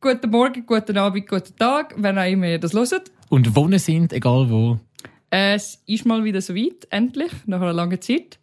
[0.00, 3.10] guten Morgen, guten Abend, guten Tag, wenn auch immer ihr das hört.
[3.28, 4.80] Und wo ihr sind, egal wo.
[5.28, 8.38] Es ist mal wieder so weit, endlich, nach einer langen Zeit.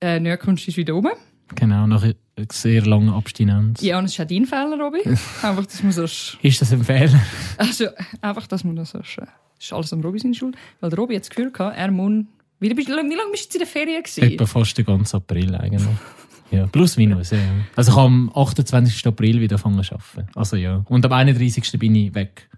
[0.00, 1.12] Äh, Nerdkunst ist wieder oben.
[1.54, 2.14] Genau, nach einer
[2.52, 3.80] sehr langen Abstinenz.
[3.80, 5.00] Ja, und es ist auch dein Fehler, Robby.
[5.42, 6.04] einfach, dass man so...
[6.04, 7.20] Ist das ein Fehler?
[7.56, 7.86] Also,
[8.20, 8.98] einfach, dass man das so...
[8.98, 10.56] Ist alles am Robby seine Schuld.
[10.80, 12.24] Weil der Robby jetzt das Gefühl er muss...
[12.60, 14.22] Wie, lange bist du in der Ferien gewesen?
[14.22, 15.88] Etwa fast den ganzen April eigentlich.
[16.50, 17.38] Ja, plus minus, ja.
[17.76, 19.06] Also ich habe am 28.
[19.06, 20.30] April wieder angefangen zu arbeiten.
[20.36, 20.82] Also ja.
[20.88, 21.78] Und am 31.
[21.78, 22.48] bin ich weg.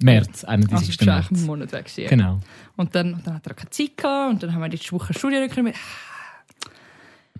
[0.00, 0.88] März, 31.
[0.88, 1.28] Also du März.
[1.32, 2.08] einen Monat weg gewesen.
[2.08, 2.40] Genau.
[2.76, 5.48] Und dann, dann hat er keine Zeit gehabt und dann haben wir die Woche Studien
[5.48, 5.76] gekriegt.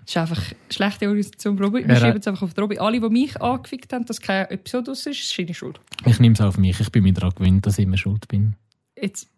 [0.04, 1.86] Das ist einfach eine schlechte Organisation, Robby.
[1.86, 2.78] Wir Ja, schreiben jetzt einfach auf Robby.
[2.78, 5.80] Alle, die mich angefickt haben, dass keine Episode aus ist, ist seine Schuld.
[6.04, 6.80] Ich nehme es auf mich.
[6.80, 8.56] Ich bin mir daran gewöhnt, dass ich immer schuld bin.
[9.00, 9.28] Jetzt,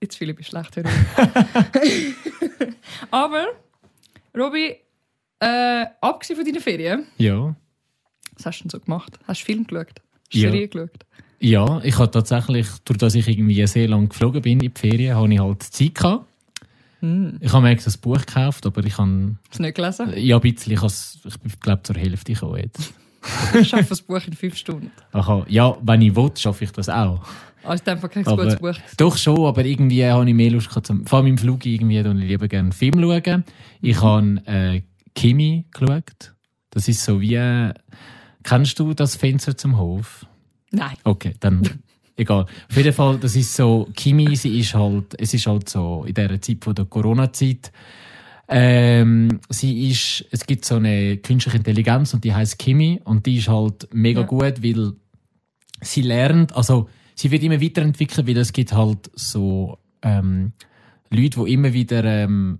[0.00, 0.76] jetzt fühle ich mich schlecht.
[3.10, 3.46] Aber,
[4.36, 4.76] Robby,
[5.44, 7.54] äh, abgesehen von deinen Ferien, Ja.
[8.36, 9.18] was hast du denn so gemacht?
[9.26, 9.88] Hast du Film geschaut?
[10.00, 10.50] Hast du Ja.
[10.50, 10.90] Serie geschaut?
[11.40, 15.14] Ja, ich habe tatsächlich, durch dass ich irgendwie sehr lange geflogen bin in die Ferien,
[15.16, 16.26] habe ich halt Zeit gehabt.
[17.00, 17.36] Hm.
[17.40, 20.12] Ich habe mir extra ein Buch gekauft, aber ich habe, Hast du nicht gelesen?
[20.16, 22.94] ja, ein bisschen, ich, has, ich glaube zur Hälfte gekommen jetzt.
[23.58, 24.90] Ich schaffe das Buch in fünf Stunden.
[25.12, 27.22] Aha, ja, wenn ich will, schaffe ich das auch.
[27.62, 28.74] Also, in dem Fall kein gutes Buch.
[28.98, 31.98] Doch schon, aber irgendwie habe ich mehr Lust gehabt, zum, vor allem im Flug irgendwie,
[31.98, 33.44] ich lieber gerne Film schauen.
[33.80, 34.82] Ich habe äh,
[35.14, 36.34] Kimi geschaut.
[36.70, 37.72] Das ist so wie, äh,
[38.42, 40.26] kennst du das Fenster zum Hof?
[40.70, 40.96] Nein.
[41.04, 41.62] Okay, dann
[42.16, 42.46] egal.
[42.68, 46.14] Auf jeden Fall, das ist so, Kimi, sie ist halt, es ist halt so in
[46.14, 47.70] dieser Zeit von der Corona-Zeit,
[48.48, 53.38] ähm, sie ist, es gibt so eine künstliche Intelligenz und die heißt Kimi und die
[53.38, 54.26] ist halt mega Ja.
[54.26, 54.92] gut, weil
[55.80, 60.52] sie lernt, also sie wird immer weiterentwickelt, weil es gibt halt so ähm,
[61.08, 62.58] Leute, die immer wieder ähm,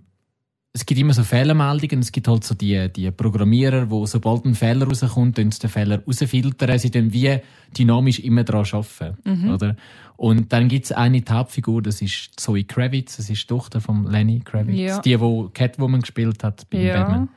[0.75, 1.99] es gibt immer so Fehlermeldungen.
[2.01, 6.77] Es gibt halt so die, die Programmierer, wo sobald ein Fehler rauskommt, den Fehler rausfiltern.
[6.77, 7.39] Sie dann wie
[7.77, 9.49] dynamisch immer daran arbeiten.
[9.49, 9.77] Oder?
[10.17, 14.05] Und dann gibt es eine Hauptfigur, das ist Zoe Kravitz, das ist die Tochter von
[14.05, 14.77] Lenny Kravitz.
[14.77, 14.99] Ja.
[14.99, 17.03] Die, die Catwoman gespielt hat bei Ja.
[17.03, 17.29] Batman.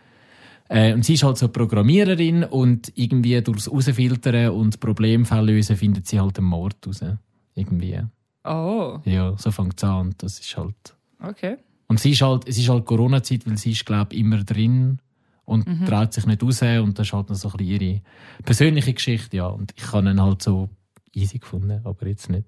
[0.69, 6.09] Äh, und sie ist halt so Programmiererin und irgendwie durchs Rausfiltern und Problemfälle lösen findet
[6.09, 7.05] sie halt den Mord raus.
[7.55, 8.01] Irgendwie.
[8.45, 10.15] Oh, Ja, so fängt es an.
[10.19, 10.97] Das ist halt...
[11.23, 11.57] okay.
[11.89, 14.99] Und sie ist halt, es ist halt Corona-Zeit, weil sie ist, glaube ich, immer drin
[15.45, 15.87] und Mhm.
[15.87, 16.63] traut sich nicht raus.
[16.63, 18.01] Und das ist halt noch so ein bisschen ihre
[18.45, 19.47] persönliche Geschichte, ja.
[19.47, 20.69] Und ich habe ihn halt so
[21.15, 22.47] easy gefunden, aber jetzt nicht.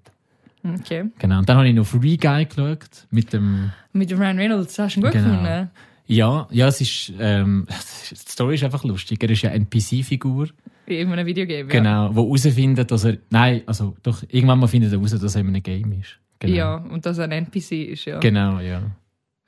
[0.63, 1.05] Okay.
[1.17, 1.39] Genau.
[1.39, 4.95] Und dann habe ich noch Free Guy geschaut, mit dem, Mit dem Ryan Reynolds, hast
[4.95, 5.29] du ihn gut Genau.
[5.31, 5.71] gefunden?
[6.05, 7.65] ja, ja, es ist, ähm,
[8.11, 9.23] die Story ist einfach lustig.
[9.23, 10.49] Er ist ja eine NPC-Figur,
[10.85, 11.67] Wie in einem Videogame.
[11.67, 15.41] genau, wo herausfindet, dass er, nein, also doch, irgendwann mal findet er heraus, dass er
[15.41, 16.19] in einem Game ist.
[16.37, 16.53] Genau.
[16.53, 16.75] Ja.
[16.77, 18.19] ja, und dass er ein NPC ist, ja.
[18.19, 18.81] Genau, ja.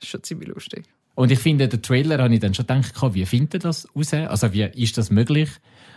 [0.04, 0.84] Das ist schon ziemlich lustig.
[1.14, 4.12] Und ich finde, der Trailer habe ich dann schon gedacht, wie findet das raus?
[4.12, 5.48] Also, wie ist das möglich?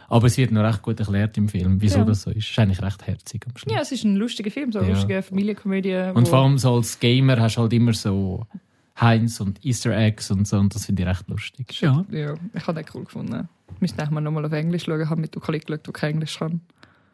[0.10, 2.06] Aber es wird noch recht gut erklärt im Film, wieso Ja.
[2.06, 2.46] das so ist.
[2.46, 3.74] Es ist eigentlich recht herzig am Schluss.
[3.74, 4.94] Ja, es ist ein lustiger Film, so eine Ja.
[4.94, 6.12] lustige Familienkomödie.
[6.14, 8.46] Und vor allem so als Gamer hast du halt immer so
[9.02, 11.82] Heinz und Easter Eggs und so, und das finde ich recht lustig.
[11.82, 12.06] Ja.
[12.10, 13.50] Ja, ich habe den cool gefunden.
[13.76, 15.02] Ich müsste eigentlich mal nochmal auf Englisch schauen.
[15.02, 16.62] Ich habe mit einem Kollegen geschaut, der kein Englisch kann.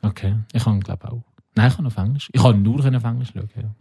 [0.04, 0.36] Okay.
[0.54, 1.24] Ich kann, glaube auch.
[1.56, 2.30] Nein, ich kann auf Englisch.
[2.32, 3.74] Ich kann nur auf Englisch schauen, ja.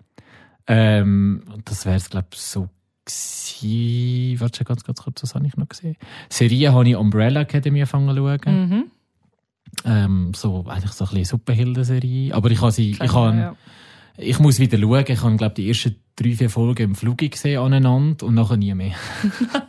[0.68, 2.68] Ähm, und das wäre es, glaube ich, so
[3.04, 4.40] gewesen.
[4.40, 5.96] Warte schon ganz, ganz kurz, was habe ich noch gesehen?
[6.28, 8.68] Serien habe ich Umbrella Academy angefangen zu schauen.
[8.68, 8.90] Mhm.
[9.84, 12.34] Ähm, so, eigentlich so ein bisschen Superhelden-Serie.
[12.34, 13.56] Aber ich habe sie, ich habe, ja.
[14.16, 15.04] ich muss wieder schauen.
[15.08, 18.74] Ich habe, glaube die ersten drei, vier Folgen im Flug gesehen aneinander und nachher nie
[18.74, 18.94] mehr.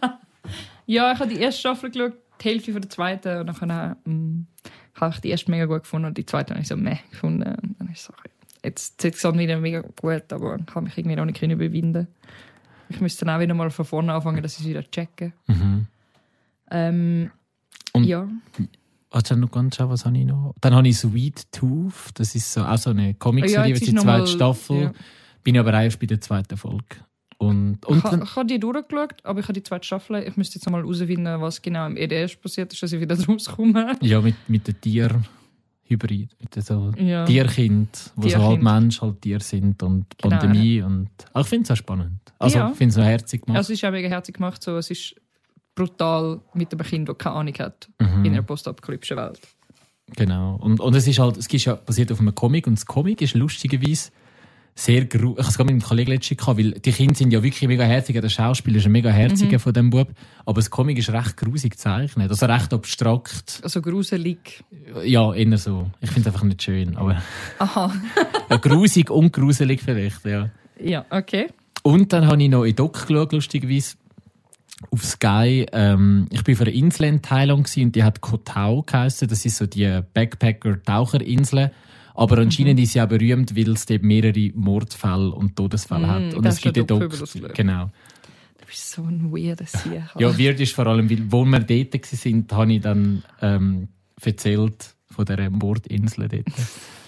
[0.86, 3.40] ja, ich habe die erste Staffel geschaut, die Hälfte von der zweiten.
[3.40, 4.48] Und dann ähm,
[4.96, 7.56] habe ich die erste mega gut gefunden und die zweite habe ich so meh gefunden.
[7.62, 8.30] Und dann ist es so, okay.
[8.66, 12.08] Jetzt ist es wieder mega gut, aber ich kann mich irgendwie noch nicht können überwinden.
[12.94, 15.34] Ich müsste dann auch wieder mal von vorne anfangen, dass ich es wieder checke.
[15.48, 15.88] Mhm.
[16.72, 17.32] Ähm,
[17.94, 18.28] Und- ja.
[19.12, 20.54] Warte noch ganz schön, was habe ich noch?
[20.60, 21.94] Dann habe ich Sweet Tooth.
[22.16, 24.82] Das ist so, auch so eine Ja, Comicserie, jetzt die zweite mal- Staffel.
[24.82, 24.92] ja.
[25.44, 26.84] Bin ich aber erst bei der zweiten Folge.
[27.38, 30.24] Und, und Ich, dann, ich habe die durchgeschaut, aber ich habe die zweite Staffel.
[30.26, 33.16] Ich müsste jetzt noch mal herausfinden, was genau im EDS passiert ist, dass ich wieder
[33.28, 33.98] rauskomme.
[34.02, 35.26] ja, mit, mit den Tieren.
[35.86, 37.26] Hybrid, mit so Ja.
[37.26, 38.64] Tierkind, wo so halt Tierkind.
[38.64, 42.20] Mensch, halt Tier sind und Genau, Pandemie und auch ich finde es auch spannend.
[42.40, 42.70] Also Ja.
[42.72, 43.58] ich finde es noch herzig gemacht.
[43.58, 44.64] Also es ist auch mega herzig gemacht.
[44.64, 44.78] So.
[44.78, 45.16] Es ist
[45.76, 48.26] brutal mit einem Kind, das keine Ahnung hat Mhm.
[48.26, 49.40] in einer postapokalyptischen Welt.
[50.16, 50.56] Genau.
[50.58, 53.22] Und, und es ist halt, es ist ja basiert auf einem Comic und das Comic
[53.22, 54.12] ist lustigerweise
[54.76, 57.32] sehr gru Ich habe es gerade mit einem Kollegen letztens gehabt, weil die Kinder sind
[57.32, 58.20] ja wirklich mega herzig.
[58.20, 60.10] Der Schauspieler ist ein mega herziger von dem Bub.
[60.46, 62.30] Aber das Comic ist recht grusig gezeichnet.
[62.30, 63.60] Also recht abstrakt.
[63.64, 64.64] Also gruselig.
[65.04, 65.92] Ja, eher so.
[66.02, 66.98] Ich finde es einfach nicht schön.
[66.98, 67.22] Aber
[67.60, 67.94] Aha.
[68.50, 70.50] ja, grusig und gruselig vielleicht, ja.
[70.82, 71.48] Ja, okay.
[71.84, 73.96] Und dann habe ich noch in Doc geschaut, lustigerweise.
[74.90, 78.82] auf Sky, ähm, ich bin für eine Insel in Thailand und die hat Koh Tao
[78.82, 79.28] geheissen.
[79.28, 81.72] Das ist so die Backpacker-Taucherinsel.
[82.16, 82.84] Aber anscheinend Mhm.
[82.84, 86.34] ist sie auch berühmt, weil es dort mehrere Mordfälle und Todesfälle Mm, hat.
[86.36, 87.90] Und es gibt über das Genau.
[88.60, 90.02] Du bist so ein weirder Sieg.
[90.20, 93.88] Ja, weird ist vor allem, weil, wo wir dort waren, habe ich dann ähm,
[94.24, 96.46] erzählt von dieser Mordinsel dort.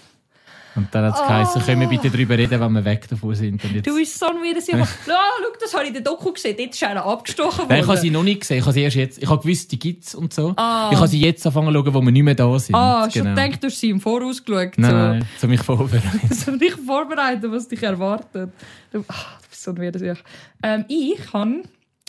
[0.76, 3.64] Und dann hat es geheißen, können wir bitte darüber reden, wenn wir weg davon sind.
[3.64, 4.76] Du bist so ein Sieg.
[4.76, 6.56] Ja, schau, das habe ich in der Doku gesehen.
[6.58, 8.02] Dort ist einer abgestochen Nein, ich habe worden.
[8.02, 8.58] sie noch nicht gesehen.
[8.58, 9.24] Ich habe sie erst jetzt.
[9.24, 10.54] Ich habe gewusst, die gibt es und so.
[10.58, 10.90] Ah.
[10.92, 12.76] Ich habe sie jetzt angefangen zu schauen, wo wir nicht mehr da sind.
[12.76, 13.36] Ah, schon genau.
[13.36, 14.78] gedacht, du hast sie im Voraus geschaut.
[14.78, 14.98] Nein, so.
[14.98, 16.22] nein, zu mich vorbereiten.
[16.34, 18.52] so dich vorbereiten, was dich erwartet.
[18.92, 20.24] Du, ach, du bist so ein weirder Sieg.
[20.62, 21.64] Ähm, ich habe,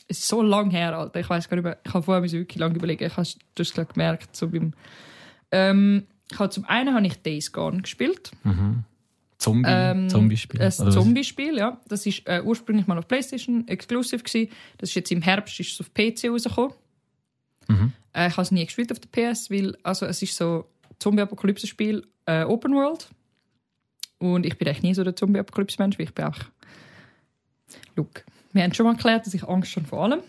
[0.08, 1.20] es ist so lange her, Alter.
[1.20, 3.04] Ich weiß gar nicht mehr, ich habe vorher müssen wirklich lange überlegen.
[3.04, 4.72] Ich habe das gerade gemerkt, so beim,
[5.52, 8.30] ähm, ich habe zum einen habe ich Days Gone gespielt.
[9.38, 10.62] Zombie, Ähm, Zombie-Spiel.
[10.62, 10.70] Ein?
[10.70, 11.80] Zombie-Spiel, ja.
[11.88, 14.50] Das ist äh, ursprünglich mal auf PlayStation exclusive gewesen.
[14.78, 16.72] Das ist jetzt im Herbst ist es auf PC rausgekommen.
[17.68, 17.92] Mhm.
[18.12, 20.66] Äh, ich habe es nie gespielt auf der PS, weil also es ist so
[20.98, 23.08] Zombie-Apokalypse-Spiel äh, Open World.
[24.18, 26.38] Und ich bin eigentlich nie so der Zombie-Apokalypse-Mensch, weil ich bin auch...
[27.94, 30.20] Look, wir haben schon mal erklärt, dass ich Angst habe vor allem.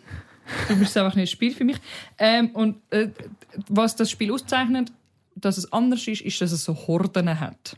[0.67, 1.77] Das ist einfach nicht ein Spiel für mich.
[2.17, 3.09] Ähm, und äh,
[3.69, 4.91] was das Spiel auszeichnet,
[5.39, 7.77] dass es anders ist, ist, dass es so Horden hat.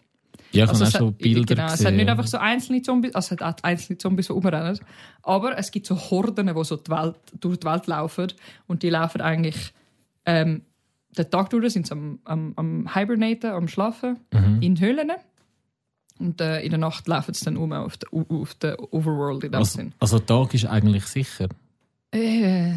[0.52, 1.88] Ja, ich Also habe es auch so Bilder genau, es gesehen.
[1.88, 4.80] hat nicht einfach so einzelne Zombies, also es hat auch einzelne Zombies, die rumrennen,
[5.22, 8.34] aber es gibt so Horden, die so die Welt, durch die Welt laufen
[8.68, 9.74] und die laufen eigentlich
[10.26, 10.64] ähm,
[11.18, 14.62] den Tag durch, sind sie am, am, am Hibernaten, am Schlafen Mhm.
[14.62, 15.12] in Höhlen
[16.18, 19.52] und äh, in der Nacht laufen sie dann um auf der, auf der Overworld in
[19.52, 19.94] dem Also, Sinn.
[20.00, 21.48] also Tag ist eigentlich sicher.
[22.12, 22.74] Äh,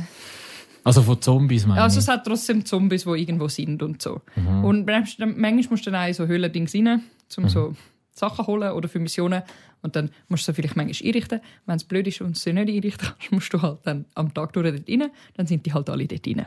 [0.84, 2.05] Also von Zombies meine also ich.
[2.05, 4.20] es hat trotzdem Zombies, die irgendwo sind und so.
[4.37, 4.64] Mhm.
[4.64, 7.02] Und manchmal musst du dann auch in so Höhlendings rein,
[7.37, 7.75] um so
[8.12, 9.43] Sachen holen oder für Missionen.
[9.82, 11.40] Und dann musst du sie vielleicht manchmal einrichten.
[11.67, 14.32] Wenn es blöd ist und du sie nicht einrichten kannst, musst du halt dann am
[14.32, 15.11] Tag durch dort rein.
[15.34, 16.46] Dann sind die halt alle dort rein.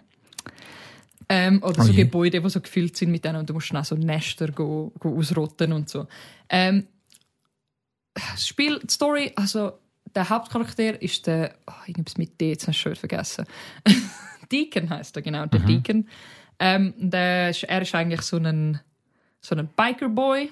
[1.27, 2.03] Ähm, oder Oh so je.
[2.03, 4.93] Gebäude, die so gefüllt sind mit denen und du musst dann auch so Nester go,
[4.99, 6.07] go ausrotten und so.
[6.49, 6.87] Ähm,
[8.13, 9.73] das Spiel, die Story, also
[10.15, 13.45] der Hauptcharakter ist der, oh, irgendwas mit D, jetzt habe ich schon vergessen.
[14.51, 16.07] Deacon heißt er, genau, der Deacon.
[16.59, 18.79] Ähm, der ist, er ist eigentlich so ein,
[19.41, 20.51] so ein Biker-Boy.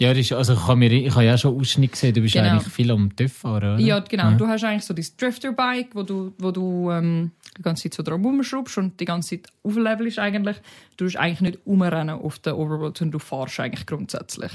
[0.00, 2.34] Ja, das ist, also ich habe, mir, ich habe ja schon Ausschnitt gesehen, du bist
[2.34, 2.50] Genau.
[2.50, 3.78] eigentlich viel am TÜV fahren, oder?
[3.78, 4.30] Ja, genau.
[4.30, 4.36] Ja.
[4.36, 8.02] Du hast eigentlich so dieses Drifter-Bike, wo du, wo du ähm, die ganze Zeit so
[8.02, 10.56] dran rumschraubst und die ganze Zeit auflevelst eigentlich.
[10.96, 14.50] Du musst eigentlich nicht umrennen auf der Overworld, sondern du fahrst eigentlich grundsätzlich.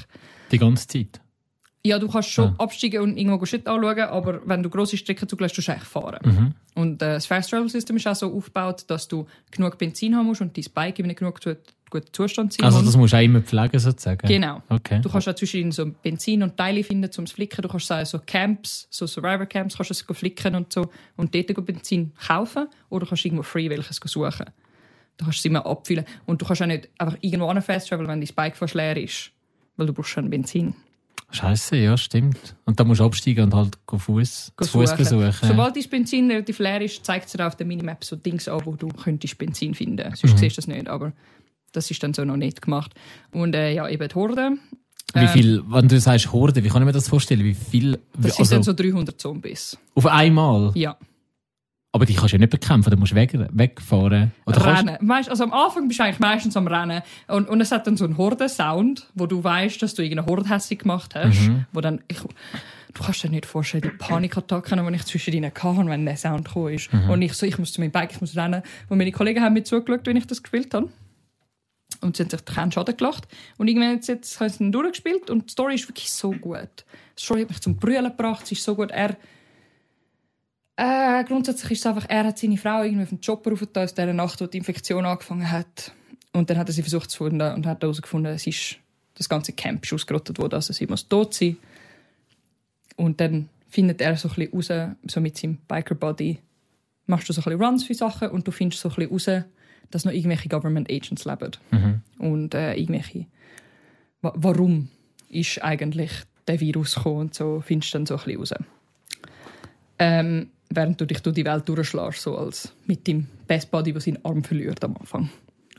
[0.51, 1.21] Die ganze Zeit.
[1.85, 2.63] Ja, du kannst schon Ah.
[2.63, 6.19] absteigen und irgendwo Shit anschauen, aber wenn du grosse Strecken zuglässt, tust du eigentlich fahren.
[6.25, 6.53] Mhm.
[6.75, 10.25] Und äh, das Fast Travel System ist auch so aufgebaut, dass du genug Benzin haben
[10.25, 11.55] musst und dein Bike in einem genug zu-
[11.89, 14.27] guten Zustand sein Also das musst du auch immer pflegen, sozusagen.
[14.27, 14.61] Genau.
[14.69, 14.99] Okay.
[15.01, 17.61] Du kannst auch zwischen so Benzin und Teile finden zum Flicken.
[17.63, 21.33] Du kannst so, so Camps, so Survivor Camps, kannst du es flicken und so und
[21.33, 24.45] dort Benzin kaufen oder du kannst irgendwo free welches suchen.
[25.17, 28.07] Du kannst es immer abfüllen und du kannst auch nicht einfach irgendwo an fast travel,
[28.07, 29.31] wenn dein Bike fast leer ist,
[29.77, 30.75] weil du brauchst schon Benzin.
[31.31, 32.55] Scheiße, ja, stimmt.
[32.65, 35.05] Und dann musst du absteigen und halt Fuß, Go zu Fuß suchen.
[35.05, 35.47] suchen.
[35.47, 38.61] Sobald dein Benzin relativ leer ist, zeigt es dir auf der Minimap so Dings an,
[38.65, 40.15] wo du könntest Benzin finden.
[40.15, 41.13] Sonst siehst du das nicht, aber
[41.71, 42.93] das ist dann so noch nicht gemacht.
[43.31, 44.57] Und äh, ja, eben die Horde.
[45.13, 47.43] Wie viel, wenn du sagst Horde, wie kann ich mir das vorstellen?
[47.43, 49.77] Wie viel, Das sind also dann so 300 Zombies.
[49.95, 50.71] auf einmal?
[50.75, 50.97] Ja.
[51.91, 54.31] Aber die kannst du ja nicht bekämpfen, du musst weg, wegfahren.
[54.45, 55.09] Oder kannst, Rennen.
[55.09, 57.97] Weißt, also am Anfang bist du eigentlich meistens am Rennen und, und es hat dann
[57.97, 61.65] so einen Horden-Sound, wo du weißt, dass du irgendeine Horde hässlich gemacht hast, Mhm.
[61.73, 65.85] wo dann ich, du kannst dir nicht vorstellen, die Panikattacken, die ich zwischen ihnen hatte,
[65.87, 66.93] wenn der Sound gekommen ist.
[66.93, 67.09] Mhm.
[67.09, 68.61] Und ich so, ich muss zu meinem Bike, ich muss rennen.
[68.87, 70.89] Und meine Kollegen haben mir zugeschaut, wenn ich das gespielt habe.
[72.01, 73.27] Und sie haben sich keinen Schaden gelacht.
[73.57, 76.85] Und irgendwann jetzt, jetzt haben sie dann durchgespielt und die Story ist wirklich so gut.
[77.17, 78.91] Die Story hat mich zum Brüllen gebracht, sie ist so gut.
[78.91, 79.17] Er,
[80.79, 83.93] äh, grundsätzlich ist es einfach, er hat seine Frau irgendwie auf den Chopper aufgetan, aus
[83.93, 85.91] dieser Nacht, wo die Infektion angefangen hat.
[86.31, 88.77] Und dann hat er sie versucht zu finden und hat herausgefunden, es ist,
[89.15, 91.57] das ganze Camp ist ausgerottet worden, also sie muss tot sein.
[92.95, 96.39] Und dann findet er so ein bisschen raus, so mit seinem Biker-Body,
[97.07, 99.45] machst du so ein bisschen Runs für Sachen und du findest so ein bisschen raus,
[99.91, 101.51] dass noch irgendwelche Government Agents leben.
[101.71, 102.01] Mhm.
[102.19, 103.25] Und äh, irgendwelche...
[104.21, 104.89] Wa warum
[105.29, 106.11] ist eigentlich
[106.47, 108.53] der Virus gekommen und so, findest du dann so ein bisschen raus.
[109.99, 114.01] Ähm, während du dich durch die Welt durchschlägst, so als mit dem Best Buddy, der
[114.01, 115.29] seinen Arm verliert am Anfang.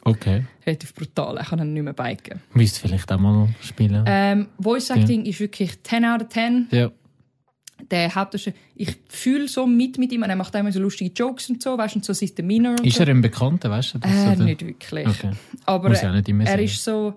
[0.02, 0.44] Okay.
[0.66, 2.40] Relativ brutal, er kann dann nicht mehr biken.
[2.54, 4.02] Müsst vielleicht auch mal spielen.
[4.06, 6.68] Ähm, Voice Acting ist wirklich 10 out of 10.
[6.70, 6.90] ja.
[7.90, 11.48] Der Hauptdarsteller, ich fühle so mit mit ihm, und er macht immer so lustige Jokes
[11.48, 13.04] und so, weißt du, so sein Demeanor und Ist so.
[13.04, 13.98] er ein Bekannter, weißt du?
[14.00, 14.44] das, Äh, oder?
[14.44, 15.08] nicht wirklich.
[15.08, 15.30] Okay.
[15.64, 16.64] Aber Muss ja nicht immer er sein.
[16.64, 17.14] ist so,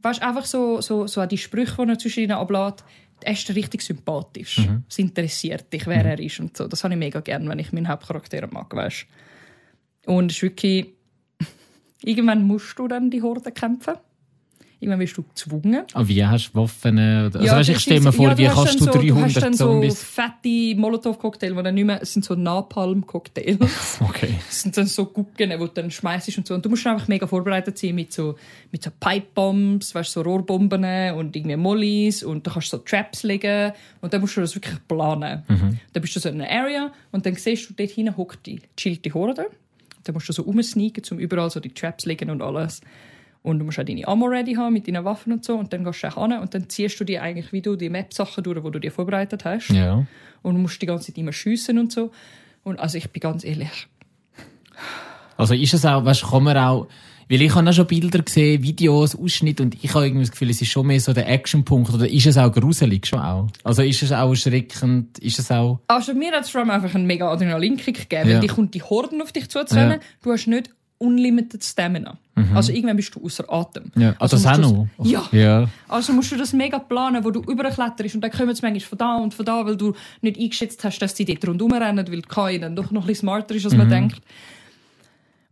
[0.00, 2.82] weißt einfach so, so, so die Sprüche, die er zwischen ihnen ablässt,
[3.20, 4.58] er ist richtig sympathisch.
[4.88, 6.68] Es interessiert dich, wer er ist und so.
[6.68, 9.06] Das habe ich mega gern, wenn ich meinen Hauptcharakter mag, weißt.
[10.06, 10.88] Und es ist wirklich...
[12.02, 13.94] Irgendwann musst du dann die Horde kämpfen.
[14.86, 15.82] Irgendwann wirst du gezwungen.
[15.94, 16.94] Ah, wie hast du Waffen?
[16.94, 17.24] Oder?
[17.24, 19.42] Also, Ja, weißt, ich stelle mir vor, ja, wie kannst du so, Du hast 300
[19.42, 20.00] dann so Zombies...
[20.00, 22.00] fette Molotow-Cocktails, die dann nicht mehr...
[22.00, 23.58] Es sind so Napalm-Cocktails.
[24.00, 24.34] Okay.
[24.46, 26.54] Das sind dann so Gucken, die du dann schmeißt und so.
[26.54, 28.36] Und du musst dann einfach mega vorbereitet sein mit so,
[28.70, 33.72] mit so Pipebombs, weißt, so Rohrbomben und irgendwie Mollys und du kannst so Traps legen
[34.02, 35.42] und dann musst du das wirklich planen.
[35.48, 38.60] Dann bist du so in einer Area und dann siehst du, dort hinten hockt die,
[38.76, 39.46] chillt die Horde.
[40.04, 42.80] Dann musst du so rumsneaken, um überall so die Traps legen und alles.
[43.46, 45.54] Und du musst auch deine Ammo ready haben mit deinen Waffen und so.
[45.56, 47.88] Und dann gehst du auch hin und dann ziehst du dir eigentlich, wie du die
[47.88, 49.68] Map-Sachen durch, die du dir vorbereitet hast.
[49.70, 50.04] Ja.
[50.42, 52.10] Und du musst die ganze Zeit immer schiessen und so.
[52.64, 53.86] Und also ich bin ganz ehrlich,
[55.36, 56.88] Also ist es auch, weißt, kann man auch,
[57.28, 60.50] weil ich habe auch schon Bilder gesehen, Videos, Ausschnitte und ich habe irgendwie das Gefühl,
[60.50, 63.48] es ist schon mehr so der Actionpunkt oder ist es auch gruselig schon auch?
[63.64, 66.94] Also ist es auch erschreckend, ist es auch, Also mir hat es vor allem einfach
[66.94, 68.34] einen mega Adrenalinkick gegeben, Ja.
[68.36, 70.00] weil die kommt die Horden auf dich zuzurennen.
[70.00, 70.06] Ja.
[70.22, 72.16] Du hast nicht unlimited Stamina.
[72.54, 73.90] Also irgendwann bist du außer Atem.
[73.96, 75.06] ja, also, das auch musst noch?
[75.06, 75.28] Ja.
[75.32, 75.68] Ja.
[75.88, 78.98] Also musst du das mega planen, wo du überkletterst und dann kommen sie manchmal von
[78.98, 82.20] da und von da, weil du nicht eingeschätzt hast, dass die dort rundherum rennen, weil
[82.22, 83.78] KI dann doch noch ein bisschen smarter ist, als Mhm.
[83.78, 84.20] man denkt.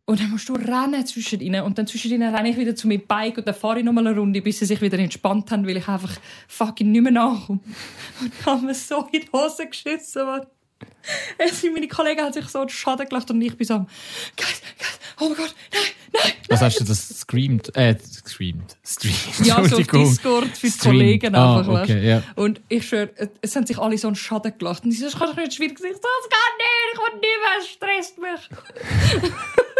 [0.06, 2.86] Und dann musst du rennen zwischen ihnen und dann zwischen ihnen renne ich wieder zu
[2.86, 5.66] meinem Bike und dann fahre ich nochmal eine Runde, bis sie sich wieder entspannt haben,
[5.66, 6.12] weil ich einfach
[6.46, 7.60] fucking nicht mehr nachkomme.
[8.20, 10.42] Und ich habe mir so in die Hose geschissen, Mann.
[11.38, 13.86] Also meine Kollegen haben sich so einen Schaden gelacht und ich bin so am
[14.36, 19.46] Guys, Guys, oh mein Gott, nein, nein, Was hast du das screamed, äh, screamed, streamed,
[19.46, 19.82] Ja, so auf.
[19.86, 20.78] Discord für die.
[20.78, 22.22] Kollegen Ah, einfach, weißt okay, ja.
[22.36, 23.10] Und ich schwöre,
[23.42, 24.84] es haben sich alle so einen Schaden gelacht.
[24.84, 25.92] Und ich so, das kann doch nicht schwierig sein.
[25.92, 29.30] So, das geht nicht, ich will nicht mehr, es stresst mich.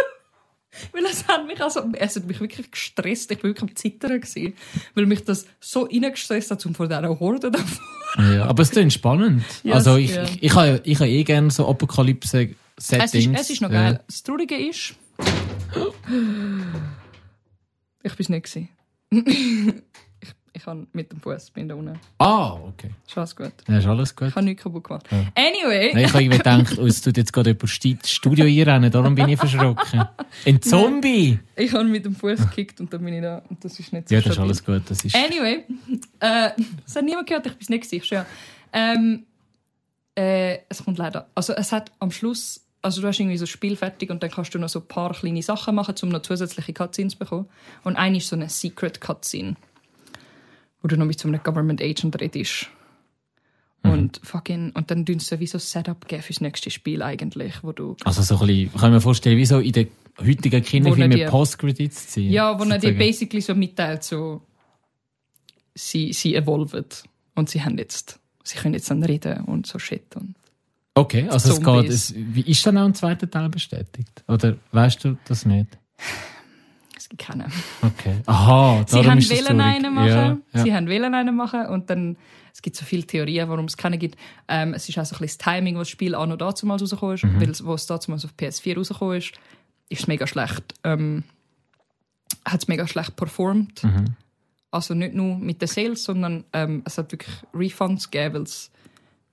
[0.91, 3.31] weil es hat mich also, es hat mich wirklich gestresst.
[3.31, 4.53] Ich war wirklich am Zittern gewesen,
[4.93, 7.83] weil mich das so reingestresst hat, um vor dieser Horde davor.
[8.17, 9.43] Ja, aber es klingt spannend.
[9.63, 10.23] Ja, also es- ich, ja.
[10.23, 13.39] ich, ich, habe, ich habe eh gerne so Es ist, Apokalypse-Settings.
[13.41, 13.81] es ist noch Ja.
[13.91, 13.99] geil.
[14.07, 14.95] Das Traurige ist,
[18.03, 18.69] ich bin es nicht.
[20.55, 21.99] Ich, habe mit dem Fuß bin da unten.
[22.17, 22.89] Ah, okay.
[23.07, 23.51] Ist alles gut.
[23.67, 24.29] Ja, ist alles gut.
[24.29, 25.05] Ich habe nichts kaputt gemacht.
[25.35, 25.91] Anyway.
[25.93, 28.91] Nein, ich habe irgendwie gedacht, oh, es tut jetzt gerade jemand Sti- das Studio einrennen,
[28.91, 30.05] darum bin ich verschrocken.
[30.45, 31.39] Ein Zombie!
[31.55, 33.43] Ich habe mit dem Fuß gekickt und dann bin ich da.
[33.49, 34.49] Und das ist nicht so Ja, das ist stabil.
[34.49, 34.81] alles gut.
[34.89, 35.63] Das ist, Anyway,
[36.19, 36.49] äh,
[36.85, 38.25] das hat niemand gehört, ich bin es nicht gewesen, schon.
[38.73, 39.25] Ähm,
[40.15, 41.27] äh, es kommt leider.
[41.35, 44.31] Also es hat am Schluss, also du hast irgendwie so ein Spiel fertig und dann
[44.31, 47.47] kannst du noch so ein paar kleine Sachen machen, um noch zusätzliche Cutscenes zu bekommen.
[47.83, 49.55] Und eine ist so eine Secret Cutscene,
[50.85, 52.67] wo du noch mit so einem Government Agent redest.
[53.81, 57.63] Und fucking, und dann tun sie wie so ein Setup geben fürs nächste Spiel eigentlich,
[57.63, 59.87] wo du also so ein bisschen, kann ich mir vorstellen, wie so in den
[60.19, 62.31] heutigen Kinderfilmen Post-Credits ziehen.
[62.31, 64.43] Ja, wo er dir basically so mitteilt, so,
[65.73, 66.85] sie, sie evolven.
[67.33, 70.15] Und sie haben jetzt, sie können jetzt dann reden und so shit.
[70.15, 70.35] Und
[70.93, 71.93] Okay, also es geht, Zombies.
[72.11, 74.23] es, wie ist dann auch ein zweiter Teil bestätigt?
[74.27, 75.79] Oder weißt du das nicht?
[77.17, 77.51] Keinen.
[77.81, 78.15] Okay.
[78.25, 79.49] Aha, Sie haben traurig.
[79.49, 80.07] einen machen.
[80.07, 80.63] Ja, ja.
[80.63, 81.65] Sie haben Wählen einen machen.
[81.67, 82.17] Und dann,
[82.53, 84.17] es gibt so viele Theorien, warum es keine gibt.
[84.47, 86.65] Ähm, es ist auch so ein bisschen das Timing, was das Spiel auch noch dazu
[86.65, 87.23] mal rausgekommen ist.
[87.23, 87.41] Mhm.
[87.41, 89.33] Weil wo es dazu mal auf PS4 rausgekommen ist,
[89.89, 90.63] ist es mega schlecht.
[90.83, 91.23] Ähm,
[92.45, 93.83] hat es mega schlecht performt.
[93.83, 94.05] Mhm.
[94.71, 98.71] Also nicht nur mit den Sales, sondern ähm, es hat wirklich Refunds gegeben, weil es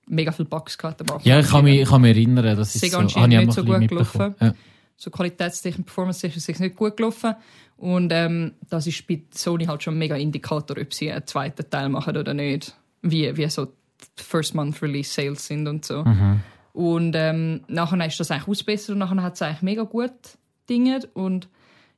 [0.07, 1.19] mega viele Bugs Anfang.
[1.23, 4.35] Ja, ich kann mich, ich kann mich erinnern, das ist so, nicht so gut gelaufen.
[4.39, 4.53] Ja.
[4.97, 7.35] So qualitätstechnisch, performance-technisch ist nicht gut gelaufen.
[7.77, 11.69] Und ähm, das ist bei Sony halt schon ein mega Indikator, ob sie einen zweiten
[11.69, 12.75] Teil machen oder nicht.
[13.01, 16.03] Wie, wie so die First Month Release Sales sind und so.
[16.03, 16.41] Mhm.
[16.73, 20.11] Und ähm, nachher ist das eigentlich ausbessert und nachher hat es eigentlich mega gut
[20.69, 21.01] Dinge.
[21.13, 21.49] Und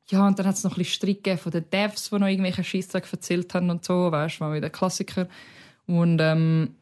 [0.07, 2.63] ja, und dann hat es noch ein bisschen Streit von den Devs, die noch irgendwelche
[2.63, 5.27] Scheissdreck erzählt haben und so, weißt du, mal wieder Klassiker.
[5.87, 6.75] Und ähm,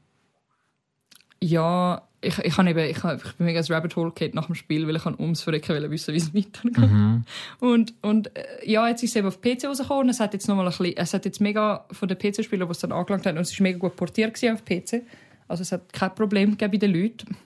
[1.42, 4.56] ja, ich, ich, habe eben, ich, ich bin mega ins Rabbit Hole gehabt nach dem
[4.56, 6.90] Spiel, weil ich ums Verrecken wollte wissen, wie es weitergeht.
[6.92, 7.24] Mhm.
[7.60, 10.48] Und, und äh, ja, jetzt ist es eben auf PC rausgekommen und es hat jetzt
[10.48, 13.26] noch mal ein bisschen, es hat jetzt mega von den PC-Spielern, die es dann angelangt
[13.26, 15.04] haben, und es ist mega gut portiert auf PC.
[15.48, 17.38] Also es hat kein Problem gegeben bei den Leuten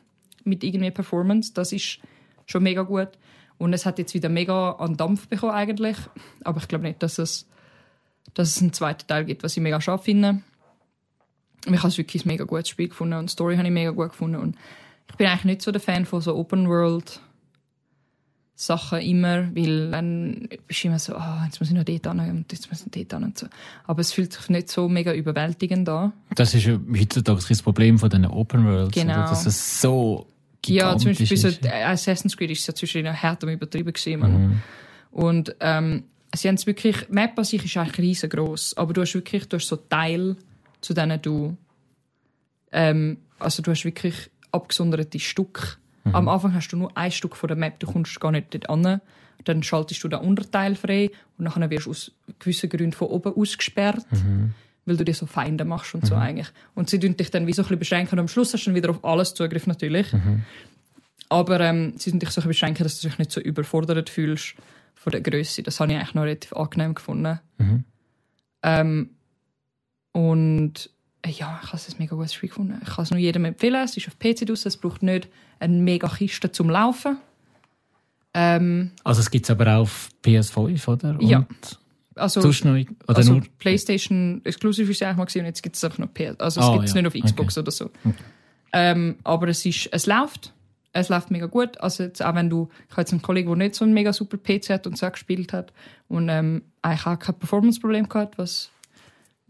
[0.44, 1.54] mit irgendwie Performance.
[1.54, 2.00] Das ist
[2.46, 3.10] schon mega gut.
[3.58, 5.98] Und es hat jetzt wieder mega an Dampf bekommen eigentlich.
[6.44, 7.48] Aber ich glaube nicht, dass es,
[8.34, 10.42] dass es einen zweiten Teil gibt, was ich mega schade finde.
[11.66, 13.74] Und Ich habe es wirklich ein mega gutes Spiel gefunden und die Story habe ich
[13.74, 14.38] mega gut gefunden.
[14.38, 14.56] Und
[15.10, 17.20] ich bin eigentlich nicht so der Fan von so Open World
[18.60, 22.20] Sachen immer, weil dann bist du immer so, ah, jetzt muss ich noch dort hin
[22.32, 23.46] und jetzt muss ich dort hin und so.
[23.86, 26.12] Aber es fühlt sich nicht so mega überwältigend an.
[26.34, 29.14] Das ist ja heutzutage das Problem von diesen Open Worlds, Genau.
[29.14, 29.22] oder?
[29.30, 30.26] dass es so
[30.66, 31.64] Ja, zum Beispiel so, ist.
[31.66, 34.62] äh, Assassin's Creed ist ja zwischen hart am übertrieben gewesen, man.
[35.12, 39.14] Und ähm, sie haben es wirklich, Map an sich ist eigentlich riesengroß, aber du hast
[39.14, 40.36] wirklich, du hast so Teile,
[40.82, 41.58] zu denen du
[42.72, 45.78] Ähm, also du hast wirklich abgesonderte Stücke.
[46.14, 48.70] Am Anfang hast du nur ein Stück von der Map, du kommst gar nicht dort
[48.70, 49.02] an.
[49.44, 53.34] Dann schaltest du den Unterteil frei und dann wirst du aus gewissen Gründen von oben
[53.36, 54.06] ausgesperrt,
[54.86, 56.48] weil du dir so Feinde machst und so eigentlich.
[56.76, 58.76] Und sie dich dann wie so ein bisschen beschränken und am Schluss hast du dann
[58.76, 60.14] wieder auf alles Zugriff natürlich.
[61.30, 64.56] Aber ähm, sie dich so ein bisschen beschränken, dass du dich nicht so überfordert fühlst
[64.96, 65.62] von der Größe.
[65.62, 67.40] Das habe ich eigentlich noch relativ angenehm gefunden.
[68.64, 69.10] Ähm,
[70.18, 70.90] und
[71.22, 72.80] äh, ja, ich habe es ein mega gutes Spiel gefunden.
[72.82, 73.84] Ich kann es nur jedem empfehlen.
[73.84, 74.66] Es ist auf PC draus.
[74.66, 75.28] Es braucht nicht
[75.60, 77.18] eine mega Kiste zum Laufen.
[78.34, 81.18] Ähm, Also es gibt es aber auch auf PS5, oder?
[81.20, 81.40] Ja.
[81.40, 81.80] Und
[82.16, 83.44] also, sonst noch, oder also nur...
[83.60, 86.40] PlayStation Exclusive ist es eigentlich mal gewesen, und jetzt gibt es einfach noch PS.
[86.40, 87.02] Also es Ah, gibt es ja.
[87.04, 87.92] nicht auf Xbox oder so.
[88.74, 90.52] Ähm, aber es ist, es läuft.
[90.94, 91.80] Es läuft mega gut.
[91.80, 94.12] Also jetzt, auch wenn du, ich habe jetzt einen Kollegen, der nicht so einen mega
[94.14, 95.74] super PC hat und so gespielt hat
[96.08, 98.72] und ähm, eigentlich auch kein Performance-Problem gehabt, was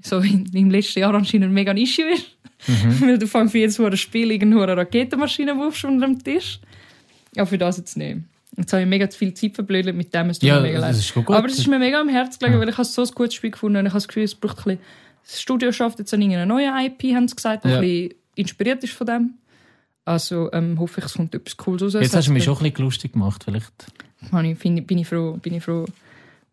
[0.02, 2.28] so in, im letzten Jahr anscheinend mega ein Issue ist.
[3.02, 6.60] Weil du fängst für jedes ein Spiel irgendwo eine Raketenmaschine wirfst unter dem Tisch.
[7.36, 8.20] Ja, für das jetzt nicht.
[8.56, 10.80] Jetzt habe ich mega zu viel Zeit verblödet mit dem, es tut Ja, mir mega
[10.80, 10.96] leid.
[11.28, 13.52] Aber es ist mir mega am Herzen gelegen, weil ich habe so ein gutes Spiel
[13.52, 14.80] gefunden und ich habe das Gefühl, es braucht ein bisschen...
[15.24, 17.76] Das Studio schafft jetzt an irgendeiner neuen IP, haben sie gesagt, die Ja.
[17.76, 19.34] ein bisschen inspiriert ist von dem.
[20.06, 21.94] Also ähm, hoffe ich, es kommt etwas Cooles raus.
[22.02, 23.74] Jetzt hast du mich schon ein bisschen lustig gemacht, vielleicht.
[24.32, 25.86] Habe ich, bin, ich froh, bin ich froh.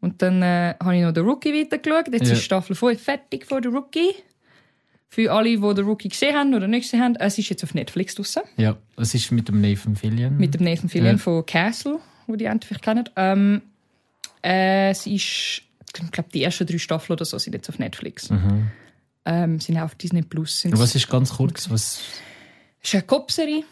[0.04, 2.12] Und dann äh, habe ich noch den Rookie weitergeschaut.
[2.12, 2.32] Jetzt Ja.
[2.34, 4.11] ist Staffel 5 fertig von der Rookie.
[5.08, 7.73] Für alle, die den Rookie gesehen haben oder nicht gesehen haben, es ist jetzt auf
[7.73, 8.42] Netflix draussen.
[8.58, 10.37] Ja, es ist mit dem Nathan Fillion.
[10.37, 11.18] Mit dem Nathan Fillion Ja.
[11.18, 13.08] von Castle, wo die endlich kennen.
[13.16, 13.62] Ähm,
[14.44, 15.62] äh, es ist,
[16.02, 18.28] ich glaube, die ersten drei Staffeln oder so sind jetzt auf Netflix.
[19.25, 20.61] Ähm, sind auch auf Disney Plus.
[20.61, 22.00] Sind was ist ganz kurz, was...
[22.82, 23.64] es ist eine Kopfserie.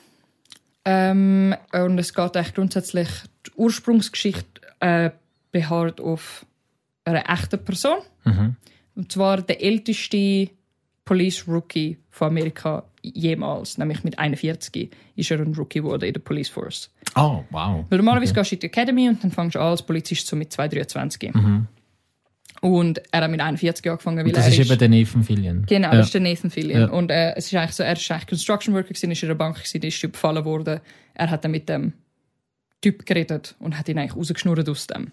[0.87, 3.09] Ähm, und es geht eigentlich grundsätzlich,
[3.47, 5.11] die Ursprungsgeschichte äh,
[5.53, 6.45] beharrt auf
[7.05, 7.99] einer echten Person.
[8.95, 10.51] Und zwar der älteste
[11.05, 16.21] Police Rookie von Amerika jemals, nämlich mit 41 ist er ein Rookie geworden in der
[16.21, 16.91] Police Force.
[17.17, 17.85] Oh, wow.
[17.89, 20.37] Weil normalerweise gehst du in die Academy und dann fängst du an als Polizist so
[20.37, 21.33] mit 2, 23.
[22.61, 25.67] Und er hat mit 41 angefangen, weil Und das er ist eben der Nathan Fillion.
[25.67, 25.97] Genau, ja.
[25.97, 26.81] das ist der Nathan Fillion.
[26.83, 26.91] Ja.
[26.91, 29.37] Und äh, es ist eigentlich so, er ist eigentlich Construction Worker gewesen, ist in einer
[29.37, 30.81] Bank gewesen, die ist überfallen worden.
[31.15, 31.95] Er hat dann mit dem
[32.81, 35.11] Typ geredet und hat ihn eigentlich rausgeschnurrt aus dem.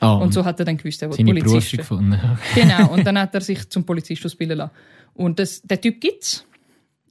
[0.00, 2.18] Ah, Und so hat er dann gewusst, er seine Polizist gefunden.
[2.54, 4.72] Genau, und dann hat er sich zum Polizist ausbilden lassen.
[5.14, 6.44] Und das, der Typ gibt's.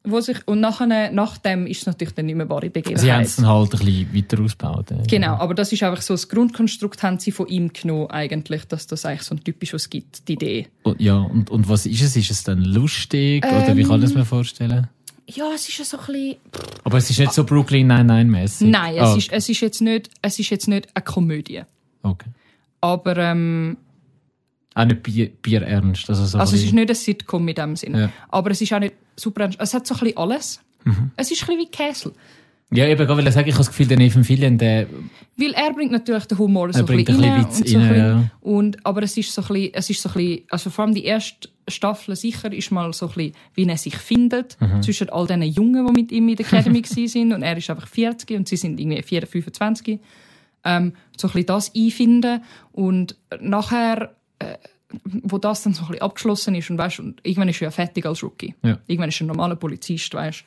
[0.08, 3.00] Wo sich, und nachher, nachdem ist es natürlich dann nicht mehr wahre Begebenheit.
[3.02, 4.91] Sie haben es dann halt ein bisschen weiter ausgebaut.
[4.91, 4.98] äh.
[5.08, 8.86] Genau, aber das ist einfach so das Grundkonstrukt haben sie von ihm genommen eigentlich, dass
[8.86, 10.67] das eigentlich so ein typisch was gibt, die Idee.
[10.84, 12.15] Und, ja, und, und was ist es?
[12.15, 13.43] Ist es dann lustig?
[13.43, 14.88] oder wie kann ich es mir vorstellen?
[15.28, 16.36] Ja, es ist ja so ein bisschen...
[16.84, 18.67] Aber es ist nicht so Brooklyn Nine-Nine-mäßig?
[18.69, 21.63] Nein, es, Ah, ist, es, ist jetzt nicht, es ist jetzt nicht eine Komödie.
[22.04, 22.30] Okay.
[22.86, 23.78] Aber ähm,
[24.76, 26.10] Auch nicht Bier, Bier ernst.
[26.10, 27.95] Also, so ein also es ist nicht ein Sitcom in dem Sinn.
[27.95, 28.10] Ja.
[28.30, 29.58] Aber es ist auch nicht super ernst.
[29.62, 30.60] Es hat so ein bisschen alles.
[30.84, 31.12] Mhm.
[31.15, 32.12] Es ist ein bisschen wie Castle.
[32.71, 34.88] ja, eben, weil ich sage, ich habe das Gefühl, der Nathan Fillion, der
[35.38, 37.45] Weil er bringt natürlich den Humor so Er ein bringt bisschen ein rein.
[37.48, 38.32] bisschen und, so ein rein, bisschen, ja.
[38.41, 40.93] und Aber es ist so ein bisschen, es ist so ein bisschen, also vor allem
[40.93, 44.82] die erste Staffel sicher ist mal so ein bisschen, wie er sich findet Mhm.
[44.84, 47.88] zwischen all diesen Jungen, die mit ihm in der Academy sind und er ist einfach
[47.88, 50.00] 40 und sie sind irgendwie 4, 25.
[50.65, 54.58] Ähm, so ein bisschen das einfinden und nachher äh,
[55.23, 57.71] wo das dann so ein bisschen abgeschlossen ist und weißt, und irgendwann ist er ja
[57.71, 58.56] fertig als Rookie.
[58.63, 58.78] Ja.
[58.88, 60.45] Irgendwann ist er ein normaler Polizist, weißt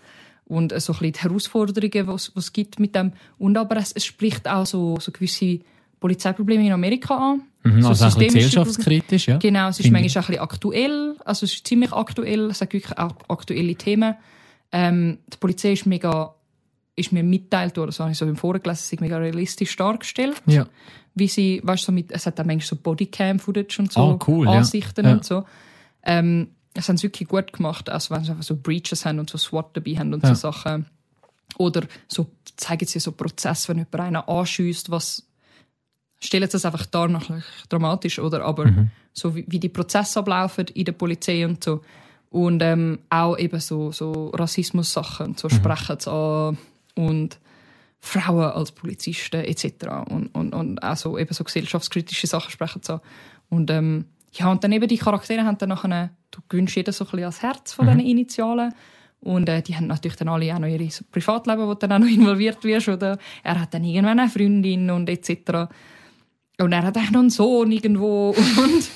[0.48, 3.12] und äh, so ein bisschen die Herausforderungen, was es gibt mit dem.
[3.38, 5.60] Und aber es, es spricht auch so, so gewisse
[6.00, 7.42] Polizeiprobleme in Amerika an.
[7.62, 9.36] mhm, so also ein bisschen gesellschaftskritisch, ja.
[9.36, 11.16] Genau, es ist Finde manchmal auch ein bisschen aktuell.
[11.24, 12.50] Also es ist ziemlich aktuell.
[12.50, 14.14] Es hat wirklich auch aktuelle Themen.
[14.72, 16.34] Ähm, die Polizei ist mega,
[16.98, 19.76] ist mir mitteilt worden, das habe ich so im Forum gelesen, sie ist mega realistisch
[19.76, 20.42] dargestellt.
[20.46, 20.66] Ja.
[21.14, 24.18] Wie sie, weißt du, so mit, es hat auch manchmal so Bodycam-Footage und so, Ah,
[24.26, 24.52] cool, ja.
[24.52, 25.12] Ansichten Ja.
[25.12, 25.44] und so.
[26.04, 29.28] Ähm, das haben sie wirklich gut gemacht, also wenn sie einfach so Breaches haben und
[29.30, 30.34] so SWAT dabei haben und Ja.
[30.34, 30.86] so Sachen.
[31.56, 35.24] Oder so zeigen sie so Prozesse, wenn jemand einen anschießt, was
[36.20, 38.44] stellen sie das einfach dar, natürlich dramatisch, oder?
[38.44, 38.90] Aber Mhm.
[39.12, 41.82] so wie, wie die Prozesse ablaufen in der Polizei und so.
[42.30, 46.58] Und ähm, auch eben so, so Rassismus-Sachen, und so sprechen sie an
[46.98, 47.38] und
[48.00, 49.64] Frauen als Polizisten etc.
[50.10, 53.00] Und, und, und auch so, eben so gesellschaftskritische Sachen sprechen an.
[53.48, 57.04] Und ähm, ja, und dann eben die Charaktere haben dann nachher, du gewünscht jeder so
[57.04, 58.74] ein bisschen als Herz von diesen Initialen.
[59.20, 61.92] Und äh, die haben natürlich dann alle auch noch ihre so Privatleben, wo du dann
[61.92, 62.88] auch noch involviert wirst.
[62.88, 65.70] Oder er hat dann irgendwann eine Freundin und etc.
[66.60, 68.30] Und er hat auch noch einen Sohn irgendwo.
[68.58, 68.88] Und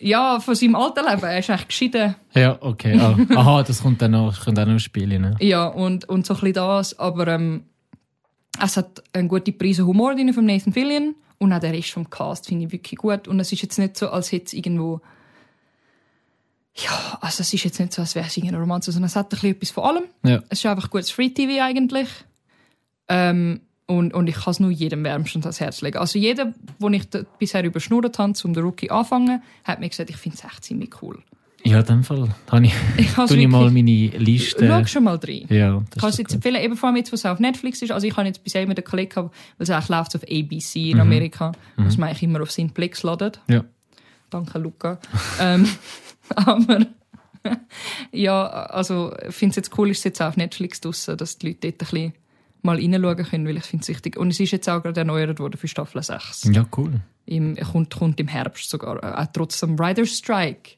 [0.00, 2.14] ja, von seinem alten Leben, er ist eigentlich geschieden.
[2.34, 2.98] Ja, okay.
[2.98, 3.16] Ah.
[3.36, 5.22] Aha, das kommt dann noch, kommt auch noch spielen.
[5.22, 5.36] Ne?
[5.40, 6.98] Ja, und, und so ein bisschen das.
[6.98, 7.64] Aber ähm,
[8.62, 11.14] es hat eine gute Prise Humor drin von Nathan Fillion.
[11.38, 13.28] Und auch der Rest vom Cast finde ich wirklich gut.
[13.28, 15.00] Und es ist jetzt nicht so, als hätte es irgendwo
[16.74, 19.26] Ja, also es ist jetzt nicht so, als wäre es irgendein Romanze, sondern es hat
[19.26, 20.04] ein bisschen etwas von allem.
[20.24, 20.42] Ja.
[20.48, 22.08] Es ist einfach gutes Free-TV eigentlich.
[23.08, 25.98] Ähm, und, und ich kann es nur jedem wärmstens ans Herz legen.
[25.98, 27.04] Also jeder, den ich
[27.38, 31.02] bisher überschnurrt habe, um den Rookie anfangen, hat mir gesagt, ich finde es echt ziemlich
[31.02, 31.18] cool.
[31.66, 34.66] Ja, in dem Fall habe ich, Ich tue ich mal meine Liste.
[34.68, 35.46] Schau schon mal rein.
[35.48, 37.80] Ja, Ich das kann ist es jetzt empfehlen, eben vor allem jetzt, was auf Netflix
[37.80, 37.90] ist.
[37.90, 40.78] Also ich habe jetzt bisher immer den Klick gehabt, weil es eigentlich läuft auf ABC
[40.80, 40.90] Mhm.
[40.90, 43.40] in Amerika, was man eigentlich immer auf Simplex ladet.
[43.48, 43.64] Ja.
[44.30, 44.98] Danke, Luca.
[45.40, 45.66] ähm,
[46.36, 46.86] aber
[48.12, 51.38] ja, also ich finde es jetzt cool, ist es jetzt auch auf Netflix draussen, dass
[51.38, 52.12] die Leute dort ein bisschen
[52.64, 54.16] mal reinschauen können, weil ich finde es wichtig.
[54.16, 56.50] Und es ist jetzt auch gerade erneuert worden für Staffel 6.
[56.52, 57.00] Ja, cool.
[57.26, 60.72] Im, kommt, kommt im Herbst sogar, äh, auch trotz dem Rider Strike.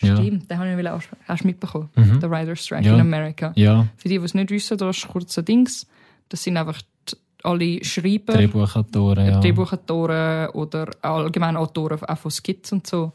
[0.00, 0.16] Ja.
[0.16, 1.88] Stimmt, den habe ich auch hast du mitbekommen.
[1.96, 2.20] Mhm.
[2.20, 2.94] Der Rider Strike Ja.
[2.94, 3.52] in Amerika.
[3.56, 5.86] Ja, Für die, die es nicht wissen, da ist kurz ein Dings.
[6.28, 9.40] Das sind einfach die, alle Schreiber, Drehbuchautoren, ja.
[9.40, 13.12] Drehbuchautoren oder allgemein Autoren auch von Skits und so,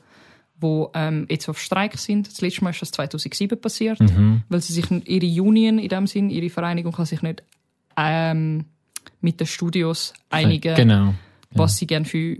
[0.61, 2.27] die ähm, jetzt auf Streik sind.
[2.27, 4.43] Das letzte Mal ist das 2007 passiert, Mhm.
[4.49, 7.43] weil sie sich ihre Union in dem Sinn, ihre Vereinigung kann sich nicht
[8.09, 8.65] ähm,
[9.21, 11.13] mit den Studios einigen, Genau.
[11.51, 12.37] was sie gerne für,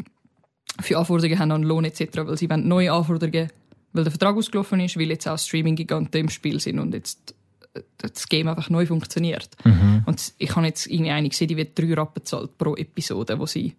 [0.80, 3.50] für Anforderungen haben an Lohn etc., weil sie wollen neue Anforderungen,
[3.93, 7.36] weil der Vertrag ausgelaufen ist, weil jetzt auch Streaming-Giganten im Spiel sind und jetzt
[7.74, 9.50] äh, das Game einfach neu funktioniert.
[9.63, 10.04] Mhm.
[10.06, 13.45] Und ich habe jetzt irgendwie eine gesehen, die wird drei Rappen zahlt pro Episode, wo
[13.45, 13.76] sie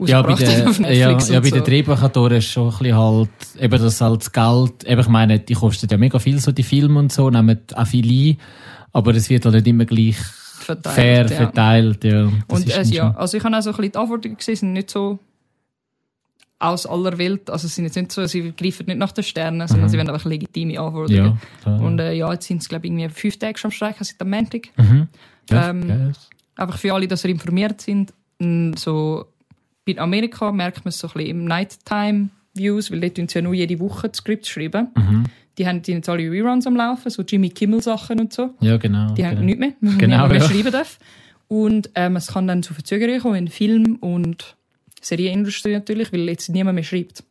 [0.00, 1.54] Ja, bei, hat auf den, ja, ja, bei so.
[1.56, 5.54] den Drehbuchautoren ist schon ein bisschen halt, eben das halt Geld, eben ich meine, die
[5.54, 8.36] kosten ja mega viel, so die Filme und so, nehmen auch viel ein,
[8.92, 10.16] aber es wird halt nicht immer gleich
[10.62, 10.94] verteilt.
[10.94, 11.36] fair ja.
[11.36, 12.30] verteilt, ja.
[12.48, 14.72] Das Und äh, ja, also ich habe auch so ein bisschen die Anforderungen gesehen, sind
[14.72, 15.18] nicht so
[16.58, 19.66] aus aller Welt, also es sind jetzt nicht so, sie greifen nicht nach den Sternen,
[19.66, 21.40] sondern sie werden einfach legitime Anforderungen.
[21.64, 21.72] Mhm.
[21.72, 21.76] ja.
[21.76, 24.20] Und äh, ja, jetzt sind es glaube ich irgendwie fünf Tage schon am Streiken seit
[24.20, 24.68] am Montag.
[24.76, 25.08] mhm.
[25.50, 26.12] ähm, ja,
[26.56, 28.12] Einfach für alle, dass ihr informiert sind.
[28.78, 29.24] So,
[29.86, 33.38] bei Amerika merkt man es so ein bisschen im Nighttime Views, weil dort tun sie
[33.38, 34.88] ja nur jede Woche das Skript schreiben.
[34.94, 35.24] Mhm.
[35.60, 38.54] Die haben die jetzt alle Reruns am Laufen, so Jimmy Kimmel Sachen und so.
[38.60, 39.12] ja, genau.
[39.12, 39.36] Die genau.
[39.36, 40.48] haben nichts mehr, Genau, niemand mehr ja.
[40.48, 40.98] schreiben darf.
[41.48, 44.56] Und ähm, es kann dann zu Verzögerungen kommen in Film und
[45.02, 47.24] Serienindustrie natürlich, weil jetzt niemand mehr schreibt.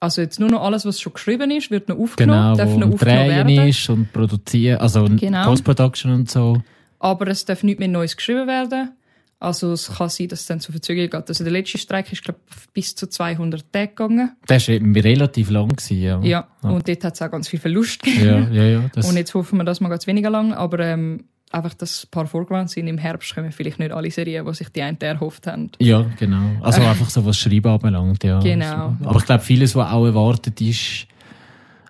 [0.00, 2.90] Also jetzt nur noch alles, was schon geschrieben ist, wird noch aufgenommen, Genau, darf noch
[2.94, 3.68] aufgenommen werden.
[3.68, 5.44] ist und produzieren, also Genau.
[5.44, 6.62] Post-Production und so.
[7.00, 8.92] Aber es darf nicht mehr Neues geschrieben werden.
[9.40, 11.28] Also es kann sein, dass es dann zu Verzögerungen geht.
[11.28, 14.36] Also der letzte Streik ist, glaube ich, bis zu 200 Tage gegangen.
[14.46, 15.70] Das war eben relativ lang.
[15.70, 16.20] Gewesen, ja.
[16.20, 18.52] Ja, und dort hat es auch ganz viel Verlust gegeben.
[18.52, 18.90] ja, ja, ja.
[18.94, 22.10] Das, Und jetzt hoffen wir, dass man ganz weniger lang, aber ähm, einfach, dass ein
[22.10, 22.86] paar vorgewarnt sind.
[22.86, 25.70] Im Herbst kommen vielleicht nicht alle Serien, die sich die einen erhofft haben.
[25.78, 26.50] Ja, genau.
[26.60, 28.40] Also einfach so, was Schreiben anbelangt, ja.
[28.40, 28.96] Genau.
[28.98, 31.06] Also, aber ich glaube, vieles, was auch erwartet ist,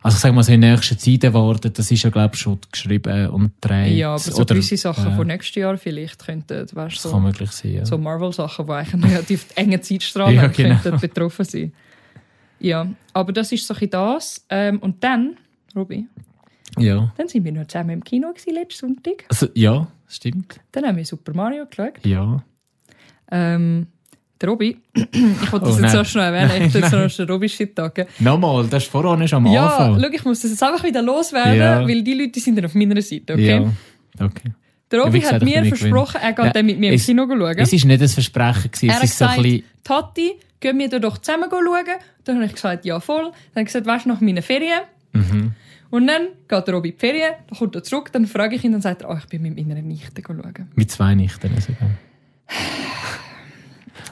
[0.03, 2.59] also ich sage mal so in nächster Zeit erwartet, das ist ja, glaube ich, schon
[2.73, 3.97] geschrieben und gedreht.
[3.97, 7.11] Ja, aber so Oder, gewisse Sachen äh, von nächstes Jahr vielleicht könnten, weißt, Das so,
[7.11, 7.85] kann möglich sein, ja.
[7.85, 10.77] so Marvel-Sachen, die eigentlich einen relativ engen Zeitstrahl Ja, genau.
[10.77, 11.73] könnten betroffen sein.
[12.61, 14.45] Ja, aber das ist so ein das.
[14.49, 15.37] Ähm, und dann,
[15.77, 16.07] Robi,
[16.79, 17.13] ja.
[17.17, 19.25] dann sind wir noch zusammen im Kino gewesen, letzten Sonntag.
[19.29, 20.61] Also, ja, stimmt.
[20.73, 22.05] Dann haben wir Super Mario geschaut.
[22.05, 22.43] Ja.
[23.31, 23.87] Ähm,
[24.41, 27.77] der Robi, ich wollte das Oh, jetzt auch schon erwähnen, ich jetzt noch den Robi-Shit
[27.77, 28.07] sagen.
[28.21, 30.01] Nochmal, das ist vorher nicht am Ja, Anfang.
[30.03, 31.87] schau, ich muss das jetzt einfach wieder loswerden, Ja.
[31.87, 33.67] weil die Leute sind dann auf meiner Seite, okay?
[34.19, 34.53] Ja, okay.
[34.91, 37.07] Der Ja, Robi gesagt, hat mir versprochen, er geht Ja, dann mit mir im es-
[37.07, 37.59] Kino schauen.
[37.59, 40.31] Es ist nicht ein Versprechen gewesen, Er es hat ist so ein gesagt, bisschen, Tati,
[40.59, 41.85] gehen wir da doch zusammen schauen?
[42.25, 43.25] Dann habe ich gesagt, ja voll.
[43.25, 44.81] Dann habe ich gesagt, weißt du, nach meinen Ferien?
[45.13, 45.53] Mhm.
[45.91, 48.65] Und dann geht der Robi in die Ferien, dann kommt er zurück, dann frage ich
[48.65, 50.69] ihn, dann sagt er, oh, ich bin mit meiner Nichte schauen.
[50.75, 51.91] mit zwei Nichten sogar.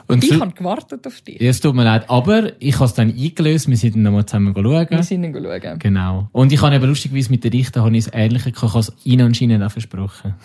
[0.07, 1.39] Und Ich so, habe gewartet auf dich.
[1.41, 4.25] ja, es tut mir leid, aber ich habe es dann eingelöst, wir sind dann nochmal
[4.25, 4.87] zusammen schauen.
[4.89, 5.79] Wir sind ihn schauen.
[5.79, 6.29] Genau.
[6.31, 8.63] Und ich habe eben lustigerweise mit den Richten habe ich das Ähnliche gehabt.
[8.69, 10.35] Ich habe es ihnen anscheinend auch versprochen.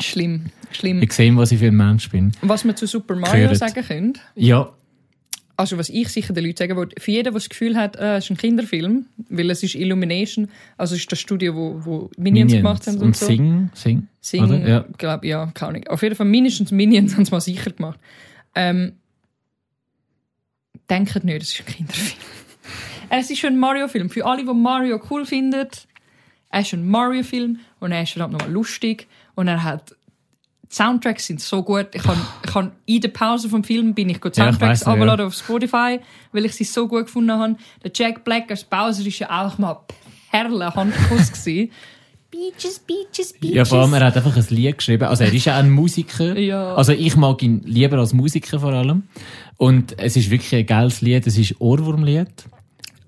[0.00, 1.02] Schlimm, schlimm.
[1.02, 2.32] Ich sehe, was ich für ein Mensch bin.
[2.42, 3.58] Was wir zu Super Mario Gehört.
[3.58, 4.70] sagen können, Ja,
[5.56, 8.16] also was ich sicher den Leuten sagen würde, für jeden, der das Gefühl hat, äh,
[8.16, 12.10] es ist ein Kinderfilm, weil es ist Illumination, also es ist das Studio, wo, wo
[12.16, 13.26] Minions, gemacht haben und, und so.
[13.26, 14.08] Sing, Sing.
[14.20, 14.68] Sing, Oder?
[14.68, 14.84] Ja.
[14.98, 15.86] glaub, ja, keine Ahnung.
[15.88, 18.00] Auf jeden Fall mindestens Minions haben es mal sicher gemacht.
[18.54, 18.98] Ähm,
[20.88, 22.20] denkt nicht, es ist ein Kinderfilm.
[23.10, 24.10] es ist ein Mario-Film.
[24.10, 25.68] Für alle, die Mario cool finden,
[26.50, 29.94] er ist ein Mario-Film und er ist verdammt nochmal lustig und er hat
[30.70, 31.88] die Soundtracks sind so gut.
[31.92, 34.96] Ich kann, ich kann in der Pause vom Film bin ich die Ja, Soundtracks weiss
[34.98, 35.26] noch, ja.
[35.26, 36.00] auf Spotify,
[36.32, 37.56] weil ich sie so gut gefunden habe.
[37.82, 39.80] Der Jack Black als Bowser ist ja auch mal
[40.30, 41.70] Perle Handkuss gewesen.
[42.34, 43.54] Beaches, Beaches, Beaches.
[43.56, 45.04] Ja, vor allem, er hat einfach ein Lied geschrieben.
[45.04, 46.36] Also, er ist ja auch ein Musiker.
[46.38, 46.74] Ja.
[46.74, 49.04] Also, ich mag ihn lieber als Musiker vor allem.
[49.56, 51.26] Und es ist wirklich ein geiles Lied.
[51.26, 52.26] Es ist Ohrwurmlied.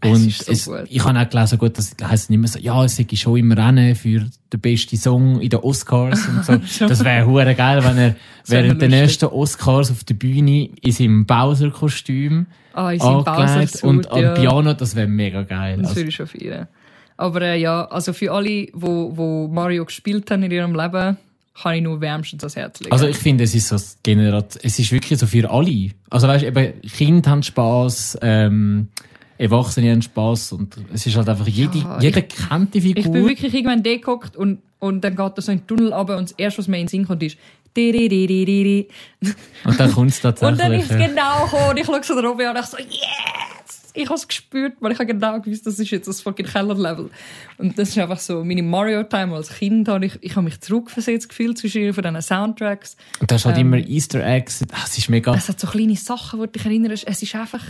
[0.01, 0.85] Es Und ist so gut.
[0.89, 3.51] ich habe auch gelesen, gut, das heisst nicht mehr so, ja, es sei schon im
[3.51, 6.87] Rennen für den besten Song in den Oscars und so.
[6.87, 9.01] das wäre hure geil, wenn er während den lustig.
[9.23, 14.21] ersten Oscars auf der Bühne in seinem Bowser-Kostüm Ah, in seinem angelegt Bowser-Suit, und am
[14.23, 14.35] ja.
[14.35, 15.79] Piano, das wäre mega geil.
[15.79, 16.69] Das Also, würde ich schon feiern.
[17.17, 21.17] Aber äh, ja, also für alle, wo, wo Mario gespielt haben in ihrem Leben,
[21.61, 22.93] kann ich nur wärmstens das Herz legen.
[22.93, 25.91] Also ich finde, es ist so Generat es ist wirklich so für alle.
[26.11, 28.89] Also weißt, eben Kinder haben Spaß, ähm,
[29.39, 33.05] Erwachsene haben Spaß und es ist halt einfach jede, Ja, jeder kennt die Figur.
[33.05, 35.93] ich bin wirklich irgendwann da gehockt und, und dann geht er so in den Tunnel
[35.93, 37.37] runter und das erste, was mir in den Sinn kommt, ist
[37.77, 40.81] und dann kommt es Und dann tatsächlich.
[40.81, 43.56] ist es genau gekommen und ich schaue so drauf und ich so «Yes!»
[43.97, 47.11] Ich habe es gespürt, weil ich habe genau gewusst, das ist jetzt das fucking Keller-Level.
[47.59, 49.89] Und das ist einfach so meine Mario-Time als Kind.
[49.89, 52.97] Habe ich, ich habe mich zurückversetzt gefühlt zwischen von diesen Soundtracks.
[53.21, 54.65] Und da ist halt ähm, immer Easter Eggs.
[54.73, 55.35] Ah, Es ist mega.
[55.35, 56.93] Es hat so kleine Sachen, die dich erinnern.
[56.93, 57.63] Es ist einfach,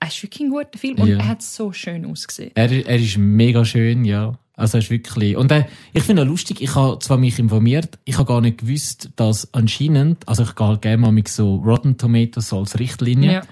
[0.00, 1.18] es ist wirklich ein guter Film und Ja.
[1.18, 2.50] er hat so schön ausgesehen.
[2.54, 4.38] Er, er ist mega schön, ja.
[4.56, 5.36] Also er ist wirklich.
[5.36, 8.58] Und äh, ich finde auch lustig, ich habe zwar mich informiert, ich habe gar nicht
[8.58, 13.32] gewusst, dass anscheinend, also ich gehe halt gerne mal mit so Rotten Tomatoes als Richtlinie.
[13.32, 13.42] Ja.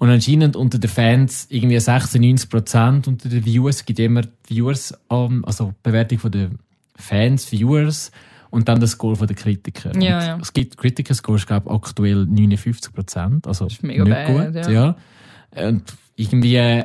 [0.00, 5.44] Und anscheinend unter den Fans irgendwie 96% unter den Viewers, es gibt immer Viewers, ähm,
[5.44, 6.58] also Bewertung von den
[6.96, 8.10] Fans, Viewers
[8.48, 10.00] und dann der Score von den Kritikern.
[10.00, 10.38] Ja, ja.
[10.40, 14.72] Es gibt Kritiker-Score, ich glaube aktuell 59%, also ist mega nicht bad, gut.
[14.72, 14.96] ja.
[15.54, 15.68] Ja.
[15.68, 15.82] Und
[16.16, 16.84] irgendwie äh,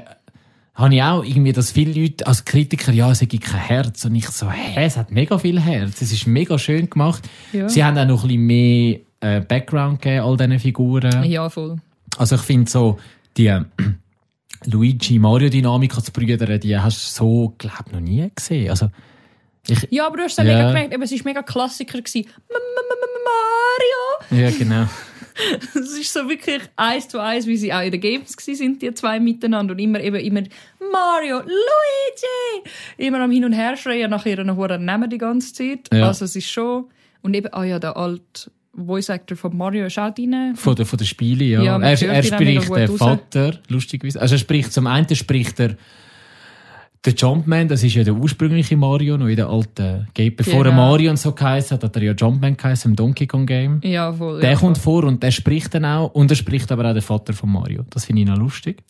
[0.73, 4.03] habe ich auch irgendwie, dass viele Leute als Kritiker, ja, es gibt kein Herz.
[4.03, 6.01] Und ich so, hä, es hat mega viel Herz.
[6.01, 7.29] Es ist mega schön gemacht.
[7.53, 7.69] Ja.
[7.69, 11.23] Sie haben auch noch ein bisschen mehr äh, Background gegeben, all diesen Figuren.
[11.23, 11.77] Ja, voll.
[12.17, 12.97] Also ich finde so,
[13.37, 13.61] die äh,
[14.65, 18.69] Luigi-Mario-Dynamik als Brüder, die hast du so, glaube noch nie gesehen.
[18.69, 18.89] Also,
[19.67, 20.43] ich, Ja, aber du hast es ja.
[20.43, 21.99] Mega gemerkt, eben, es war mega Klassiker.
[21.99, 22.27] Gewesen.
[24.29, 24.43] Mario!
[24.43, 24.87] ja, genau.
[25.75, 28.93] Es ist so wirklich eins zu eins, wie sie auch in den Games sind, die
[28.93, 29.73] zwei miteinander.
[29.73, 30.43] Und immer, eben, immer
[30.91, 32.69] Mario, Luigi!
[32.97, 35.89] Immer am Hin und Her schreien nach ihren hohen Namen die ganze Zeit.
[35.91, 36.07] Ja.
[36.07, 36.85] Also es ist schon...
[37.21, 40.53] Und eben, ah ja, der alte Voice Actor von Mario ist auch drin.
[40.55, 41.61] Von der, von der Spiele, ja.
[41.63, 42.97] Ja, er, er spricht den raus.
[42.97, 44.19] Vater, lustigerweise.
[44.21, 45.75] Also er spricht, zum einen spricht er
[47.05, 50.35] der Jumpman, das ist ja der ursprüngliche Mario, noch in der alten Game.
[50.35, 50.89] Bevor er Genau.
[50.89, 53.79] Mario und so geheißen hat, hat er ja Jumpman geheißen im Donkey Kong Game.
[53.83, 54.41] Ja, voll.
[54.41, 55.01] Der ja, kommt voll.
[55.01, 56.13] vor und der spricht dann auch.
[56.13, 57.85] Und er spricht aber auch den Vater von Mario.
[57.91, 58.81] Das finde ich noch lustig.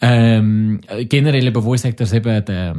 [0.00, 2.76] Ähm, äh, generell eben, wo ich sage, dass eben der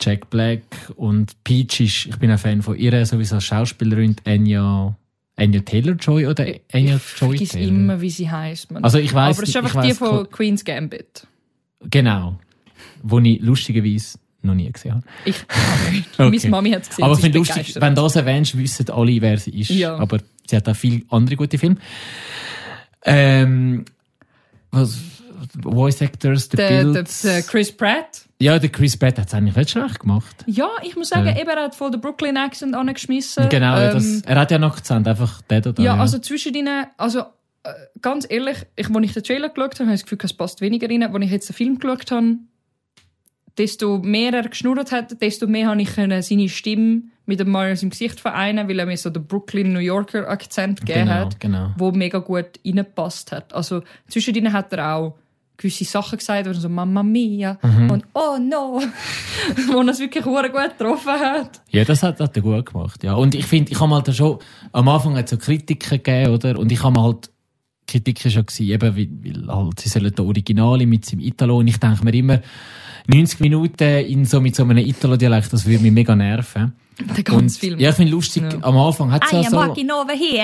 [0.00, 0.62] Jack Black
[0.94, 4.96] und Peach ist, ich bin ein Fan von ihr, sowieso als Schauspielerin, Anya,
[5.40, 7.68] Anya Taylor-Joy oder Anya Ich Joy Taylor?
[7.68, 8.70] immer, wie sie heisst.
[8.70, 8.84] Man.
[8.84, 11.26] Also ich weiß, aber es ist ich einfach die weiss von Queen's Gambit.
[11.88, 12.38] Genau.
[13.02, 15.04] Wo ich lustigerweise noch nie gesehen habe.
[15.24, 16.04] Ich okay.
[16.18, 16.38] Okay.
[16.42, 17.04] Meine Mami hat es gesehen.
[17.04, 17.82] Aber ich finde lustig, begeistert.
[17.82, 19.70] wenn du das erwähnst, wissen alle, wer sie ist.
[19.70, 19.96] Ja.
[19.96, 21.76] Aber sie hat auch viele andere gute Filme.
[23.04, 23.84] Ähm,
[24.70, 24.98] was,
[25.62, 28.26] Voice Actors, der, der, der Chris Pratt.
[28.40, 30.44] ja, der Chris Pratt hat es eigentlich nicht schlecht gemacht.
[30.46, 31.38] Ja, ich muss sagen, Ja.
[31.40, 33.48] eben, er hat voll den Brooklyn Accent angeschmissen.
[33.48, 36.54] genau, ja, Ähm, das, er hat ja noch Akzent, einfach der oder ja, also zwischen
[36.54, 37.20] ihnen, also
[37.62, 40.32] äh, ganz ehrlich, ich, als ich den Trailer geschaut habe, habe ich das Gefühl, es
[40.32, 41.02] passt weniger rein.
[41.02, 42.38] Als ich jetzt den Film geschaut habe,
[43.58, 47.90] desto mehr er geschnurrt hat, desto mehr habe ich seine Stimme mit dem Mario im
[47.90, 51.70] Gesicht vereinen, weil er mir so den Brooklyn New Yorker Akzent gegeben genau, hat, genau.
[51.76, 53.52] wo mega gut reingepasst hat.
[53.52, 55.18] Also zwischen ihnen hat er auch
[55.60, 57.90] gewisse Sachen gesagt, er so Mamma Mia Mhm.
[57.90, 58.80] und Oh no,
[59.72, 61.60] wo er es wirklich gut getroffen hat.
[61.70, 63.02] Ja, das hat, hat er gut gemacht.
[63.04, 63.14] Ja.
[63.14, 64.38] Und ich finde, ich habe halt schon,
[64.72, 66.58] am Anfang hat es so Kritiken gegeben, oder?
[66.58, 67.30] Und ich habe halt,
[67.86, 69.08] Kritiken schon gewesen, eben, weil,
[69.48, 72.40] weil halt, sie sollen den Originale mit seinem Italo, und ich denke mir immer,
[73.08, 76.72] 90 Minuten in so, mit so einem Italo-Dialekt, das würde mich mega nerven.
[77.16, 77.78] Der ganze Film.
[77.78, 78.58] Ja, ich finde lustig, Ja.
[78.62, 79.56] am Anfang hat es ja so...
[79.58, 80.36] over here.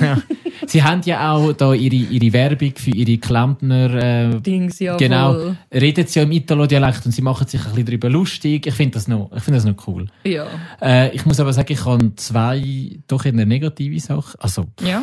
[0.00, 0.22] Ja, ja.
[0.66, 5.32] Sie haben ja auch da ihre, ihre Werbung für ihre Klempner, äh, Dings, ja genau,
[5.34, 5.56] voll.
[5.72, 8.66] reden sie ja im Italo-Dialekt und sie machen sich ein bisschen darüber lustig.
[8.66, 10.06] Ich finde das noch, ich finde das noch cool.
[10.24, 10.46] Ja.
[10.80, 14.38] Äh, ich muss aber sagen, ich habe zwei doch eher negative Sachen.
[14.40, 15.02] Also, Ja.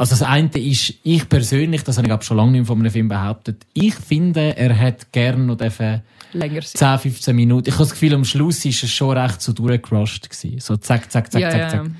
[0.00, 2.90] Also das eine ist, ich persönlich, das habe ich glaub, schon lange nicht von einem
[2.90, 6.00] Film behauptet, ich finde, er hat gerne noch dürfen
[6.32, 6.98] Länger sein.
[6.98, 7.68] 10, 15 Minuten.
[7.68, 10.58] Ich habe das Gefühl, am Schluss ist es schon recht so durchgerusht gewesen.
[10.58, 11.68] So zack, zack, zack, ja, zack, ja.
[11.68, 11.90] zack.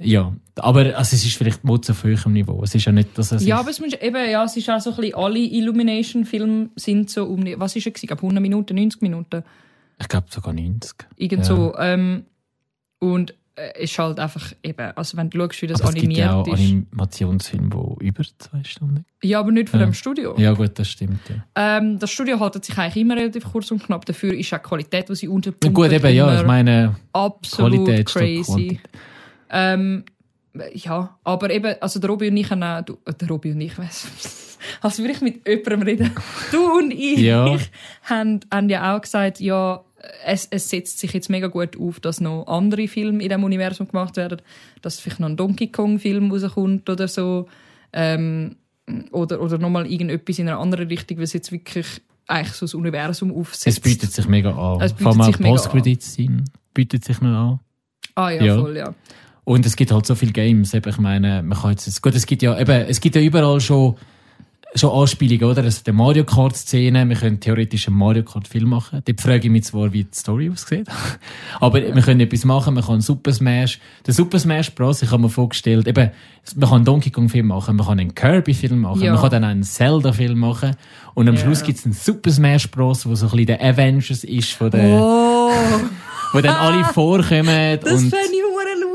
[0.00, 2.60] Ja, aber also, es ist vielleicht Mutz auf höherem Niveau.
[2.64, 4.80] Es ist ja nicht, dass es Ja, aber es, muss, eben, ja, es ist auch
[4.80, 8.04] so ein bisschen, alle Illumination-Filme sind so um, was ist es gewesen?
[8.04, 9.44] Ich glaube 100 Minuten, 90 Minuten.
[10.00, 10.92] ich glaube sogar 90.
[11.16, 11.44] Irgend Ja.
[11.44, 11.74] so.
[11.78, 12.24] Ähm,
[12.98, 13.34] und
[13.78, 16.40] ist halt einfach eben, also wenn du schaust, wie das aber es gibt ja auch
[16.46, 16.70] animiert ist.
[16.70, 19.86] Animationsfilme, die über zwei Stunden Ja, aber nicht von Ja.
[19.86, 20.34] dem Studio.
[20.38, 21.20] Ja gut, das stimmt.
[21.28, 21.78] Ja.
[21.78, 24.04] Ähm, das Studio haltet sich eigentlich immer relativ kurz und knapp.
[24.04, 27.84] Dafür ist auch die Qualität, die sie Ja, unterpumpen, gut, eben, ja, ich meine, absolut
[27.86, 28.80] Qualität crazy.
[29.50, 30.04] Ähm,
[30.74, 33.60] ja, aber eben, also der Robi und ich haben auch, du, äh, der Robi und
[33.60, 34.06] ich, weiss,
[34.80, 36.10] als würde ich mit jemandem reden.
[36.52, 37.56] Du und ich Ja.
[38.04, 39.80] haben, haben ja auch gesagt, ja,
[40.24, 43.88] es, es setzt sich jetzt mega gut auf, dass noch andere Filme in diesem Universum
[43.88, 44.40] gemacht werden,
[44.82, 47.48] dass vielleicht noch ein Donkey Kong-Film rauskommt oder so,
[47.92, 48.56] ähm,
[49.12, 51.86] oder, oder nochmal irgendetwas in einer anderen Richtung, weil es jetzt wirklich
[52.26, 53.66] eigentlich so das Universum aufsetzt.
[53.66, 54.80] Es bietet sich mega an.
[54.80, 57.60] Es bietet Vor allem Post-Credit-Scene bietet sich noch an.
[58.14, 58.58] Ah ja, Ja.
[58.58, 58.94] voll, ja.
[59.44, 60.74] Und es gibt halt so viele Games.
[60.74, 63.60] Eben, ich meine, man kann jetzt, gut, es gibt ja, eben, es gibt ja überall
[63.60, 63.96] schon,
[64.74, 65.62] schon Anspielungen, oder?
[65.64, 69.00] Also, die Mario Kart-Szene, wir können theoretisch einen Mario Kart-Film machen.
[69.04, 70.86] Dort frage ich mich zwar, wie die Story aussieht.
[71.60, 75.22] Aber wir können etwas machen, man kann Super Smash, der Super Smash Bros, ich habe
[75.22, 76.10] mir vorgestellt, eben,
[76.56, 79.12] man kann einen Donkey Kong Film machen, man kann einen Kirby Film machen, Ja.
[79.12, 80.76] man kann dann einen Zelda Film machen.
[81.14, 81.40] Und am Ja.
[81.40, 84.70] Schluss gibt es einen Super Smash Bros, wo so ein bisschen der Avengers ist von
[84.70, 85.50] der, Oh,
[86.34, 88.12] wo dann alle vorkommen das und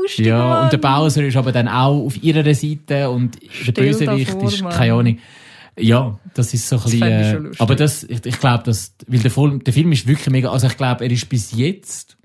[0.02, 0.62] lustig, ja, Mann.
[0.64, 4.38] und der Bowser ist aber dann auch auf ihrer Seite und der Stell Bösewicht dir
[4.38, 5.18] vor, ist, keine Ahnung.
[5.78, 7.60] Ja, das ist so ein bisschen, fände ich äh, schon lustig.
[7.60, 10.66] aber das, ich, ich glaube, dass, weil der, Film, der Film ist wirklich mega, also
[10.66, 12.16] ich glaube, er ist bis jetzt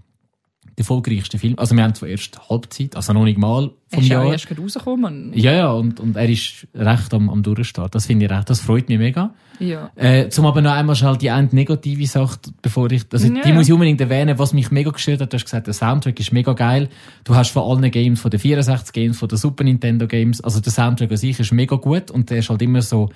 [0.78, 1.56] der erfolgreichste Film.
[1.58, 4.32] Also wir haben zwar erst Halbzeit, also noch nicht mal Er vom ist ja Jahr.
[4.32, 5.32] erst gerade rausgekommen.
[5.36, 7.94] Ja, ja, und, und er ist recht am, am Durchstart.
[7.96, 9.34] Das finde ich recht, das freut mich mega.
[9.60, 9.92] Ja.
[9.98, 13.50] Äh, zum aber noch einmal schnell die eine negative Sache, bevor ich, also Ja, die
[13.50, 13.56] ja.
[13.56, 15.34] muss ich unbedingt erwähnen, was mich mega gestört hat.
[15.34, 16.88] Du hast gesagt, der Soundtrack ist mega geil.
[17.26, 20.62] Du hast von allen Games, von den 64 Games, von den Super Nintendo Games, also
[20.62, 23.10] der Soundtrack an sich ist mega gut und der ist halt immer so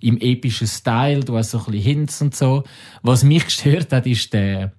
[0.00, 2.64] im epischen Style, du hast so ein bisschen Hints und so.
[3.02, 4.72] Was mich gestört hat, ist der,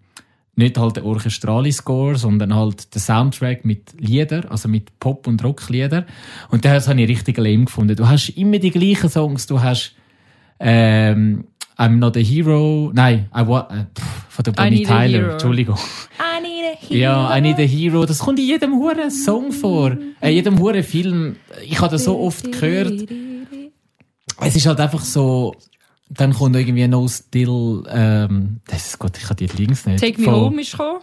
[0.56, 5.44] nicht halt der orchestrale Score, sondern halt der Soundtrack mit Lieder, also mit Pop- und
[5.44, 6.06] Rocklieder.
[6.50, 7.96] Und das habe ich richtig lame gefunden.
[7.96, 9.96] Du hast immer die gleichen Songs, du hast
[10.60, 11.46] ähm,
[11.78, 15.32] I'm not a hero, nein, I wa äh, pff, von der Bonnie Tyler.
[15.32, 15.78] Entschuldigung.
[16.20, 17.00] I need a hero.
[17.00, 20.84] Ja, I need a hero, das kommt in jedem huren Song vor, äh, jedem huren
[20.84, 21.38] Film.
[21.64, 23.06] Ich habe das so oft gehört.
[24.42, 25.54] Es ist halt einfach so,
[26.10, 30.00] dann kommt irgendwie No Still, ähm, das ist gut, ich habe die Links nicht.
[30.02, 31.00] Take Me Von- Home ist gekommen.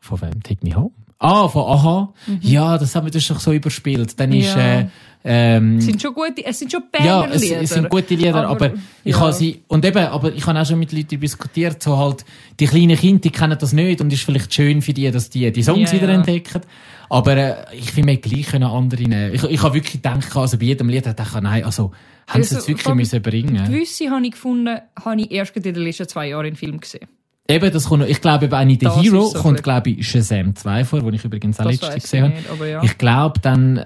[0.00, 0.42] von wem?
[0.42, 0.90] Take Me Home?
[1.22, 2.14] Ah, von Aha.
[2.40, 4.18] Ja, das haben wir das ist doch so überspielt.
[4.18, 4.60] Dann ist, Mhm.
[4.60, 4.80] Ja.
[4.80, 4.86] äh,
[5.22, 8.66] ähm, Es sind schon gute, es sind schon ja, es, es sind gute Lieder, aber,
[8.68, 8.72] Aber,
[9.04, 9.20] ich ja.
[9.20, 12.24] habe sie, und eben, aber ich habe auch schon mit Leuten diskutiert, so halt,
[12.58, 15.52] die kleinen Kinder, die kennen das nicht und ist vielleicht schön für die, dass die
[15.52, 16.62] die Songs Ja, wieder entdecken.
[17.10, 19.34] Aber äh, ich finde, gleich können andere nehmen.
[19.34, 21.90] Ich, ich habe wirklich gedacht, also bei jedem Lied dachte ich, nein, also,
[22.34, 25.74] haben sie es wirklich müssen bringen Gewisse habe ich gefunden, habe ich erst in den
[25.76, 27.08] letzten zwei Jahren in Film gesehen.
[27.48, 30.54] Eben, das kommt noch, ich glaube, eben der Das Hero so kommt, glaube ich, Shazam
[30.54, 32.34] 2 vor, wo ich übrigens auch weiss gesehen habe.
[32.34, 32.82] nicht, ja.
[32.84, 33.84] Ich glaube dann, äh,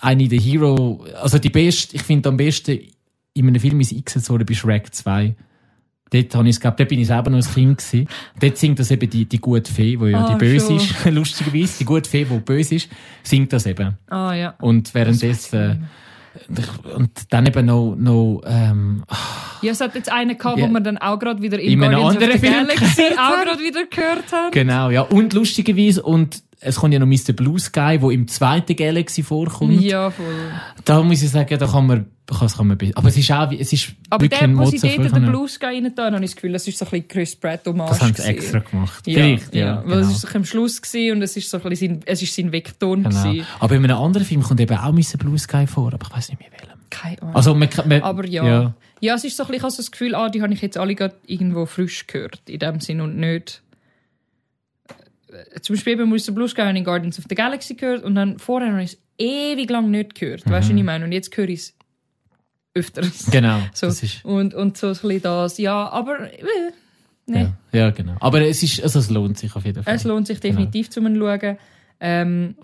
[0.00, 2.80] eine der Hero, also die beste, ich finde am besten
[3.32, 5.36] in einem Film ist eingesetzt worden bei Shrek 2.
[6.10, 8.08] Dort, habe ich, glaub, dort bin ich selber noch ein Kind gewesen.
[8.40, 10.76] Dort singt das eben die, die gute Fee, die ja Ah, die böse schon.
[10.76, 11.78] ist, lustigerweise.
[11.78, 12.88] Die gute Fee, die böse ist,
[13.22, 13.96] singt das eben.
[14.08, 14.54] Ah ja.
[14.60, 15.76] Und währenddessen, äh,
[16.96, 19.04] und dann eben noch, noch ähm,
[19.62, 20.64] Ja, es hat jetzt einen gehabt, Ja.
[20.64, 23.84] wo man dann auch gerade wieder in, In einem anderen Film Galaxy auch gerade wieder
[23.86, 24.52] gehört hat.
[24.52, 25.02] Genau, ja.
[25.02, 27.32] Und lustigerweise, und es kommt ja noch Mr.
[27.32, 29.80] Blue Sky, wo im zweiten Galaxy vorkommt.
[29.80, 30.26] Ja, voll.
[30.84, 33.50] Da muss ich sagen, da kann man, das kann man, be- aber es ist auch,
[33.50, 36.06] wie- es ist Aber wirklich der, ein wo sie dort den Blue Sky rein da,
[36.06, 37.88] habe ich das Gefühl, das ist so ein bisschen Chris Pratt Hommage.
[37.88, 39.06] Das haben sie extra gemacht.
[39.06, 39.60] Ja, Vielleicht, ja.
[39.66, 39.76] ja.
[39.78, 39.96] Weil genau.
[40.08, 42.34] es ist so am Schluss gewesen und es ist so ein bisschen sein, es ist
[42.34, 43.22] sein Vekton genau.
[43.22, 43.46] gewesen.
[43.58, 45.16] Aber in einem anderen Film kommt eben auch Mr.
[45.18, 46.78] Blue Sky vor, aber ich weiß nicht mehr welchem.
[46.90, 47.36] Keine Ahnung.
[47.36, 48.44] Also, man, man, Aber ja.
[48.44, 48.74] ja.
[49.00, 49.14] ja.
[49.14, 50.76] es ist so ein bisschen, ich habe so das Gefühl, ah, die habe ich jetzt
[50.76, 53.62] alle gerade irgendwo frisch gehört, in dem Sinn und nicht.
[55.32, 56.32] Äh, Zum Beispiel eben Mr.
[56.32, 58.92] Blue Sky habe ich in Guardians of the Galaxy gehört und dann vorher habe ich
[58.92, 60.40] es ewig lang nicht gehört.
[60.40, 61.04] Weißt du, was ich meine?
[61.04, 61.74] Und jetzt höre ich es
[62.74, 63.30] öfters.
[63.30, 63.60] Genau.
[63.74, 63.88] So.
[64.24, 66.42] Und, und so ein bisschen das, ja, aber äh,
[67.26, 67.42] nee.
[67.42, 67.56] ja.
[67.72, 68.16] ja, genau.
[68.20, 69.94] Aber es ist, also es lohnt sich auf jeden Fall.
[69.94, 71.56] Es lohnt sich definitiv zum Schauen.
[72.02, 72.54] Ähm,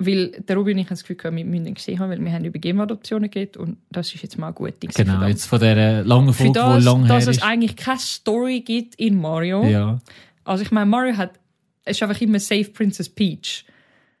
[0.00, 2.24] weil der Ruby und ich haben das Gefühl, gehabt, wir müssen ihn gesehen haben, weil
[2.24, 4.90] wir haben über Game-Adoptionen geredet und das ist jetzt mal ein guter Ding.
[4.90, 7.42] Genau, jetzt von dieser langen Folge, die lang dass her es ist.
[7.42, 9.62] eigentlich keine Story gibt in Mario.
[9.64, 9.98] Ja,
[10.44, 11.38] Also ich meine, Mario hat, es
[11.86, 13.64] ist einfach immer Save Princess Peach.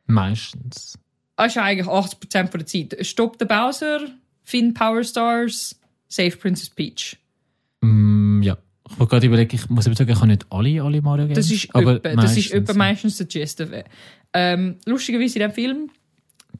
[0.06, 0.98] meistens.
[1.36, 2.96] Das ist eigentlich 80% von der Zeit.
[3.06, 4.00] Stopp den Bowser,
[4.44, 7.16] find Power Stars, Save Princess Peach.
[7.80, 8.58] Mm, ja.
[8.90, 11.38] Ich wollte gerade überlegen, ich muss aber sagen, ich habe nicht alle, alle Mario Games.
[11.38, 13.64] Das ist aber öppe, das ist meistens, öppe meistens der Gist.
[14.32, 15.90] Ähm, lustigerweise in dem Film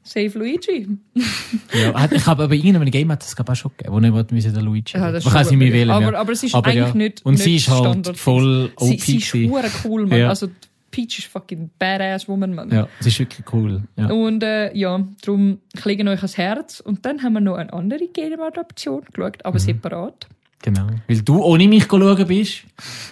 [0.03, 0.87] Save Luigi.
[1.73, 3.99] Ja, ich habe aber in irgendeinem Game hat es glaub ich, auch schon gegeben, wo
[3.99, 4.97] nicht müssen der Luigi.
[4.97, 5.91] Ja, das Man kann sie mir wählen.
[5.91, 6.19] aber, ja.
[6.19, 6.95] aber es ist Aber eigentlich ja.
[6.95, 8.17] nicht Und nicht sie ist halt Standard.
[8.17, 8.99] voll OP.
[8.99, 10.19] Sie, sie ist cool, Mann.
[10.19, 10.29] Ja.
[10.29, 10.47] Also
[10.91, 12.69] Peach ist fucking badass Woman, Mann.
[12.69, 13.81] ja, sie ist wirklich cool.
[13.95, 14.07] Ja.
[14.11, 16.79] Und äh, ja, darum ich lege euch ans Herz.
[16.81, 19.41] Und dann haben wir noch eine andere Game-Adaption geschaut, Mhm.
[19.45, 20.27] aber separat.
[20.63, 20.85] Genau.
[21.07, 22.65] Weil du ohne mich schauen bist.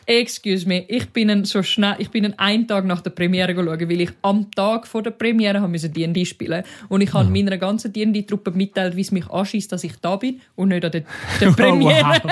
[0.05, 3.89] Excuse me, ich bin so schnell, ich bin ein einen Tag nach der Premiere schauen,
[3.89, 7.91] weil ich am Tag vor der Premiere müssen D&D spielen und ich habe meiner ganzen
[7.91, 11.03] D&D-Truppe mitteilt, wie es mich anschießt, dass ich da bin und nicht an der,
[11.41, 12.21] der Premiere.
[12.23, 12.31] Oh, wow.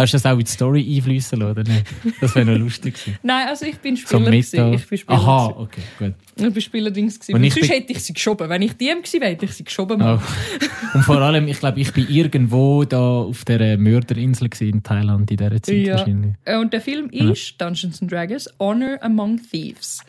[0.00, 1.84] Hast du das auch in die Story einfließen lassen, oder nicht?
[2.20, 3.18] Das wäre noch lustig gewesen.
[3.22, 4.24] Nein, also ich bin So Spieler.
[4.26, 4.56] gewesen.
[4.70, 4.80] Mittag.
[4.80, 5.18] ich bin Spieler.
[5.18, 5.60] Aha, gewesen.
[5.60, 6.14] okay, gut.
[6.46, 7.20] Ich bin Spielerdings.
[7.20, 7.34] gewesen.
[7.34, 8.48] Und ich sonst hätte ich sie geschoben.
[8.48, 10.00] Wenn ich DM gewesen wäre, hätte ich sie geschoben.
[10.02, 10.18] Oh.
[10.94, 15.30] Und vor allem, ich glaube, ich bin irgendwo da auf der Mörderinsel gewesen in Thailand
[15.30, 15.98] in dieser Zeit Ja.
[15.98, 16.34] wahrscheinlich.
[16.44, 20.02] Äh, Und der Film ist Dungeons and Dragons Honor Among Thieves.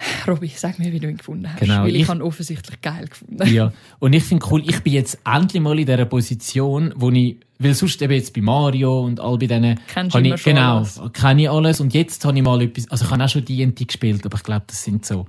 [0.28, 1.60] Robby, sag mir, wie du ihn gefunden hast.
[1.60, 3.46] Genau, weil ich, ich- habe ihn offensichtlich geil gefunden.
[3.52, 3.72] Ja.
[3.98, 7.74] Und ich finde cool, ich bin jetzt endlich mal in dieser Position, wo ich, weil
[7.74, 11.00] sonst eben jetzt bei Mario und all bei denen, Kennst du ich, schon genau, alles.
[11.12, 13.84] kenne ich alles und jetzt habe ich mal etwas, also ich habe auch schon D&D
[13.84, 15.26] gespielt, aber ich glaube, das sind so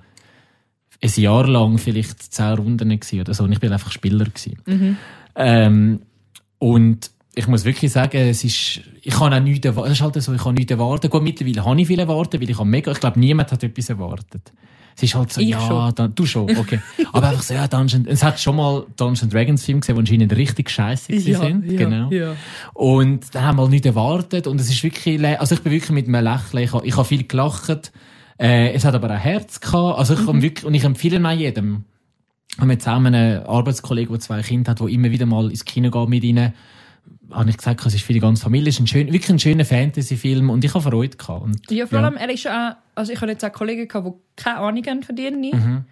[1.02, 4.60] ein Jahr lang vielleicht zehn Runden oder so und ich bin einfach Spieler gewesen.
[4.66, 4.98] Mhm.
[5.36, 6.02] Ähm,
[6.60, 9.92] und ich muss wirklich sagen, es ist, ich kann auch nichts erwarten.
[9.92, 11.10] Es ist halt so, ich kann nichts erwarten.
[11.10, 13.90] Gut, mittlerweile habe ich viel erwartet, weil ich habe mega, ich glaube, niemand hat etwas
[13.90, 14.52] erwartet.
[14.96, 15.96] Es ist halt so, Ich ja, schon.
[15.96, 16.82] dann, du schon, okay.
[17.14, 20.36] Aber einfach so, ja, Dungeon, es hat schon mal Dungeons Dragons Film gesehen, die anscheinend
[20.36, 21.78] richtig scheiße gewesen sind.
[21.78, 22.12] genau.
[22.12, 22.36] ja.
[22.74, 24.46] Und dann haben wir halt nicht erwartet.
[24.46, 27.06] Und es ist wirklich, also ich bin wirklich mit einem Lächeln, ich habe, ich habe
[27.08, 27.94] viel gelacht.
[28.38, 30.00] Äh, es hat aber auch Herz gehabt.
[30.00, 31.86] Also ich habe wirklich, und ich empfehle auch jedem.
[32.56, 35.64] Wir haben jetzt zusammen einen Arbeitskollegen, der zwei Kinder hat, der immer wieder mal ins
[35.64, 36.54] Kino geht mit ihnen.
[37.32, 38.70] Habe ich gesagt, es ist für die ganze Familie.
[38.70, 41.44] Es ist ein schön, wirklich ein schöner Fantasy-Film und ich habe Freude gehabt.
[41.44, 44.08] Und, Ja, vor allem, er ist ja auch, also ich habe jetzt auch Kollegen gehabt,
[44.08, 45.86] die keine Ahnung haben von dir nie, Mhm.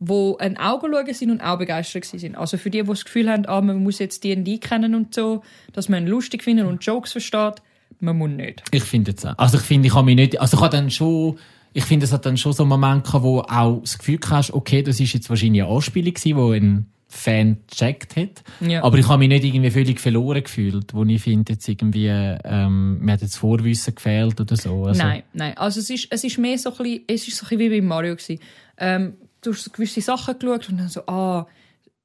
[0.00, 2.36] die ein Auge schauen sind und auch begeistert sind.
[2.36, 5.42] Also für die, die das Gefühl haben, ah, man muss jetzt D&D kennen und so,
[5.72, 7.62] dass man ihn lustig findet und Jokes versteht,
[8.00, 8.62] man muss nicht.
[8.72, 9.38] Ich finde jetzt auch.
[9.38, 11.38] Also ich finde, ich habe mich nicht, also ich habe dann schon,
[11.72, 14.52] ich finde, es hat dann schon so einen Moment gehabt, wo auch das Gefühl hast,
[14.52, 18.42] okay, das ist jetzt wahrscheinlich eine Anspielung gewesen, wo ein Fan gecheckt hat.
[18.60, 18.82] Ja.
[18.82, 23.00] Aber ich habe mich nicht irgendwie völlig verloren gefühlt, wo ich finde jetzt irgendwie, ähm,
[23.00, 24.86] mir hat jetzt Vorwissen gefehlt oder so.
[24.86, 25.56] Also, Nein, nein.
[25.58, 27.80] Also es ist, es ist mehr so ein bisschen, es ist so ein bisschen wie
[27.80, 28.40] bei Mario gewesen.
[28.78, 31.46] Ähm, du hast so gewisse Sachen geschaut und dann so, ah,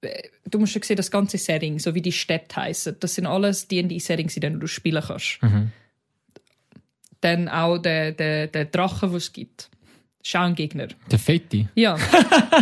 [0.02, 3.28] äh, du musst ja sehen, das ganze Setting, so wie die Städte heißen, das sind
[3.28, 5.42] alles D&D-Settings, in denen du spielen kannst.
[5.42, 5.72] Mhm.
[7.22, 9.70] Dann auch der, der, der Drache, den es gibt.
[10.20, 10.88] Das ist auch ein Gegner.
[11.10, 11.68] Der Fetti.
[11.76, 11.96] Ja,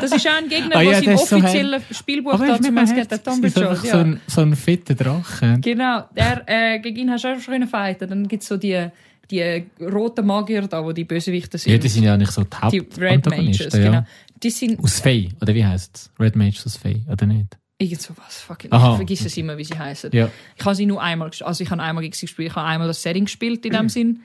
[0.02, 2.72] das ist auch ein Gegner, Ah ja, was im ist so offiziellen Spielbuch Aber dazu
[2.72, 3.92] gibt, der einfach Ja.
[3.92, 5.58] so, ein, so ein fetter Drache.
[5.62, 8.08] Genau, der, äh, gegen ihn hast du auch schon fighten.
[8.10, 8.88] Dann gibt es so die,
[9.32, 11.72] die roten Magier da, wo die Bösewichte sind.
[11.72, 13.82] Ja, die sind ja nicht so die die Red Mages, Hauptantagonisten.
[13.82, 13.94] genau.
[13.94, 14.06] Ja.
[14.44, 16.12] Die sind Aus Fey, oder wie heisst es?
[16.20, 17.58] Red Mages aus Fey, oder nicht?
[17.78, 18.42] irgend so was.
[18.42, 20.12] Fucking, Aha, ich vergesse es immer, wie sie heißen.
[20.14, 20.30] Ja.
[20.56, 21.48] Ich habe sie nur einmal gespielt.
[21.48, 22.50] Also ich habe einmal gespielt.
[22.52, 23.76] Ich habe einmal das Setting gespielt in Mhm.
[23.78, 24.20] dem Sinn.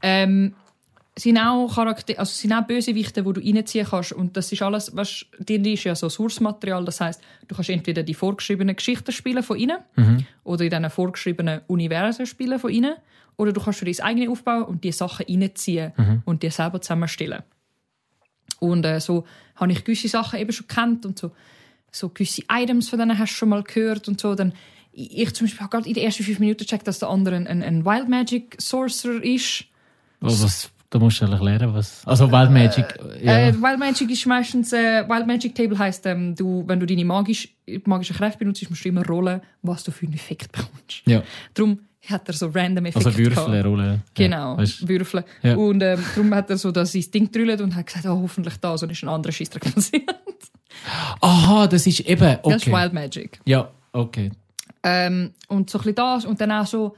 [0.00, 0.54] Ähm,
[1.16, 4.12] sind auch Charakter also sind auch Bösewichte, die du reinziehen kannst.
[4.12, 6.84] Und das ist alles, was D&D ist ja so Source-Material.
[6.84, 9.78] Das heißt, du kannst entweder die vorgeschriebenen Geschichten spielen von ihnen
[10.42, 12.94] oder in diesen vorgeschriebenen Universen spielen von ihnen.
[13.36, 15.92] Oder du kannst für dein eigene aufbauen und die Sachen reinziehen
[16.24, 17.42] und die selber zusammenstellen.
[18.58, 19.24] Und äh, so
[19.56, 21.32] habe ich gewisse Sachen eben schon kennt und so,
[21.90, 24.34] so gewisse Items von denen hast du schon mal gehört und so.
[24.34, 24.52] Dann,
[24.92, 27.62] ich zum Beispiel habe gerade in den ersten fünf Minuten gecheckt, dass der andere ein,
[27.62, 29.64] ein, Wild Magic Sorcerer ist.
[30.20, 32.06] Was, was, da musst du eigentlich lernen, was.
[32.06, 32.86] Also Wild Magic.
[33.20, 33.48] ja.
[33.48, 37.04] Äh, Wild Magic ist meistens, äh, Wild Magic Table heisst, ähm, du, wenn du deine
[37.04, 37.48] magisch,
[37.84, 41.02] magische Kräfte benutzt, musst du immer rollen, was du für einen Effekt bekommst.
[41.06, 41.22] ja.
[41.52, 43.62] Darum hat er so random Effekte Also Würfel.
[43.62, 44.02] Rollen.
[44.14, 45.24] Genau, Ja, weißt, würfeln.
[45.42, 45.56] Ja.
[45.56, 48.56] Und ähm, darum hat er so das sein Ding gedrüllt und hat gesagt, oh, hoffentlich
[48.58, 48.82] das.
[48.84, 50.14] Und ist ein anderer Scheissdreck passiert.
[51.20, 52.38] Aha, das ist eben.
[52.42, 52.52] Okay.
[52.52, 53.40] Das ist Wild Magic.
[53.46, 54.30] Ja, okay.
[54.82, 56.24] Ähm, und so ein bisschen das.
[56.26, 56.94] Und dann auch so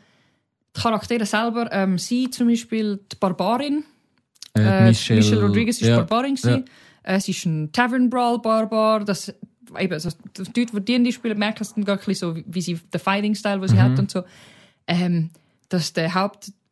[0.76, 1.68] die Charaktere selber.
[1.72, 3.84] Ähm, sie zum Beispiel, die Barbarin.
[4.56, 6.36] Äh, Äh, Michelle, Rodriguez ist ja, Barbarin.
[6.42, 6.50] ja.
[6.56, 6.62] Ja.
[7.02, 9.04] Äh, sie ist ein Tavern Brawl Barbar.
[9.04, 9.32] Das,
[9.78, 12.44] eben, also, die Leute, die D&D spielen, merken es dann gar ein bisschen so, wie-
[12.46, 13.80] wie sie, den Fighting-Style, den sie Mhm.
[13.80, 14.22] hat und so.
[14.86, 15.30] Ähm,
[15.68, 16.14] dass der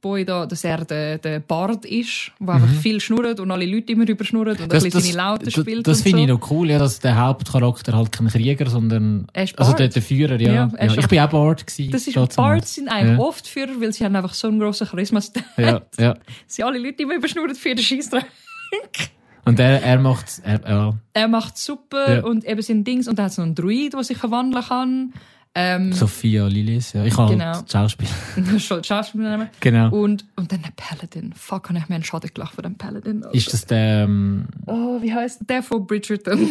[0.04, 3.92] Hauptboy da, dass er der, der Bard ist, der einfach viel schnurrt und alle Leute
[3.92, 5.50] immer überschnurrt und ein bisschen seine Laute Mhm.
[5.50, 6.24] das, spielt das und finde so.
[6.24, 9.88] ich noch cool, ja, dass der Hauptcharakter halt kein Krieger, sondern Er ist also der,
[9.88, 10.52] der Führer, ja.
[10.52, 11.90] Ja, ja, Ich bin auch Bard gewesen.
[11.90, 12.36] Das ist.
[12.36, 13.24] Bards sind eigentlich Ja.
[13.24, 15.20] oft Führer, weil sie haben einfach so einen grossen Charisma.
[15.56, 16.14] Ja, ja.
[16.46, 18.24] Sie alle Leute immer überschnurrt für den Scheissdreck.
[19.46, 22.24] Und er, er macht, er, ja, Er macht super Ja.
[22.24, 25.12] und eben sind Dings und er hat so einen Druid, der sich verwandeln kann.
[25.56, 27.04] Ähm, Sophia Lilis, ja.
[27.04, 27.44] Ich kann Genau.
[27.44, 28.08] halt Schauspiel.
[28.58, 29.90] schon Schauspieler Genau.
[29.90, 31.32] Und, und dann der Paladin.
[31.32, 33.24] Fuck, habe ich mir einen Schaden gelacht von dem Paladin.
[33.32, 36.48] Ist das der, ähm, oh, wie heißt der von Bridgerton?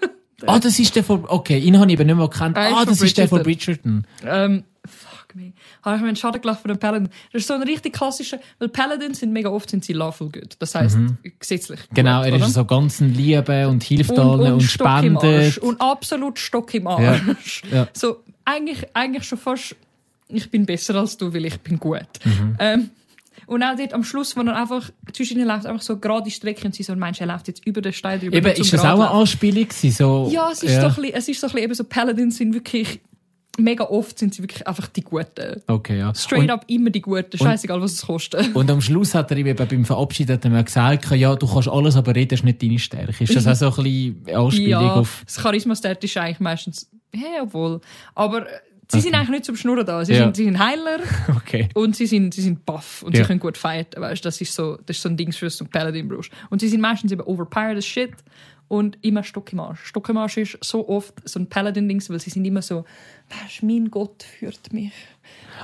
[0.46, 2.58] ah, das ist der von, okay, ihn habe ich eben nicht mehr gekannt.
[2.58, 4.06] Ah, von das ist der von Bridgerton.
[4.22, 5.54] Ähm, fuck me.
[5.82, 7.08] Habe ich mir einen Schaden gelacht von dem Paladin.
[7.32, 10.56] Das ist so ein richtig klassischer, weil Paladins sind mega oft sind sie lawful good.
[10.58, 10.98] Das heißt,
[11.38, 11.80] gesetzlich.
[11.94, 12.46] Genau, gut, er oder?
[12.46, 15.56] ist so ganz ein Liebe und hilft und, allen und, und, spendet.
[15.56, 17.62] Und absolut Stock im Arsch.
[17.72, 17.88] Ja.
[17.94, 19.76] So, eigentlich, eigentlich schon fast,
[20.28, 22.06] ich bin besser als du, weil ich bin gut.
[22.24, 22.56] Mhm.
[22.58, 22.90] Ähm,
[23.46, 26.64] und auch dort am Schluss, wo er einfach zwischen ihnen läuft, einfach so gerade Strecke
[26.64, 28.36] und sie so, meinst er läuft jetzt über den Stein drüber.
[28.36, 29.10] Eben, ist das auch eine.
[29.10, 29.90] Anspielung gewesen?
[29.90, 32.36] So, Ja, es ist, So ein bisschen, es ist so ein bisschen eben so, Paladins
[32.36, 33.00] sind wirklich
[33.58, 35.60] mega oft sind sie wirklich einfach die Guten.
[35.66, 36.14] Okay, ja.
[36.14, 38.54] Straight und, up immer die Guten, scheißegal was es kostet.
[38.54, 41.68] Und am Schluss hat er eben beim Verabschied hat er mir gesagt, ja, du kannst
[41.68, 43.24] alles, aber reden ist nicht deine Stärke.
[43.24, 43.84] Ist das auch so ein
[44.24, 45.22] bisschen Anspielung ja, auf...
[45.26, 47.80] das Charisma-Stat ist eigentlich meistens, ja, obwohl,
[48.14, 49.18] aber äh, sie sind Okay.
[49.18, 50.02] eigentlich nicht zum Schnurren da.
[50.04, 50.24] Sie, Ja.
[50.24, 51.00] sind, sie sind Heiler
[51.36, 51.68] Okay.
[51.74, 53.22] und sie sind, sie sind buff und Ja.
[53.22, 55.64] sie können gut fighten, weißt Das ist so, das ist so ein Ding für so
[55.64, 56.30] einen Paladin brauchst.
[56.48, 58.12] Und sie sind meistens eben overpowered as shit
[58.72, 59.84] und immer Stock im Arsch.
[59.84, 62.86] Stock im Arsch ist so oft so ein Paladin-Ding, weil sie sind immer so,
[63.28, 64.92] weißt mein Gott führt mich.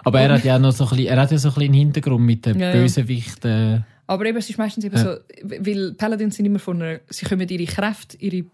[0.05, 1.75] Aber er hat ja noch so ein bisschen, er hat ja so ein bisschen einen
[1.75, 2.73] Hintergrund mit den Ja, ja.
[2.73, 3.87] Bösewichten.
[4.07, 5.05] Aber eben, es ist meistens eben Ja.
[5.05, 8.45] so, weil Paladins sind immer von einer, sie kommen ihre Kräfte, ihre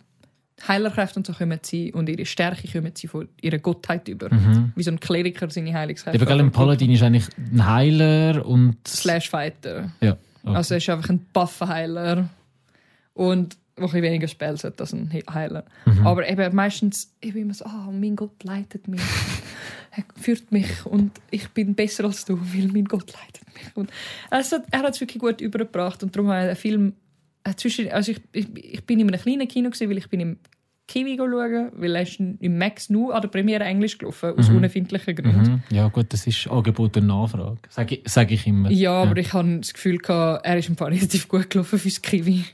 [0.69, 4.31] Heilerkräfte und so kommen sie und ihre Stärke kommen sie von ihrer Gottheit über.
[4.77, 6.23] Wie so ein Kleriker seine Heilungskräfte.
[6.23, 8.77] Eben, ein Paladin ist eigentlich ein Heiler und...
[8.87, 9.91] Slash Fighter.
[10.01, 10.17] Ja.
[10.45, 10.55] Okay.
[10.55, 12.29] Also er ist einfach ein Buffer-Heiler
[13.15, 15.65] und wo ein weniger hat als ein He- Heiler.
[15.87, 16.07] Mhm.
[16.07, 19.01] Aber eben meistens eben immer so, ah, mein Gott leitet mich.
[19.97, 23.77] er führt mich und ich bin besser als du, weil mein Gott leitet mich.
[23.77, 23.91] Und
[24.31, 26.93] also, er hat es wirklich gut übergebracht und darum habe ich den Film
[27.45, 30.21] äh, zwischen, also ich, ich, ich bin in einem kleinen Kino gewesen, weil ich bin
[30.21, 30.39] im
[30.87, 35.15] Kiwi schauen, weil er ist im Max nur an der Premiere Englisch gelaufen, aus unerfindlichen
[35.17, 35.53] Gründen.
[35.53, 35.63] Mhm.
[35.71, 37.57] Ja gut, das ist Angebot und Nachfrage.
[37.71, 38.71] Sage ich, sag ich immer.
[38.71, 42.03] Ja, aber ich habe das Gefühl, gehabt, er ist im Fall relativ gut gelaufen fürs
[42.03, 42.45] Kiwi.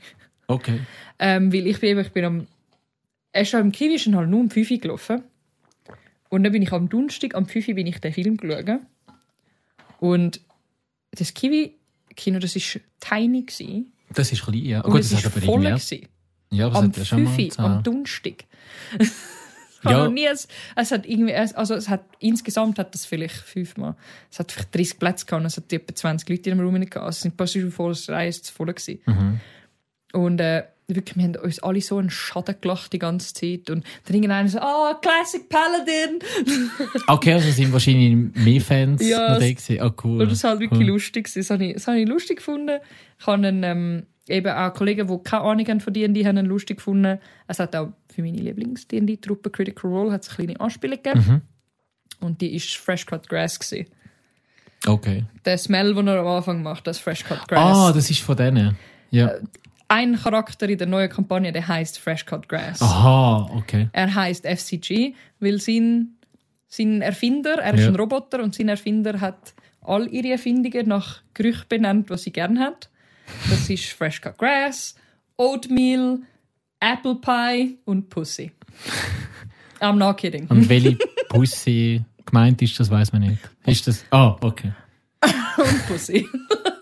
[0.51, 0.79] Okay.
[1.19, 2.47] Ähm, weil ich bin, eben- ich bin am.
[3.33, 5.23] Er ist am Kiwi schon halt nur um 5 Uhr gelaufen.
[6.29, 8.79] Und dann bin ich am Donnerstag, am 5 Uhr bin ich den Film geschaut.
[9.99, 10.41] Und
[11.11, 13.41] das Kiwi-Kino, das war tiny.
[13.43, 13.91] Gewesen.
[14.13, 14.81] Das ist klein, ja.
[14.81, 15.61] Und gut, es das war hat aber voll.
[15.61, 16.07] Gewesen.
[16.51, 17.63] Ja, aber Am das hat ja schon 5 mal...
[17.65, 18.45] Uhr, am Donnerstag.
[19.83, 20.07] Ja.
[20.09, 23.95] nie, es, es hat irgendwie, es- also es hat, insgesamt hat das vielleicht fünfmal,
[24.29, 26.75] es hat vielleicht 30 Plätze gehabt und es hat etwa 20 Leute in dem Raum
[26.75, 26.97] gehabt.
[26.97, 28.99] Also es sind passiv voll, das Reihe ist voll gewesen.
[29.07, 29.39] Mhm.
[30.13, 33.69] Und äh, wirklich, wir haben uns alle so einen Schaden gelacht die ganze Zeit.
[33.69, 36.19] Und dann irgendeiner so, ah, Classic Paladin!
[37.07, 39.81] Okay, also sind wahrscheinlich mehr Fans Ja, noch da es- gewesen.
[39.81, 40.21] Ah, cool.
[40.21, 40.87] Und das war halt wirklich cool.
[40.93, 41.29] lustig.
[41.33, 42.79] Das habe, ich, das habe ich lustig gefunden.
[43.19, 46.45] Ich habe einen, ähm, eben auch Kollegen, die keine Ahnung haben von D&D, haben ihn
[46.45, 47.19] lustig gefunden.
[47.47, 51.25] Es hat auch für meine Lieblings-D&D-Truppe Critical Role hat es eine kleine Anspielung gegeben.
[52.19, 52.25] Mhm.
[52.25, 53.57] Und die war Fresh Cut Grass.
[53.59, 53.87] Gewesen.
[54.85, 55.25] Okay.
[55.45, 57.93] Der Smell, den er am Anfang macht, das Fresh Cut Ah, Grass.
[57.95, 58.77] das ist von denen.
[59.09, 59.31] Ja.
[59.91, 62.81] Ein Charakter in der neuen Kampagne, der heißt Fresh Cut Grass.
[62.81, 63.89] Aha, okay.
[63.91, 66.15] Er heißt FCG, weil sein,
[66.69, 67.87] sein Erfinder, er ist Ja.
[67.89, 72.57] ein Roboter und sein Erfinder hat all ihre Erfindungen nach Gerüchen benannt, was sie gern
[72.57, 72.89] hat.
[73.49, 74.95] Das ist Fresh Cut Grass,
[75.35, 76.19] Oatmeal,
[76.79, 78.49] Apple Pie und Pussy.
[79.81, 80.47] I'm not kidding.
[80.47, 83.41] Und welche Pussy gemeint ist, das weiß man nicht.
[83.65, 84.05] Ist das...
[84.11, 84.71] Ah, okay.
[85.57, 86.25] und Pussy.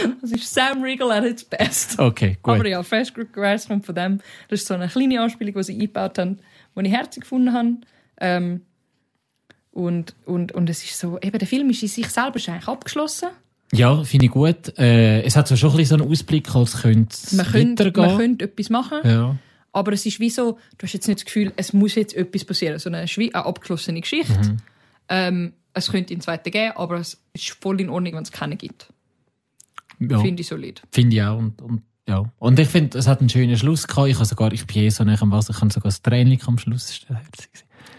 [0.20, 1.98] das ist Sam Riegel at its best.
[1.98, 2.54] Okay, gut.
[2.54, 4.20] Aber ja, Fresh Grass kommt von dem.
[4.48, 6.38] Das ist so eine kleine Anspielung, die sie eingebaut haben,
[6.76, 7.76] die ich herzig gefunden habe.
[8.20, 8.62] Ähm,
[9.72, 13.28] und, und, und es ist so, eben der Film ist in sich selber eigentlich abgeschlossen.
[13.72, 14.76] Ja, finde ich gut.
[14.78, 18.06] Äh, es hat so schon ein bisschen so einen Ausblick, als könnte es weitergehen.
[18.06, 19.36] man könnte etwas machen, ja.
[19.72, 22.44] aber es ist wie so, du hast jetzt nicht das Gefühl, es muss jetzt etwas
[22.44, 24.32] passieren, ist wie eine abgeschlossene Geschichte.
[24.32, 24.56] Mhm.
[25.10, 28.58] Ähm, es könnte einen zweiten geben, aber es ist voll in Ordnung, wenn es keinen
[28.58, 28.88] gibt.
[29.98, 30.18] Ja.
[30.20, 30.82] Finde ich solid.
[30.90, 31.38] Finde ich auch.
[31.38, 32.24] Und, und, ja.
[32.38, 34.08] und ich finde, es hat einen schönen Schluss gehabt.
[34.08, 36.40] Ich habe sogar, ich bin eh so nach dem Wasser, ich habe sogar das Training
[36.46, 37.00] am Schluss.
[37.06, 37.24] Gewesen.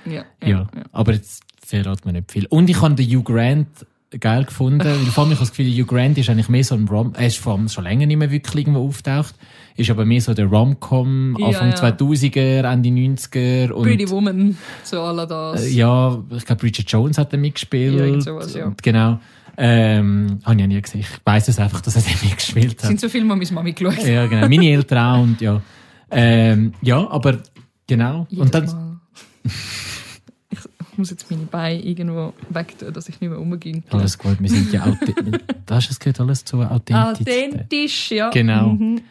[0.06, 2.46] Ja, Ja, aber jetzt verraten wir nicht viel.
[2.48, 3.86] Und ich habe den Hugh Grant
[4.20, 6.74] geil gefunden, weil vor allem ich habe das Gefühl, Hugh Grant ist eigentlich mehr so
[6.76, 9.36] ein Rom, er ist vor allem schon länger nicht mehr wirklich irgendwo auftaucht,
[9.76, 11.76] ist aber mehr so der Rom-Com, Ja, Anfang ja.
[11.76, 15.64] 2000er, Ende 90er und Pretty Woman, so alle das.
[15.64, 18.16] äh, ja, ich glaube Bridget Jones hat er mitgespielt.
[18.16, 18.66] Ja, sowas, ja.
[18.66, 19.20] Und Genau.
[19.62, 21.02] Ähm, habe ich ja nie gesehen.
[21.02, 22.88] Ich weiss es einfach, dass er den mitgespielt Es hat.
[22.88, 24.48] sind so Filme, die meine Mami geschaut Ja, genau.
[24.48, 25.62] Meine Eltern auch und ja.
[26.12, 27.40] Ähm, ja, aber
[27.86, 28.26] genau.
[28.30, 29.00] Jedes und dann, Mal.
[31.00, 33.82] Muss jetzt meine Beine irgendwo wegtun, dass ich nicht mehr umgehe.
[33.90, 35.42] alles gut, wir sind ja authentisch.
[35.66, 37.54] das gehört alles zu Authentizität.
[37.54, 38.30] Authentisch, ja.
[38.30, 38.70] Genau.
[38.74, 39.02] Mhm.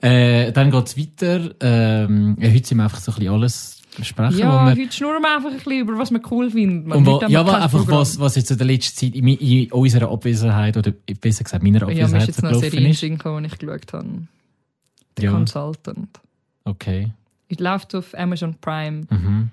[0.00, 1.50] Äh, dann geht's weiter.
[1.60, 4.92] Ähm, ja, heute sind wir einfach so ein bisschen alles besprechen, Ja, wo wir heute
[4.92, 6.90] schnurren wir einfach ein bisschen über, was wir cool finden.
[6.92, 7.98] und wo, ja, aber einfach Programm.
[8.00, 11.80] was, was jetzt in der letzten Zeit in, in unserer Abwesenheit, oder besser gesagt meiner
[11.80, 13.00] Ja, mir ist Abwesenheit jetzt noch eine Serie ist.
[13.00, 14.08] gekommen, die ich geschaut habe.
[15.18, 15.32] The Ja.
[15.32, 16.20] Consultant.
[16.64, 17.10] Okay.
[17.48, 19.02] Es läuft auf Amazon Prime.
[19.10, 19.50] Mhm.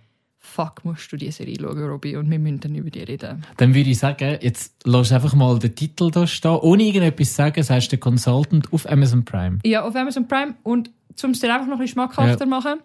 [0.48, 3.46] Fuck, musst du die Serie schauen, Robby, und wir müssen dann über die reden.
[3.58, 6.58] Dann würde ich sagen, jetzt lass einfach mal den Titel da stehen.
[6.62, 9.60] Ohne irgendetwas zu sagen, sagst du Consultant auf Amazon Prime.
[9.66, 10.56] Ja, auf Amazon Prime.
[10.64, 10.90] Und
[11.24, 12.80] um es dir einfach noch ein bisschen schmackhafter zu machen,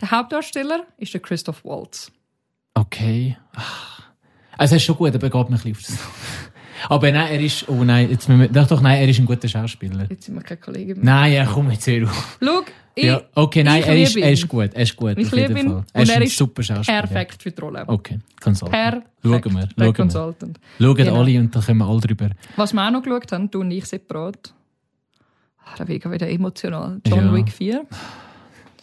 [0.00, 2.10] der Hauptdarsteller ist der Christoph Waltz.
[2.74, 3.36] Okay.
[3.54, 3.62] Ah.
[4.56, 5.98] Also, es ist schon gut, aber geht mir ein bisschen auf das.
[6.88, 9.24] Aber nein, er ist, oh nein, jetzt müssen wir, doch, doch, nein, er ist ein
[9.24, 10.06] guter Schauspieler.
[10.10, 11.14] Jetzt sind wir keine Kollegen mehr.
[11.14, 12.38] Nein, ja, komm jetzt hör auf.
[12.42, 12.62] Schau,
[12.94, 15.84] ich, Ja, okay, nein, er ist, er ist gut, er ist gut, Ich liebe ihn
[15.92, 17.00] Er ist er ist super Schauspieler.
[17.02, 17.84] perfekt für die Rolle.
[17.88, 18.72] Okay, Consultant.
[18.72, 19.92] Perfekt Schauen wir, schauen wir.
[19.92, 20.60] Consultant.
[20.78, 21.20] Schauen Genau.
[21.20, 22.30] alle und dann können wir alle drüber.
[22.56, 24.54] Was wir auch noch geschaut haben, du und ich separat.
[25.64, 27.00] Ah, Da wegen wieder emotional.
[27.06, 27.34] John Ja.
[27.34, 27.86] Wick 4.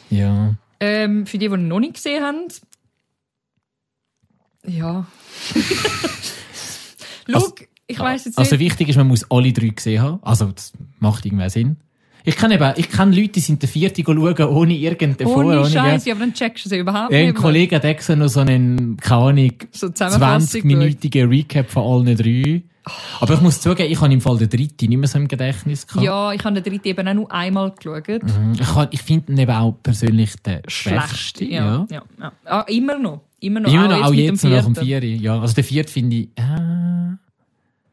[0.10, 0.56] Ja.
[0.80, 2.48] Ähm, für die, die ihn noch nicht gesehen haben.
[4.66, 5.06] Ja.
[7.28, 7.56] Schau, Also-
[7.88, 8.66] ich weiß jetzt Also nicht.
[8.66, 10.20] wichtig ist, man muss alle drei gesehen haben.
[10.24, 11.78] Also, das macht irgendwie Sinn.
[12.24, 15.70] Ich kenne eben, ich kenne Leute, die sind der vierte schauen, ohne irgendeinen Ohne ohne
[15.70, 17.34] Scheiße, aber dann checkst du sie überhaupt Ein nicht.
[17.34, 17.42] mehr.
[17.42, 22.62] Kollege hat extra noch so einen, keine Ahnung, So Zusammenfassung 20-minütigen Recap von allen drei.
[23.20, 25.86] Aber ich muss zugeben, ich habe im Fall den dritten nicht mehr so im Gedächtnis
[25.86, 26.04] gehabt.
[26.04, 28.08] Ja, ich habe den dritten eben auch nur einmal geschaut.
[28.24, 28.54] Mhm.
[28.60, 31.08] Ich, kann- ich finde ihn eben auch persönlich den Schlecht.
[31.10, 31.52] schwächsten.
[31.52, 31.86] Ja.
[31.92, 32.02] Ja.
[32.20, 32.32] Ja.
[32.46, 33.22] Ah, immer noch.
[33.40, 33.72] Immer noch.
[33.72, 35.20] Immer noch, auch jetzt dem noch nach dem vierten.
[35.22, 36.42] Ja, also der vierte finde ich, äh,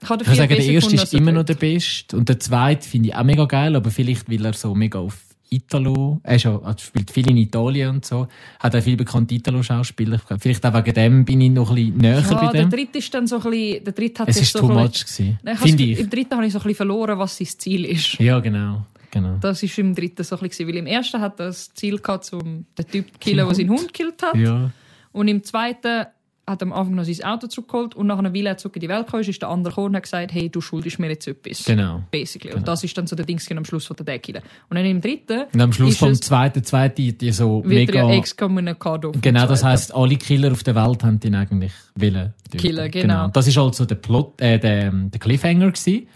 [0.01, 2.17] Ich, ich würde sagen, der erste ist der immer noch der beste.
[2.17, 5.17] Und der zweite finde ich auch mega geil, aber vielleicht, weil er so mega auf
[5.51, 8.29] Italo, er er spielt viel in Italien und so,
[8.61, 10.21] hat auch viel bekannte Italo-Schauspieler.
[10.39, 12.71] Vielleicht auch wegen dem bin ich noch ein bisschen näher Ja, bei der dem.
[12.71, 15.39] dritte ist dann so ein bisschen, der dritte hat Es ist so too much gewesen.
[15.43, 15.99] Nein, has- ich.
[15.99, 18.19] Im dritten habe ich so ein bisschen verloren, was sein Ziel ist.
[18.21, 18.85] Ja, genau.
[19.11, 19.39] genau.
[19.41, 22.31] Das ist im dritten so ein bisschen, weil im ersten hat er das Ziel gehabt,
[22.35, 24.37] um den Typ zu killen, der seinen Hund gekillt hat.
[24.37, 24.71] Ja.
[25.13, 26.07] Und im zweiten
[26.49, 29.07] hat am Anfang noch sein Auto zurückgeholt und nach einer Weile zurück in die Welt
[29.07, 31.65] gekommen ist, ist der andere gekommen und hat gesagt, hey, du schuldest mir jetzt etwas.
[31.65, 32.03] Genau.
[32.11, 32.55] Basically.
[32.55, 34.27] Und das ist dann so der Ding am Schluss von der Deck.
[34.69, 38.11] Und dann im dritten Und am Schluss vom zweiten, zweiten, die so wird mega...
[38.11, 39.13] excommunicado.
[39.21, 42.35] Genau, das heisst, alle Killer auf der Welt haben ihn eigentlich wollen.
[42.51, 42.59] töten.
[42.59, 43.29] Killen, genau.
[43.29, 46.09] Das ist also der Plot, äh, der, der Cliffhanger gewesen.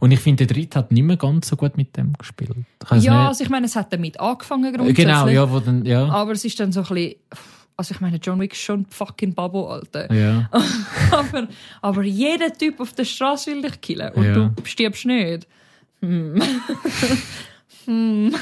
[0.00, 2.50] Und ich finde, der dritte hat nicht mehr ganz so gut mit dem gespielt.
[2.90, 3.10] Ja, nicht.
[3.10, 5.06] also ich meine, es hat damit angefangen Äh, grundsätzlich.
[5.06, 6.08] Genau, ja, wo dann, ja.
[6.08, 7.14] Aber es ist dann so ein bisschen...
[7.76, 10.12] Also ich meine, John Wick ist schon ein fucking Babo, Alter.
[10.12, 10.48] ja.
[11.10, 11.48] aber,
[11.82, 14.32] aber jeder Typ auf der Straße will dich killen und Ja.
[14.32, 15.48] du stirbst nicht.
[16.00, 16.40] Hm.
[17.86, 18.34] hm.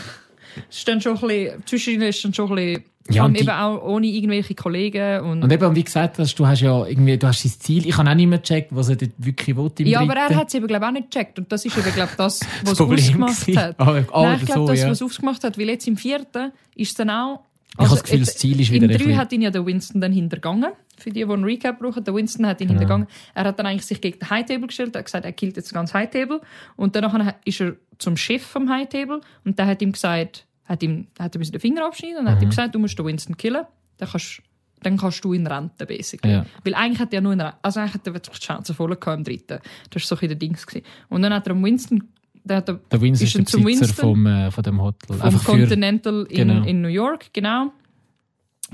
[0.68, 3.40] Es ist dann schon ein bisschen, zwischendurch ist dann schon ein bisschen, Ja, und die-
[3.40, 5.20] eben auch ohne irgendwelche Kollegen.
[5.20, 7.86] Und, Und eben, wie gesagt hast, du hast ja irgendwie, du hast sein Ziel.
[7.86, 10.32] Ich habe auch nicht mehr gecheckt, was er dort wirklich will im ja, aber dritten.
[10.32, 11.38] er hat es eben glaub, auch nicht gecheckt.
[11.38, 13.58] Und das ist eben glaub, das, was Problem ausgemacht gewesen.
[13.58, 13.76] hat.
[13.78, 14.90] Ah, ah, Nein, ich oder glaube, so, das, ja.
[14.90, 15.58] was ausgemacht hat.
[15.58, 17.40] Weil jetzt im vierten ist es dann auch...
[17.74, 19.50] Ich habe das Gefühl, das Ziel ist wieder Im ein 3 bisschen- hat ihn ja
[19.50, 20.72] der Winston dann hintergangen.
[20.98, 22.04] Für die, die einen Recap brauchen.
[22.04, 22.80] Der Winston hat ihn Genau.
[22.80, 23.06] hintergangen.
[23.34, 24.94] Er hat dann eigentlich sich gegen den High Table gestellt.
[24.94, 26.40] Er hat gesagt, er killt jetzt ganz High Table.
[26.76, 29.20] Und danach ist er zum Chef vom High Table.
[29.44, 32.28] Und der hat ihm gesagt, hat ihm, hat ihm den Finger abschneiden und Mhm.
[32.28, 33.64] hat ihm gesagt, du musst den Winston killen.
[33.96, 34.42] Dann kannst,
[34.82, 36.34] dann kannst du ihn renten, basically.
[36.34, 36.46] Ja.
[36.64, 39.16] Weil eigentlich hat er nur eine, also eigentlich hat er wirklich die Chance voll gehabt
[39.18, 39.60] im dritten.
[39.90, 40.66] Das war so ein bisschen der Dings.
[40.66, 40.84] gewesen.
[41.08, 42.04] Und dann hat er Winston,
[42.44, 44.82] der hat er, Der Winston ist, dann der zum Besitzer Winston vom, äh, von dem
[44.82, 45.16] Hotel.
[45.16, 46.64] vom Einfach für, Continental in, genau.
[46.66, 47.72] in New York, genau,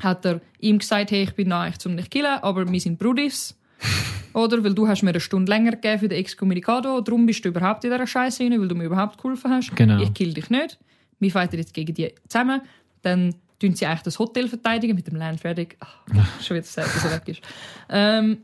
[0.00, 3.56] hat er ihm gesagt, hey, ich bin eigentlich zum dich killen, aber wir sind Brudis.
[4.34, 4.62] Oder?
[4.62, 7.84] Weil du hast mir eine Stunde länger gegeben für den Excommunicado, darum bist du überhaupt
[7.84, 9.74] in dieser Scheiße rein, weil du mir überhaupt geholfen hast.
[9.74, 10.00] Genau.
[10.02, 10.78] Ich kill dich nicht.
[11.18, 12.60] Wir fighten jetzt gegen die zusammen.
[13.02, 15.76] Dann tun sie eigentlich das Hotel verteidigen mit dem Land fertig.
[15.80, 15.96] Ach,
[16.42, 17.42] schon wieder sad, dass er weg ist.
[17.88, 18.38] Ähm,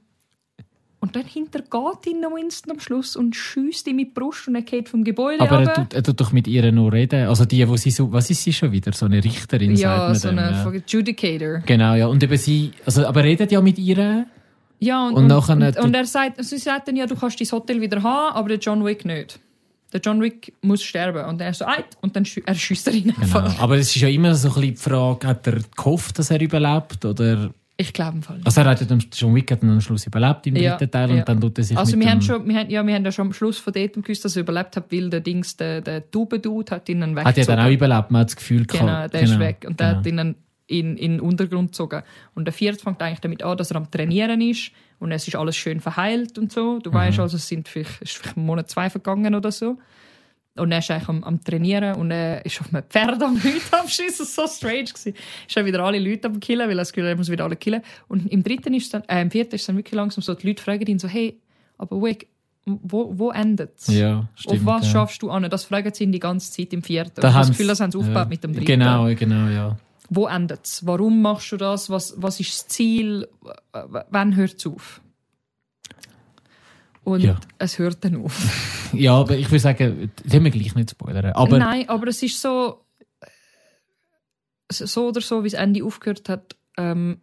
[1.05, 4.55] und dann hintergeht ihn der Winston am Schluss und schießt ihm in die Brust und
[4.55, 7.29] er geht vom Gebäude aber er tut, er tut doch mit ihr noch reden.
[7.29, 8.91] Also die, wo sie so, was ist sie schon wieder?
[8.95, 10.63] So eine Richterin, Ja, sagt so man eine dem, ja.
[10.65, 11.59] fucking Judicator.
[11.67, 12.07] Genau, ja.
[12.07, 14.25] Und eben sie, also, aber er redet ja mit ihr.
[14.81, 17.49] Ja, und, Und und, und, und er sagt, sie sagt dann ja, du kannst dein
[17.53, 19.39] Hotel wieder haben, aber der John Wick nicht.
[19.93, 21.25] Der John Wick muss sterben.
[21.27, 23.21] Und er so, eit, und dann schü er schießt er ihn Genau.
[23.21, 23.61] einfach.
[23.61, 26.41] Aber es ist ja immer so ein bisschen die Frage, hat er gehofft, dass er
[26.41, 27.05] überlebt?
[27.05, 28.47] Oder, Ich glaube im Fall nicht.
[28.47, 30.93] also er hat ja dann, John Wick hat dann am Schluss überlebt im Ja, dritten
[30.93, 31.17] Teil ja.
[31.17, 32.95] und dann tut er sich Also mit wir dem, haben, schon, wir, haben, ja, wir
[32.95, 35.57] haben ja schon am Schluss von dort gewusst, dass er überlebt hat, weil der Dings,
[35.57, 37.75] der, der Tube-Dude hat ihn dann hat ja dann auch weggezogen.
[37.75, 39.15] überlebt, man hat das Gefühl Genau, gehabt.
[39.15, 39.65] der ist weg.
[39.67, 39.99] Und der genau.
[39.99, 40.35] hat ihn dann
[40.69, 42.03] in, in den Untergrund gezogen.
[42.35, 44.71] Und der vierte fängt eigentlich damit an, dass er am Trainieren ist.
[45.01, 46.79] Und es ist alles schön verheilt und so.
[46.79, 46.95] Du Mhm.
[46.95, 49.79] weißt also, es sind vielleicht, ist vielleicht Monat, zwei vergangen oder so.
[50.57, 53.61] Und er ist eigentlich am, am Trainieren und er ist auf einem Pferd am Leute
[53.73, 54.25] abschießen.
[54.25, 54.85] Das war so strange.
[54.85, 55.15] Gewesen.
[55.49, 57.57] Ist dann wieder alle Leute am Killen, weil er das Gefühl er muss wieder alle
[57.57, 57.83] killen.
[58.07, 60.47] Und im dritten ist dann, äh, im vierten ist es dann wirklich langsam so, die
[60.47, 61.41] Leute fragen ihn so, hey,
[61.77, 62.29] aber Wick,
[62.67, 63.89] wo, wo endet es?
[63.89, 64.61] Ja, stimmt.
[64.61, 64.93] Auf was ja.
[64.93, 65.43] schaffst du an?
[65.51, 67.21] Das fragen sie ihn die ganze Zeit im vierten.
[67.21, 68.29] Da ich habe das Gefühl, das haben sie aufgebaut ja.
[68.29, 68.67] mit dem dritten.
[68.67, 69.77] Genau, genau, ja.
[70.09, 70.87] Wo endet es?
[70.87, 71.91] Warum machst du das?
[71.91, 73.27] Was, was ist das Ziel?
[73.73, 75.01] W- Wann hört es auf?
[77.03, 77.39] Und Ja.
[77.59, 78.35] es hört dann auf.
[78.93, 81.33] Ja, aber ich würde sagen, das haben wir gleich nicht spoilern.
[81.33, 82.85] Aber Nein, aber es ist so,
[84.71, 86.57] so oder so, wie das Ende aufgehört hat.
[86.77, 87.21] Ähm,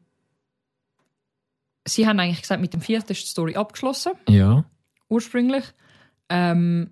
[1.88, 4.66] sie haben eigentlich gesagt, mit dem vierten ist die Story abgeschlossen, ja,
[5.10, 5.64] ursprünglich.
[6.30, 6.92] Ähm,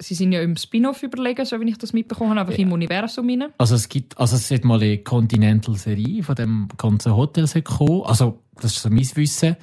[0.00, 2.64] sie sind ja im Spin-off überlegen, so wie ich das mitbekommen habe, einfach Ja.
[2.66, 3.52] im Universum rein.
[3.58, 8.02] also es gibt, also es sollte mal eine Continental-Serie von dem ganzen Hotel sollte kommen.
[8.02, 9.56] Also, das ist so mein Wissen.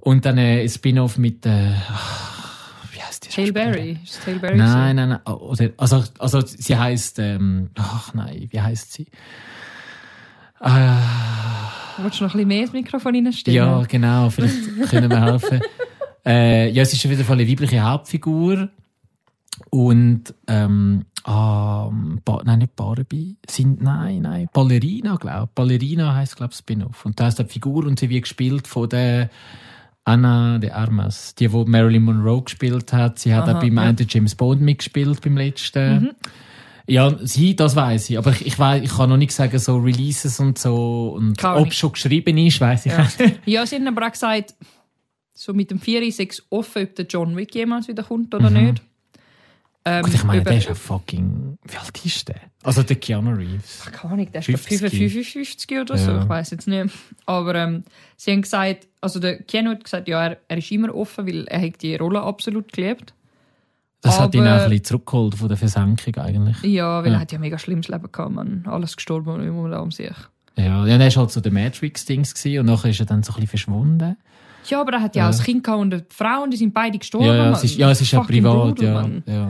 [0.00, 1.72] Und dann äh, ein Spin-off mit, äh,
[3.26, 3.72] heißt die Hail Schauspielerin?
[3.72, 3.98] Berry.
[4.04, 4.56] Ist das Hail Berry?
[4.56, 5.34] Nein, nein, nein.
[5.34, 9.06] Oder, also, also sie heißt, ähm, ach nein, wie heißt sie?
[10.60, 10.68] Äh,
[11.98, 13.56] Wolltest du noch ein bisschen mehr ins Mikrofon reinstellen?
[13.56, 15.60] ja, genau, vielleicht können wir helfen.
[16.24, 18.68] äh, ja, es ist auf jeden Fall eine weibliche Hauptfigur.
[19.70, 21.90] Und, ähm, ah,
[22.24, 23.36] ba nein, nicht Barbie.
[23.48, 25.54] Sind, nein, nein, Ballerina, glaube ich.
[25.54, 27.04] Ballerina heisst, glaube ich, Spin-off.
[27.04, 29.30] Und da ist die Figur und sie wird gespielt von der
[30.04, 31.34] Anna de Armas.
[31.36, 33.18] Die, die Marilyn Monroe gespielt hat.
[33.18, 33.82] Sie hat Aha, auch beim ja.
[33.82, 36.02] einen James Bond mitgespielt, beim letzten.
[36.02, 36.10] Mhm.
[36.88, 38.18] Ja, sie, das weiß ich.
[38.18, 41.14] Aber ich, ich, weiss, ich kann noch nicht sagen, so Releases und so.
[41.16, 41.78] Und Kann ob nicht.
[41.78, 43.02] schon geschrieben ist, weiß ich Ja.
[43.02, 43.40] nicht.
[43.46, 44.54] ja, sie haben aber auch gesagt,
[45.34, 48.56] so mit dem 4 6 offen, ob der John Wick jemals wieder kommt oder Mhm.
[48.66, 48.82] nicht.
[49.84, 51.58] Ähm, Gut, ich meine, über- der ist ja fucking.
[51.64, 52.40] Wie alt ist der?
[52.62, 53.82] Also der Keanu Reeves.
[53.90, 54.90] keine Ahnung, der ist glaub 50.
[54.90, 56.22] 55 oder so, Ja.
[56.22, 56.92] ich weiß jetzt nicht.
[57.26, 57.84] Aber ähm,
[58.16, 61.46] sie haben gesagt, also der Keanu hat gesagt, ja, er, er ist immer offen, weil
[61.48, 63.12] er hat die Rolle absolut geliebt.
[64.00, 66.60] Das hat ihn auch Aber- ein bisschen zurückgeholt von der Versenkung eigentlich.
[66.64, 67.18] Ja, weil Ja.
[67.18, 68.64] er hat ja ein mega schlimmes Leben gehabt, man.
[68.66, 70.10] Alles gestorben und immer um sich.
[70.56, 73.34] Ja, ja, der war halt so der Matrix-Dings und nachher ist er dann so ein
[73.36, 74.16] bisschen verschwunden.
[74.68, 75.30] Ja, aber er hat ja, Ja.
[75.30, 77.26] auch ein Kind gehabt und die Frauen, die sind beide gestorben.
[77.26, 79.32] Ja, ja, es ist, ja, es ist ja privat, brutal, ja.
[79.34, 79.48] Ja.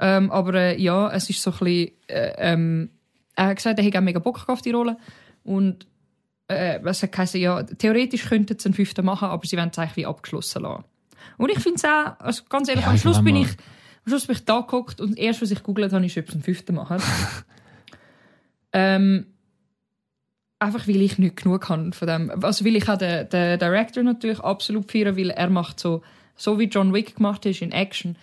[0.00, 2.90] Ähm, aber äh, ja, es ist so ein bisschen, äh, ähm,
[3.36, 4.96] er hat gesagt, er hätte auch mega Bock auf die Rolle.
[5.44, 5.86] Und
[6.52, 9.78] äh, was hat geheißen, ja, theoretisch könnten sie einen fünften machen, aber sie wollen es
[9.78, 10.84] eigentlich wie abgeschlossen lassen.
[11.38, 14.26] Und ich finde es auch, also ganz ehrlich, Ja, am Schluss bin ich, am Schluss
[14.26, 16.74] bin ich da geguckt und erst, was ich googelt habe, ist, ob sie einen fünften
[16.74, 16.98] machen.
[18.72, 19.26] ähm,
[20.58, 22.44] einfach weil ich nicht genug habe von dem.
[22.44, 26.02] Also weil ich auch den, den Director natürlich absolut feiere, weil er macht so,
[26.36, 28.16] so wie John Wick gemacht ist in Action,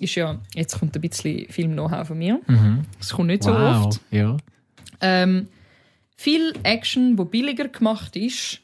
[0.00, 2.40] ist ja, jetzt kommt ein bisschen Film-Know-how von mir.
[2.46, 2.84] Mhm.
[2.98, 4.00] Das kommt nicht so Wow, oft.
[4.10, 4.36] ja.
[5.00, 5.48] Ähm,
[6.16, 8.60] viel Action, wo billiger gemacht ist,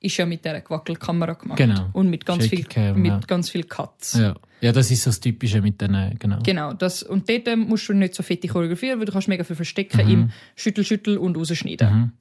[0.00, 1.58] ist ja mit dieser Gewackelkamera gemacht.
[1.58, 1.88] Genau.
[1.92, 3.20] Und mit ganz, Shaky viel, Cam, mit ja.
[3.26, 4.14] ganz viel Cuts.
[4.14, 4.34] ja.
[4.60, 6.40] Ja, das ist so das Typische mit den, genau.
[6.42, 9.44] Genau, das, und dort ähm, musst du nicht so fette choreografieren, weil du kannst mega
[9.44, 10.12] viel verstecken Mhm.
[10.12, 11.88] im Schüttel, Schüttel und rausschneiden.
[11.94, 12.12] Mhm.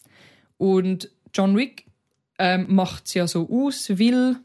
[0.57, 1.85] Und John Wick
[2.37, 4.35] ähm, macht es ja so aus, weil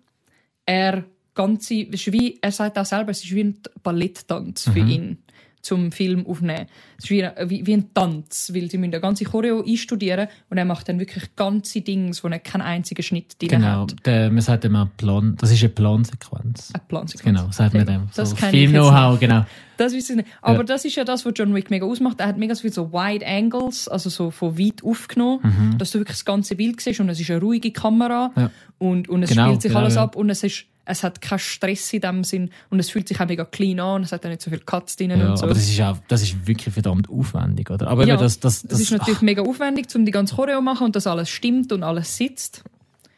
[0.65, 1.05] er
[1.35, 4.73] ganze, es ist wie, er sagt auch selber, es ist wie ein Balletttanz Mhm.
[4.73, 5.19] für ihn
[5.63, 6.67] zum Film aufnehmen.
[6.99, 10.59] Es ist wie, wie, wie ein Tanz, weil sie müssen eine ganze Choreo einstudieren und
[10.59, 13.95] er macht dann wirklich ganze Dinge, wo er keinen einzigen Schnitt drin Genau, hat.
[14.05, 16.71] der, man sagt immer Plan, das ist eine Plansequenz.
[16.75, 17.39] Eine Plansequenz.
[17.39, 18.09] Genau, sagt man dem.
[18.15, 19.47] Das so Film-Know-how, genau.
[19.77, 20.29] Das ich nicht.
[20.43, 20.63] Aber Ja.
[20.65, 22.21] das ist ja das, was John Wick mega ausmacht.
[22.21, 25.79] Er hat mega so viel so Wide Angles, also so von weit aufgenommen, Mhm.
[25.79, 28.51] dass du wirklich das ganze Bild siehst und es ist eine ruhige Kamera Ja.
[28.79, 30.03] und, und es Genau, spielt sich genau, alles ja.
[30.03, 33.21] ab und es ist es hat keinen Stress in dem Sinn und es fühlt sich
[33.21, 35.45] auch mega clean an es hat auch nicht so viel Cuts drin Ja, und so.
[35.45, 37.87] aber das ist, auch, das ist wirklich verdammt aufwendig, oder?
[37.89, 40.63] Aber Ja, das, das, das, das, ist natürlich mega aufwendig, um die ganze Choreo zu
[40.63, 42.65] machen und dass alles stimmt und alles sitzt.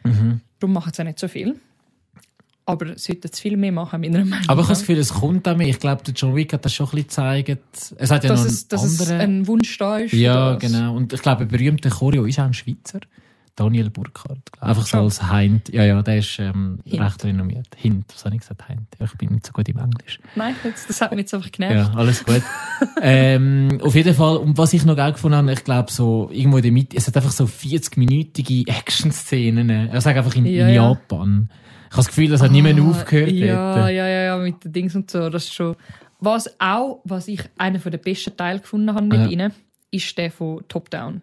[0.05, 0.41] Mhm.
[0.61, 1.57] Darum machen sie auch nicht so viel.
[2.67, 4.49] Aber sollten es viel mehr machen, meiner Meinung nach.
[4.49, 5.69] Aber ich habe das Gefühl, es kommt auch mehr.
[5.69, 7.95] Ich glaube, der John Wick hat das schon ein bisschen gezeigt.
[7.99, 9.21] Es hat ja dass, noch es, dass einen es anderen.
[9.21, 10.13] ein Wunsch da ist.
[10.15, 10.97] ja, genau.
[10.97, 13.01] Und ich glaube, ein berühmter Choreo ist auch ein Schweizer.
[13.57, 14.41] Daniel Burkhardt.
[14.61, 15.01] Einfach so Schon.
[15.05, 15.69] als Heint.
[15.73, 17.69] Ja, ja, der ist ähm, recht renommiert.
[17.77, 18.69] Hint, was habe ich gesagt?
[18.69, 18.89] Heint.
[18.99, 20.19] Ja, ich bin nicht so gut im Englisch.
[20.35, 21.75] Nein, jetzt, das hat mich jetzt einfach genervt.
[21.93, 22.43] Ja, alles gut.
[23.01, 26.57] ähm, auf jeden Fall, und was ich noch geil gefunden habe, ich glaube, so irgendwo
[26.59, 29.71] in der Mitte, es hat einfach so 40-minütige Action-Szenen.
[29.71, 30.89] Er sagt einfach in, Ja, in ja.
[30.91, 31.49] Japan.
[31.51, 33.31] Ich habe das Gefühl, das hat Ah, aufgehört.
[33.31, 33.91] Ja, dort.
[33.91, 35.31] ja, ja, ja, mit den Dings und so.
[35.31, 35.77] Das ist schon.
[36.19, 39.27] Was auch, was ich einen der besten Teile gefunden habe mit Ja.
[39.29, 39.53] ihnen,
[39.91, 41.23] ist der von Top Down.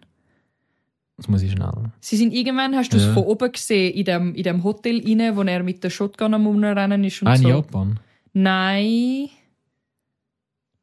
[1.16, 1.92] Das muss ich schnell.
[2.00, 3.12] Sie sind irgendwann, hast du es Ja.
[3.12, 6.46] von oben gesehen, in dem, in dem Hotel rein, wo er mit der Shotgun am
[6.46, 7.48] Umrennen ist und Ah, in so.
[7.48, 8.00] Japan.
[8.32, 9.28] Nein.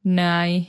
[0.04, 0.68] Nein.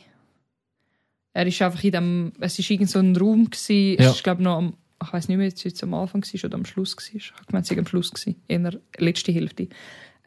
[1.32, 3.96] Er ist einfach in dem, es ist irgend so ein Raum gsi.
[3.98, 4.06] Ja.
[4.10, 6.54] Es ist glaube noch am, ich weiß nicht mehr, jetzt es am Anfang war oder
[6.56, 7.04] am Schluss war.
[7.14, 9.68] Ich habe gemeint, es sei am Schluss gsi, in der letzten Hälfte.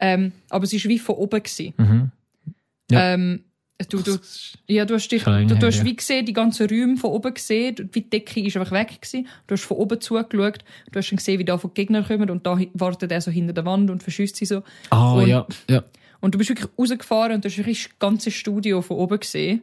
[0.00, 1.42] Ähm, aber es ist wie von oben.
[1.76, 2.10] Mhm.
[2.90, 3.14] Ja.
[3.14, 3.44] Ähm,
[3.88, 4.18] du, du,
[4.68, 7.34] ja, du hast dich, länger du, du hast wie gesehen, die ganzen Räume von oben
[7.34, 9.26] gesehen, wie die Decke ist einfach weg gewesen.
[9.46, 12.46] Du hast von oben zugeschaut, du hast dann gesehen, wie da von Gegner kommen und
[12.46, 14.62] da wartet er so hinter der Wand und verschießt sie so.
[14.90, 15.46] Ah, Und- ja.
[15.68, 15.84] ja.
[16.20, 19.60] Und du bist wirklich rausgefahren und du hast wirklich das ganze Studio von oben gesehen.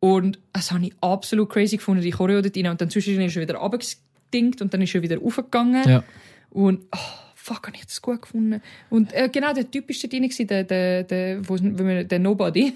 [0.00, 2.66] Und das habe ich absolut crazy gefunden, die Choreo dort rein.
[2.66, 5.88] Und dann zwischendurch ist er wieder runtergedingt und dann ist er wieder raufgegangen.
[5.88, 6.04] ja.
[6.50, 6.98] Und oh,
[7.34, 8.60] fuck, habe ich das gut gefunden.
[8.90, 12.74] Und äh, genau, der Typ ist dort drin, der, der, der, wo, der Nobody,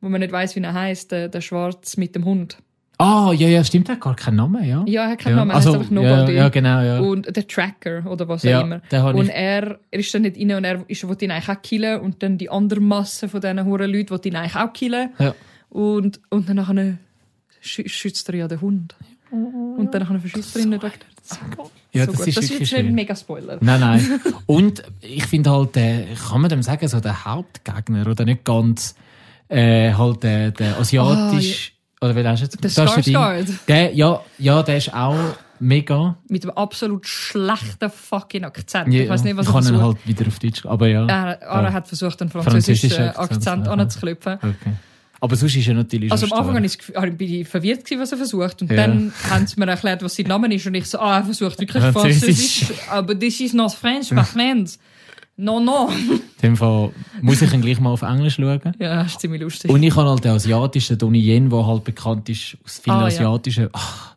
[0.00, 2.58] wo man nicht weiß, wie er heißt, der, der Schwarz mit dem Hund.
[2.98, 4.84] Ah, ja, ja, stimmt, er hat gar keinen Namen, ja.
[4.86, 5.36] Ja, er hat keinen ja.
[5.38, 6.32] Namen, er also, heißt einfach ja, Nobody.
[6.36, 6.98] ja, genau, ja.
[7.00, 8.82] Und der Tracker oder was Ja, auch immer.
[9.14, 11.62] Und ich- er, er ist dann nicht rein und er ist, wollte ihn eigentlich auch
[11.62, 15.10] killen und dann die andere Masse von diesen huren Leuten wollte ihn eigentlich auch killen.
[15.18, 15.34] Ja.
[15.70, 16.98] Und, und dann nachher
[17.64, 18.94] schü- schützt er ja den Hund.
[19.30, 20.98] Und dann nachher verschießt er ihn nicht weg.
[21.92, 22.28] Ja, so das gut.
[22.28, 23.58] ist das ist jetzt nicht mega Spoiler.
[23.60, 24.20] Nein, nein.
[24.46, 28.94] Und ich finde halt, äh, kann man dem sagen, so der Hauptgegner oder nicht ganz,
[29.50, 33.44] äh, halt der, der asiatisch, oder wie hast du jetzt Ah, Der.
[33.68, 35.16] Der, ja, ja, der ist auch
[35.58, 36.16] mega.
[36.28, 38.92] Mit einem absolut schlechten fucking Akzent.
[38.94, 39.98] Ja, ich weiß nicht, was ich er kann ihn versucht.
[39.98, 41.06] halt wieder auf Deutsch, aber ja.
[41.06, 41.72] Er, er Ja.
[41.72, 43.72] hat versucht, einen französischen Französischer Akzent, ja.
[43.72, 44.34] anzuklopfen.
[44.36, 44.72] Okay.
[45.22, 46.78] Aber sonst ist er natürlich Also am Anfang habe ich
[47.20, 48.62] ich verwirrt gewesen, was er versucht.
[48.62, 48.76] Und Ja.
[48.86, 50.66] dann haben sie mir erklärt, was sein Name ist.
[50.66, 52.60] Und ich so, ah, er versucht wirklich Französisch.
[52.60, 52.88] Französisch.
[52.88, 54.78] Aber this is not French, my friends.
[55.40, 55.88] No, no.
[55.88, 56.90] In dem Fall
[57.22, 58.60] muss ich ihn gleich mal auf Englisch schauen.
[58.78, 59.70] Ja, das ist ziemlich lustig.
[59.70, 63.00] Und ich habe halt den asiatischen Donnie Yen, der halt bekannt ist aus vielen Ah,
[63.00, 63.06] ja.
[63.06, 63.68] asiatischen.
[63.72, 64.16] Ach.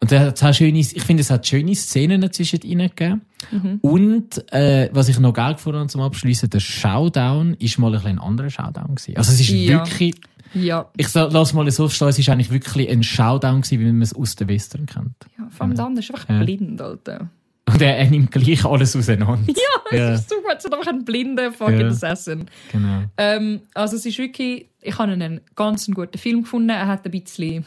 [0.00, 3.22] Und der hat schöne, ich finde, es hat schöne Szenen zwischen ihnen gegeben.
[3.50, 3.78] Mhm.
[3.80, 8.04] Und äh, was ich noch geil gefunden habe zum Abschließen, der Showdown ist mal ein,
[8.06, 9.16] ein anderer Showdown gewesen.
[9.16, 9.78] Also es ist Ja.
[9.86, 10.14] wirklich,
[10.52, 10.86] ja.
[10.98, 14.14] ich lass mal so stehen, es ist eigentlich wirklich ein Showdown gewesen, wie man es
[14.14, 15.14] aus den Western kennt.
[15.38, 15.48] ja.
[15.50, 16.42] Vor allem der andere ist einfach Ja.
[16.42, 17.30] blind, Alter.
[17.68, 19.40] Und er, er nimmt gleich alles auseinander.
[19.52, 19.54] Ja,
[19.98, 20.12] Ja.
[20.12, 20.56] es ist super.
[20.56, 21.88] Es ist einfach ein blinder fucking Ja.
[21.88, 22.46] Assassin.
[22.72, 23.02] Genau.
[23.16, 26.70] Ähm, also es ist wirklich, ich habe einen ganz guten Film gefunden.
[26.70, 27.64] Er hat ein bisschen,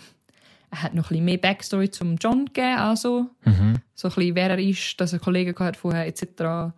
[0.72, 3.76] er hat noch ein bisschen mehr Backstory zum John gegeben, also Mhm.
[3.94, 6.74] so ein bisschen, wer er ist, dass er Kollegen gehabt vorher etc.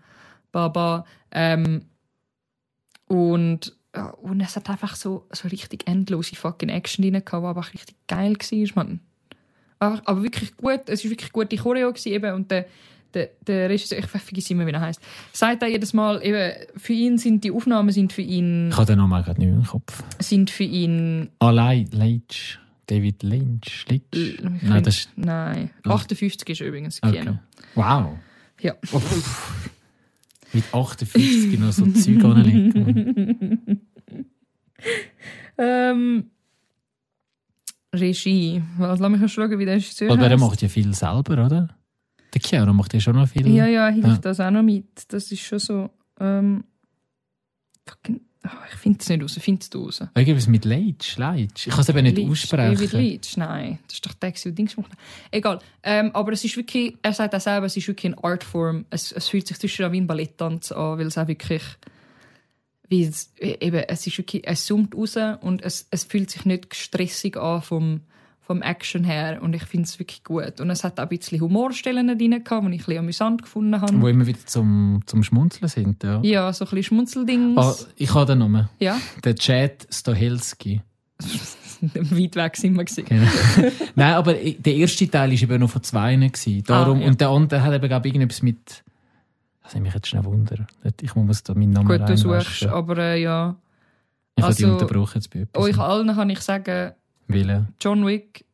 [0.52, 1.06] Baba.
[1.32, 1.86] Ähm,
[3.08, 3.76] und
[4.22, 7.96] und es hat einfach so, so richtig endlose fucking Action drin gehabt, die einfach richtig
[8.08, 9.02] geil war, man.
[9.80, 12.68] Aber, aber wirklich gut, es war wirklich gute Choreo gewesen, eben, und der,
[13.14, 15.02] der, der Regisseur, ich vergesse immer, wie er heißt,
[15.34, 18.86] sagt er jedes Mal, eben, für ihn sind die Aufnahmen sind für ihn, Ich habe
[18.86, 20.04] den Namen gerade nicht mehr im Kopf.
[20.20, 22.60] sind für ihn, Allein Leitch.
[22.88, 23.86] David Lynch.
[23.88, 24.42] Lynch.
[24.64, 25.10] Nein, das ist.
[25.16, 27.20] nein, 58 ist übrigens Okay.
[27.20, 27.40] Kino.
[27.76, 28.18] Wow.
[28.60, 28.74] Ja.
[30.52, 33.82] Mit 58 noch so Zeug anlegen.
[35.58, 36.32] Ähm,
[37.94, 38.64] Regie.
[38.78, 41.70] Was, lass mich mal schauen, wie der Regisseur Aber er macht ja viel selber, oder?
[42.34, 43.48] Der Chiara macht ja schon noch viel.
[43.54, 44.18] Ja, ja, hilft Ja.
[44.18, 44.86] das auch noch mit.
[45.10, 45.90] Das ist schon so.
[46.20, 46.64] Ähm,
[47.88, 49.38] fucking, oh, ich finde es nicht raus.
[49.40, 50.02] Findest du raus?
[50.16, 51.18] Irgendwas mit Leitch.
[51.18, 51.68] Leitch.
[51.68, 52.76] Ich kann es eben nicht Leach, aussprechen.
[52.76, 53.80] David Leach, nein.
[53.88, 54.92] Das ist doch der, der Dings gemacht.
[55.32, 55.60] Egal.
[55.84, 58.86] Ähm, aber es ist wirklich, er sagt auch selber, es ist wirklich eine Artform.
[58.90, 61.64] Es, es fühlt sich zwischen wie ein Balletttanz an, weil es auch wirklich,
[62.88, 66.76] wie es, eben, es ist wirklich, es zoomt raus und es, es fühlt sich nicht
[66.76, 68.02] stressig an vom,
[68.44, 70.60] vom Action her und ich finde es wirklich gut.
[70.60, 73.80] Und es hat auch ein bisschen Humorstellen drin gehabt, die ich ein bisschen amüsant gefunden
[73.80, 74.02] habe.
[74.02, 76.04] Wo immer wieder zum, zum Schmunzeln sind.
[76.04, 76.20] Ja.
[76.24, 77.58] Ja, so ein bisschen Schmunzeldings.
[77.58, 78.68] Ah, ich habe den Namen.
[78.80, 80.82] Ja, Der Chad Stohelski.
[81.82, 83.06] weit weg sind wir gewesen.
[83.06, 83.28] Genau.
[83.96, 86.16] Nein, aber der erste Teil war eben noch von zwei.
[86.16, 86.64] Gewesen.
[86.64, 87.08] Darum, Ah, ja.
[87.08, 88.84] Und der andere hat eben, glaube ich, irgendetwas mit.
[89.64, 90.66] Das nimmt mich jetzt schnell Wunder.
[91.02, 93.56] Ich muss da meinen Namen Gut, du suchst, aber äh, ja.
[94.36, 95.64] Ich habe die also- unterbrochen jetzt bei etwas.
[95.64, 96.92] Euch allen kann ich sagen,
[97.28, 97.70] Willen.
[97.82, 98.46] John Wick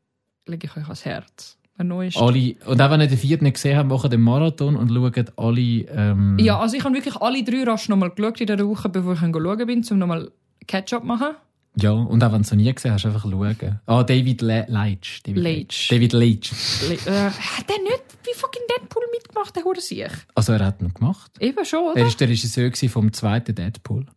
[0.45, 1.57] lege ich euch ans Herz.
[1.79, 5.33] Alle, und auch wenn ihr den vierten nicht gesehen habt, machen den Marathon und schaut
[5.37, 5.61] alle.
[5.61, 9.13] Ähm, Ja, also ich habe wirklich alle drei rasch nochmal geschaut in der Woche, bevor
[9.13, 10.31] ich schauen bin, um nochmal
[10.65, 11.35] Catch-up zu machen.
[11.75, 13.79] ja, und auch wenn du es noch nie gesehen hast, einfach schauen.
[13.85, 15.21] Ah, David Le Leitch.
[15.21, 15.89] David Leitch.
[15.89, 16.51] David Leitch.
[16.89, 20.07] Le äh, hat der nicht bei fucking Deadpool mitgemacht, der Hure sich?
[20.33, 21.31] Also, er hat ihn gemacht.
[21.39, 21.97] Eben schon, oder?
[22.01, 24.07] Er war der Regisseur vom zweiten Deadpool.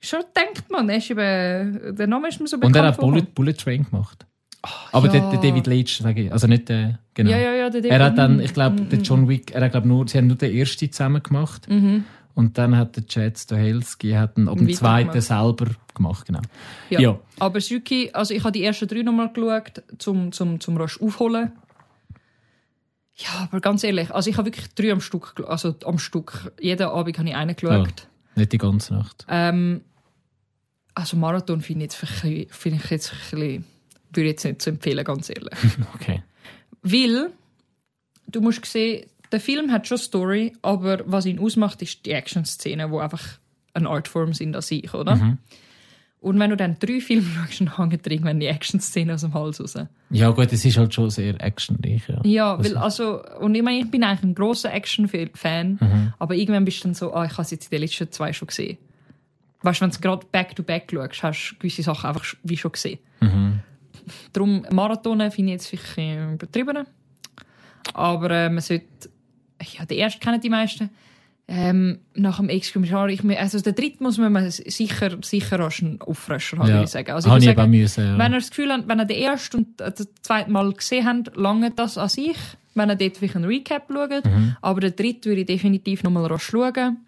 [0.00, 3.22] Schon denkt man, ist eben, der Name ist mir so Und bekannt er hat Bullet.
[3.34, 4.26] Bullet Train gemacht.
[4.92, 5.12] Aber ja.
[5.12, 6.32] der, der David Leitch, sage ich.
[6.32, 6.98] Also nicht der.
[7.14, 7.30] Genau.
[7.30, 7.70] Ja, ja, ja.
[7.70, 10.06] Der Er hat dann, ich glaube, Mm, der mm, John Wick, er hat glaub, nur,
[10.06, 11.68] sie haben nur den ersten zusammen gemacht.
[11.68, 12.04] Mhm.
[12.34, 16.40] Und dann hat der Chad Stahelski hat ihn ab dem zweiten selber gemacht, genau.
[16.88, 17.00] Ja.
[17.00, 17.18] Ja.
[17.38, 21.52] Aber wirklich, also ich habe die ersten drei nochmal geschaut, zum, zum, zum rasch aufholen.
[23.16, 26.52] Ja, aber ganz ehrlich, also ich habe wirklich drei am Stück, also am Stück.
[26.60, 28.06] Jeden Abend habe ich einen geschaut.
[28.36, 29.26] Nicht die ganze Nacht.
[29.28, 29.82] Ähm,
[30.94, 33.64] also Marathon finde ich, jetzt finde ich jetzt ein bisschen,
[34.12, 35.54] würde ich jetzt nicht zu empfehlen, ganz ehrlich.
[35.94, 36.22] Okay.
[36.82, 37.30] Weil,
[38.28, 42.90] du musst sehen, der Film hat schon Story, aber was ihn ausmacht, ist die Action-Szenen,
[42.90, 43.22] die einfach
[43.74, 45.16] eine Artform sind an sich, oder?
[45.16, 45.38] Mhm.
[46.20, 49.32] Und wenn du dann drei Filme schaust, dann hängen dir irgendwann die Action-Szenen aus dem
[49.34, 49.74] Hals raus.
[50.10, 52.02] Ja gut, es ist halt schon sehr actionreich.
[52.08, 52.20] Ja.
[52.24, 56.12] Ja, weil also, und ich meine, ich bin eigentlich ein grosser Action-Fan, Mhm.
[56.18, 58.32] aber irgendwann bist du dann so, ah, ich habe es jetzt in den letzten zwei
[58.32, 58.78] schon gesehen.
[59.62, 62.98] Weißt wenn du gerade back-to-back schaust, hast du gewisse Sachen einfach wie schon gesehen.
[63.20, 63.60] Mhm.
[64.32, 66.86] Darum, Marathonen finde ich jetzt vielleicht ein übertrieben.
[67.94, 68.86] Aber äh, man sollte,
[69.76, 70.90] ja, den ersten kennen die meisten.
[71.52, 76.58] Ähm, nach dem Exkommissar, ich, also den dritten muss man sicher, sicher als einen Auffrescher
[76.58, 76.74] haben, Ja.
[76.74, 77.10] würde ich sagen.
[77.10, 78.18] Also ich ich sagen, müssen, ja.
[78.18, 81.06] wenn ihr das Gefühl habt, wenn ihr den ersten und äh, das zweite Mal gesehen
[81.06, 82.36] habt, lange das an sich.
[82.76, 84.24] Wenn ihr dort vielleicht einen Recap schaut.
[84.24, 84.56] Mhm.
[84.62, 86.98] Aber den dritten würde ich definitiv nochmal schauen,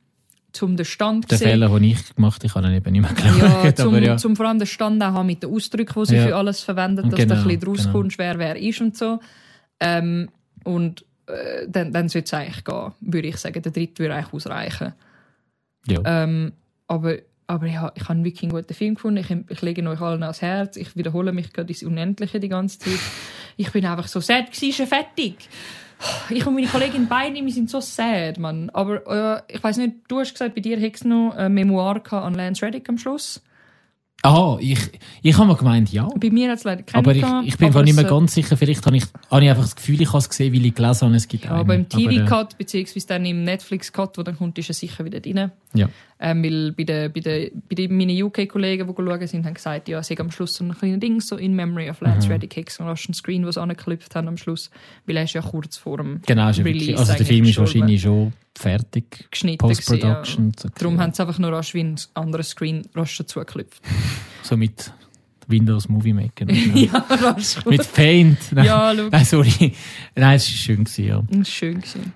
[0.61, 1.39] um den Stand sehen.
[1.39, 3.65] Fehler, den ich gemacht habe, ich habe ihn eben nicht mehr geschaut.
[3.65, 4.17] Ja, zum, ja.
[4.17, 6.27] zum vor allem den Stand auch haben mit den Ausdrücken, die sie Ja.
[6.27, 7.93] für alles verwendet, dass Genau, du ein bisschen draus genau.
[8.19, 9.21] wer wer ist und so.
[9.81, 10.29] Ähm,
[10.65, 13.63] und äh, dann, dann sollte es eigentlich gehen, würde ich sagen.
[13.63, 14.93] Der dritte würde eigentlich ausreichen.
[15.87, 16.01] Ja.
[16.05, 16.53] Ähm,
[16.87, 17.17] aber
[17.49, 19.19] aber ja, ich habe wirklich einen guten Film gefunden.
[19.19, 20.77] Ich, ich lege euch allen ans Herz.
[20.77, 22.99] Ich wiederhole mich gerade ins Unendliche die ganze Zeit.
[23.59, 25.37] Ich bin einfach so sad, war fertig.
[26.31, 28.71] Ich und meine Kollegin beide, wir sind so sad, Mann.
[28.71, 32.03] Aber äh, ich weiß nicht, du hast gesagt, bei dir hättest du noch ein Memoir
[32.13, 33.43] an Lance Reddick am Schluss.
[34.25, 34.79] Ah, ich,
[35.23, 36.09] ich habe mal gemeint, ja.
[36.15, 38.33] Bei mir hat es leider keinen Aber ich, ich bin aber nicht mehr äh, ganz
[38.33, 38.57] sicher.
[38.57, 41.07] Vielleicht habe ich, habe ich einfach das Gefühl, ich habe es gesehen, weil ich gelesen
[41.07, 41.61] habe, es gibt Ja, einen.
[41.61, 45.05] aber im Aber, äh, TV-Cut, beziehungsweise dann im Netflix-Cut, wo dann kommt, ist er sicher
[45.05, 45.51] wieder drin.
[45.75, 45.89] Ja.
[46.25, 49.89] Ähm, weil bei, den, bei, den, bei den, meinen UK-Kollegen, die schauen sind, haben gesagt,
[49.89, 52.33] ja, sie haben am Schluss so ein kleines Ding, so in Memory of Lance Mhm.
[52.35, 54.71] Reddick Hicks und hast einen Screen, was sie angeklüpft haben am Schluss,
[55.05, 58.33] weil er ist ja kurz vor dem Genau, Release also der Film ist wahrscheinlich schon
[58.57, 59.27] fertig.
[59.33, 60.53] geschnitten Post-Production.
[60.63, 60.71] Ja.
[60.79, 63.83] Darum haben sie einfach nur rasch wie ein anderes Screen rasch dazugeklüpft.
[64.45, 64.93] So mit
[65.49, 66.47] Windows Movie Maker.
[66.75, 67.05] ja.
[67.09, 67.65] rasch.
[67.67, 68.39] mit Paint.
[68.53, 69.09] Nein, ja, schau.
[69.11, 69.73] Nein, sorry.
[70.15, 71.23] Nein, es war schön, gewesen, ja.
[71.29, 71.75] Das war schön.
[71.81, 72.13] Gewesen.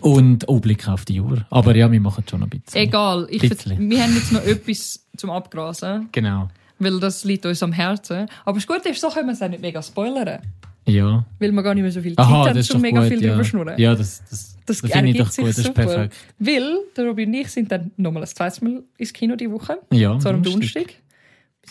[0.00, 1.44] Und oh, Blick auf die Uhr.
[1.50, 2.80] Aber ja, wir machen schon ein bisschen.
[2.80, 3.90] Egal, ich, Bisschen.
[3.90, 6.48] wir haben jetzt noch etwas zum Abgrasen, Genau.
[6.78, 8.26] weil das liegt uns am Herzen.
[8.44, 10.40] Aber das Gute ist, so können wir es auch nicht mega spoilern.
[10.86, 11.24] Ja.
[11.38, 13.08] Weil wir gar nicht mehr so viel Zeit Aha, haben, das ist doch mega gut.
[13.08, 13.30] viel ja.
[13.32, 13.78] drüber schnurren.
[13.78, 15.48] Ja, das, das, Das das finde ich doch gut.
[15.48, 15.84] Das ist super.
[15.84, 16.14] perfekt.
[16.38, 19.78] Weil der Robin und ich sind dann nochmal ein zweites Mal ins Kino die Woche.
[19.92, 20.42] Ja, Zwar am.
[20.42, 20.94] Donnerstag.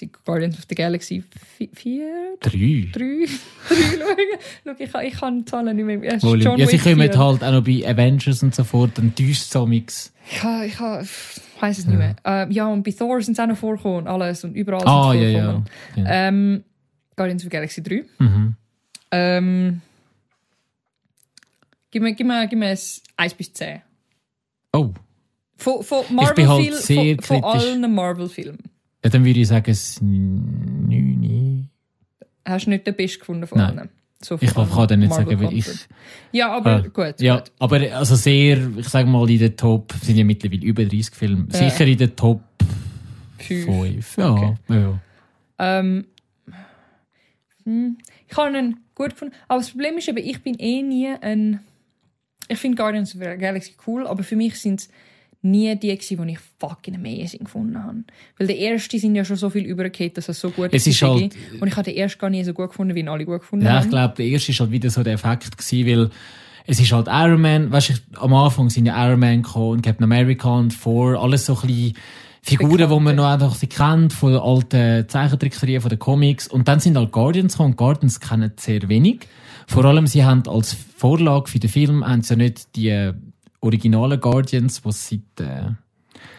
[0.07, 1.23] Guardians of the Galaxy
[1.73, 2.89] 4, Drei.
[2.91, 4.07] 3, 3 schauen.
[4.65, 6.15] Schau, ich kann, ich kann die Zahlen nicht mehr.
[6.15, 7.17] Es Wohl, ja, sie kommen 4.
[7.17, 10.13] halt auch noch bei Avengers und so fort, dann täuscht es amix.
[10.31, 12.15] Ich, ha- ich, weiß es nicht mehr.
[12.23, 15.21] Ähm, ja, und bei Thor sind sie auch noch vorgekommen alles und überall Ah, sind
[15.21, 15.63] ja, ja.
[15.95, 16.03] ja.
[16.27, 16.63] Ähm,
[17.15, 18.05] Guardians of the Galaxy 3.
[18.19, 18.55] Mhm.
[19.11, 19.81] Ähm,
[21.91, 22.77] gib, mir, gib, mir, gib mir ein
[23.17, 23.81] 1 bis 10.
[24.71, 24.91] Oh,
[25.57, 28.59] Von, von halt Marvel-Filmen, sehr von, von allen Marvel-Filmen.
[29.03, 31.69] Ja, dann würde ich sagen, es neun.
[32.45, 33.79] Hast du nicht den besten gefunden von Nein.
[33.79, 33.89] allen?
[34.21, 35.65] So Ich kann dann nicht sagen, weil ich.
[36.33, 37.21] Ja, aber Ah, gut.
[37.21, 37.51] Ja, gut.
[37.59, 41.47] aber also sehr, ich sage mal, in den Top sind ja mittlerweile über 30 Filme.
[41.53, 41.57] Ja.
[41.69, 42.41] Sicher in den Top
[43.37, 43.65] Fünf.
[43.65, 44.17] 5.
[44.17, 44.55] Ja, Okay.
[44.67, 44.99] ja.
[45.59, 46.05] Ähm,
[47.63, 47.97] hm,
[48.27, 49.33] ich habe ihn gut gefunden.
[49.47, 51.61] Aber das Problem ist eben, ich bin eh nie ein.
[52.49, 54.89] Ich finde Guardians of the Galaxy cool, aber für mich sind es
[55.41, 58.03] nie die, gewesen, die ich fucking amazing gefunden habe.
[58.37, 61.01] Weil der erste sind ja schon so viel übergekehrt, dass es so gut Es ist
[61.01, 63.39] halt- Und ich habe den ersten gar nie so gut gefunden, wie ihn alle gut
[63.39, 63.83] gefunden Ja, haben.
[63.85, 66.09] ich glaube, der erste ist halt wieder so der Effekt gewesen, weil
[66.67, 69.81] es ist halt Iron Man, weißt du, am Anfang sind ja Iron Man gekommen, und
[69.81, 71.93] Captain America und Thor, alles so ein bisschen
[72.41, 76.47] Figuren, die man noch einfach sie kennt, von den alten Zeichentrickserien, von den Comics.
[76.47, 79.21] Und dann sind halt Guardians gekommen, und Guardians kennen sehr wenig.
[79.67, 83.11] Vor allem, sie haben als Vorlage für den Film, haben sie ja nicht die
[83.61, 85.71] originalen Guardians, die es seit, äh,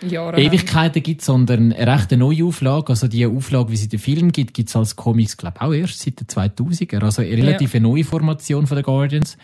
[0.06, 2.90] Jahre Ewigkeiten gibt, sondern eine rechte neue Auflage.
[2.90, 6.00] Also die Auflage, wie sie den Film gibt, gibt es als Comics, glaube auch erst
[6.00, 7.02] seit den 2000er.
[7.02, 9.36] Also eine relativ neue Formation von den Guardians.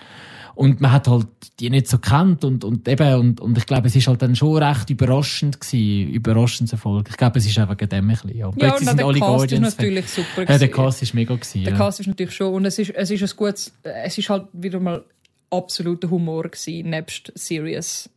[0.55, 1.27] Und man hat halt
[1.61, 4.35] die nicht so kennt und, und eben, und, und ich glaube, es ist halt dann
[4.35, 7.09] schon recht überraschend gewesen, überraschendes Erfolg.
[7.11, 8.51] Ich glaube, es ist einfach dem ein bisschen, ja.
[8.57, 9.77] Ja, und sind der alle Cast ist Guardians.
[9.77, 10.27] natürlich super.
[10.39, 10.73] Ja, der gewesen.
[10.73, 11.79] Cast ist mega gewesen, Der ja.
[11.79, 12.55] Cast ist natürlich schon.
[12.55, 13.71] Und es ist, es ist ein gutes.
[13.83, 15.05] Es ist halt wieder mal
[15.51, 18.09] absoluter Humor gewesen, nebst Serious.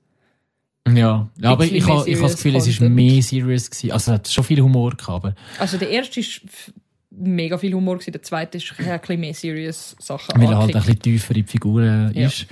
[0.87, 3.91] Ja, ja aber ich ich habe das Gefühl, es ist Serious mehr serious gewesen.
[3.91, 6.41] Also es hat schon viel Humor gehabt, aber Also der erste ist
[7.11, 10.39] mega viel Humor gewesen, der zweite ist ein bisschen mehr Serious Sachen.
[10.41, 12.27] weil er halt ein bisschen tiefer in die Figuren Ja.
[12.27, 12.47] ist.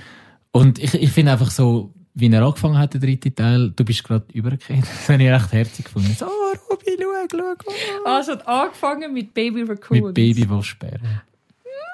[0.52, 4.02] Und ich, ich finde einfach so, wie er angefangen hat, der dritte Teil, du bist
[4.04, 4.80] gerade übergekehrt.
[4.84, 6.14] Das habe ich recht herzig gefunden.
[6.18, 8.10] So, oh, Ruby, schau, schau, schau.
[8.10, 10.00] Also hat angefangen mit Baby Raccoon.
[10.00, 11.22] Mit Babywaschbären.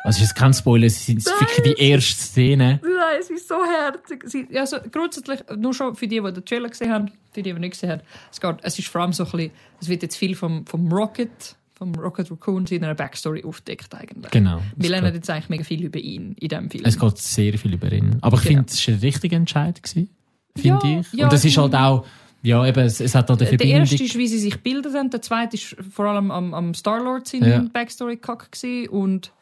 [0.05, 2.79] Also, es ist kein Spoiler, es sind wirklich die erste Szene.
[2.83, 4.55] Nein, es ist so herzig.
[4.57, 7.73] Also grundsätzlich, nur schon für die, die den Trailer gesehen haben, für die, die nicht
[7.73, 9.51] gesehen haben, es, geht, es ist vor allem so ein bisschen,
[9.81, 14.31] es wird jetzt viel vom, vom Rocket, vom Rocket Raccoon in einer Backstory aufdeckt eigentlich.
[14.31, 14.61] Genau.
[14.77, 16.85] Wir lernen jetzt eigentlich mega viel über ihn in diesem Film.
[16.85, 18.19] es geht sehr viel über ihn.
[18.21, 18.59] Aber ich Genau.
[18.59, 20.11] finde, es war ein richtiger Entscheid, gewesen,
[20.55, 21.13] finde Ja, ich.
[21.19, 22.05] ja, Und es ist halt auch,
[22.43, 23.81] ja, eben, es, es hat halt eine der Verbindung.
[23.81, 25.09] erste ist, wie sie sich gebildet haben.
[25.09, 27.65] Der zweite ist vor allem am, am Star-Lord seine Ja.
[27.73, 28.91] Backstory kack gewesen.
[28.91, 29.33] und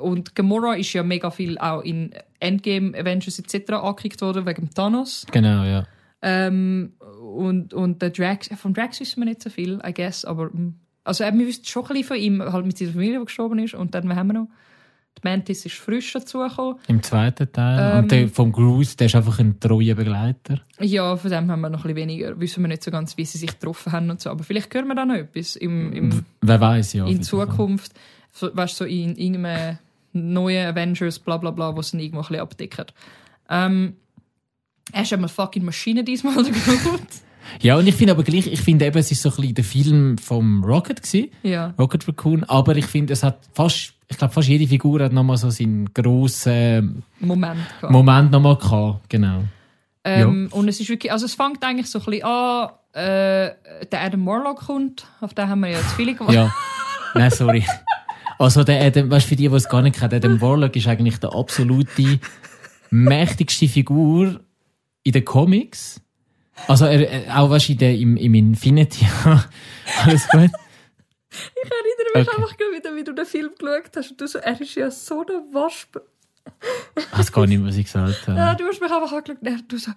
[0.00, 3.72] und Gamora ist ja mega viel auch in Endgame, Avengers etc.
[3.72, 5.26] angekickt worden wegen Thanos.
[5.30, 5.86] Genau, ja.
[6.22, 10.46] Ähm, und, und der Drax, von Drax wissen wir nicht so viel, I guess, aber
[10.46, 10.74] mm,
[11.04, 13.58] also äh, wir wissen schon ein bisschen von ihm, halt mit seiner Familie, die gestorben
[13.60, 13.74] ist.
[13.74, 14.48] Und dann haben wir noch,
[15.18, 16.76] die Mantis ist frisch dazugekommen.
[16.88, 17.92] Im zweiten Teil.
[17.92, 20.60] Ähm, Und der vom Groose, der ist einfach ein treuer Begleiter.
[20.80, 23.24] Ja, von dem haben wir noch ein bisschen weniger, wissen wir nicht so ganz, wie
[23.24, 24.30] sie sich getroffen haben und so.
[24.30, 27.06] Aber vielleicht hören wir da noch etwas im, im, Wer weiß ja.
[27.06, 27.22] in.
[27.22, 27.92] Zukunft.
[28.32, 29.78] So, weißt du, so in irgendeinem
[30.16, 32.84] neuen Avengers, bla bla bla, was dann irgendwo ein bisschen abdecken.
[33.48, 33.96] Ähm,
[34.92, 37.00] er ist einmal fucking Maschine diesmal geschaut.
[37.60, 39.64] Ja, und ich finde aber gleich, ich finde eben, es ist so ein bisschen der
[39.64, 41.74] Film vom Rocket gewesen, Ja.
[41.78, 45.36] Rocket Raccoon, aber ich finde, es hat fast, ich glaube, fast jede Figur hat nochmal
[45.36, 47.60] so seinen grossen Moment.
[47.80, 47.92] gehabt.
[47.92, 49.44] Moment nochmal gehabt, genau.
[50.04, 53.50] Ähm, Und es ist wirklich, also es fängt eigentlich so ein bisschen an, äh,
[53.92, 56.32] der Adam Warlock kommt, auf den haben wir ja zu viele gemacht.
[56.34, 56.52] Ja.
[57.14, 57.64] Nein, sorry.
[58.38, 61.18] Also, der Adam, weißt, für die, die es gar nicht kennen, Adam Warlock ist eigentlich
[61.18, 62.20] der absolute
[62.90, 64.40] mächtigste Figur
[65.02, 66.00] in den Comics.
[66.68, 69.06] Also, er, er- auch, weißt, in der, im, im Infinity.
[70.04, 70.50] Alles gut?
[71.30, 72.36] Ich erinnere mich Okay.
[72.42, 75.20] einfach wieder, wie du den Film geschaut hast und du so, er ist ja so
[75.26, 75.96] eine Wasp.
[76.96, 78.38] Ich weiß gar nicht, was ich gesagt habe.
[78.38, 79.90] Ja, du hast mich einfach angeschaut und du so,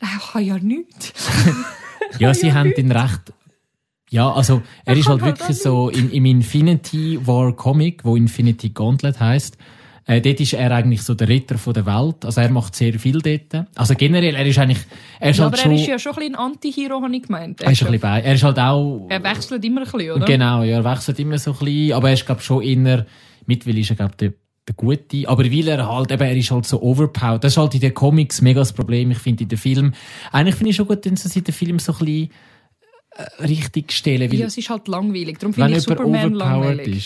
[0.00, 1.12] nein, ich kann ja nichts.
[2.18, 3.32] Ja, sie haben den recht.
[4.14, 9.18] Ja, also er ist halt wirklich so im, im Infinity War Comic, wo Infinity Gauntlet
[9.18, 9.58] heißt.
[10.06, 12.24] Äh, dort ist er eigentlich so der Ritter von der Welt.
[12.24, 13.66] Also er macht sehr viel dort.
[13.74, 14.78] Also generell, er ist eigentlich,
[15.18, 17.16] er ist Ja, halt aber schon, er ist ja schon ein bisschen ein Anti-Hero, habe
[17.16, 17.60] ich gemeint.
[17.60, 18.20] er ist ein bisschen bei.
[18.20, 20.26] Er ist halt auch, er wechselt immer ein bisschen, oder?
[20.26, 23.06] genau, ja, er wechselt immer so ein bisschen, aber er ist glaube schon inner,
[23.46, 24.32] mittlerweile ist er glaube der,
[24.68, 25.28] der Gute.
[25.28, 27.42] Aber weil er halt, eben, er ist halt so overpowered.
[27.42, 29.10] Das ist halt in den Comics mega das Problem.
[29.10, 29.92] Ich finde in den Film,
[30.30, 32.30] eigentlich finde ich schon gut, wenn sie in den Film so ein bisschen
[33.40, 35.38] richtig stellen, Ja, es ist halt langweilig.
[35.38, 36.96] Darum wenn finde ich Superman langweilig.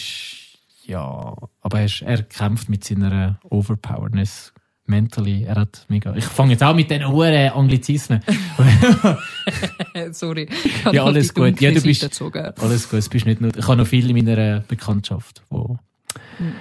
[0.82, 4.52] ist, ja, aber er, ist, er kämpft mit seiner Overpoweredness
[4.86, 5.44] mentally.
[5.44, 6.14] Er hat mega.
[6.16, 8.22] Ich fange jetzt auch mit den hohen Anglizismen.
[10.12, 10.48] Sorry.
[10.92, 11.60] Ja, alles gut.
[11.60, 12.22] Ja, du bist-.
[12.60, 13.54] Alles gut, es bist nicht nur.
[13.56, 15.78] Ich habe noch viele in meiner Bekanntschaft, wo
[16.38, 16.54] Hm.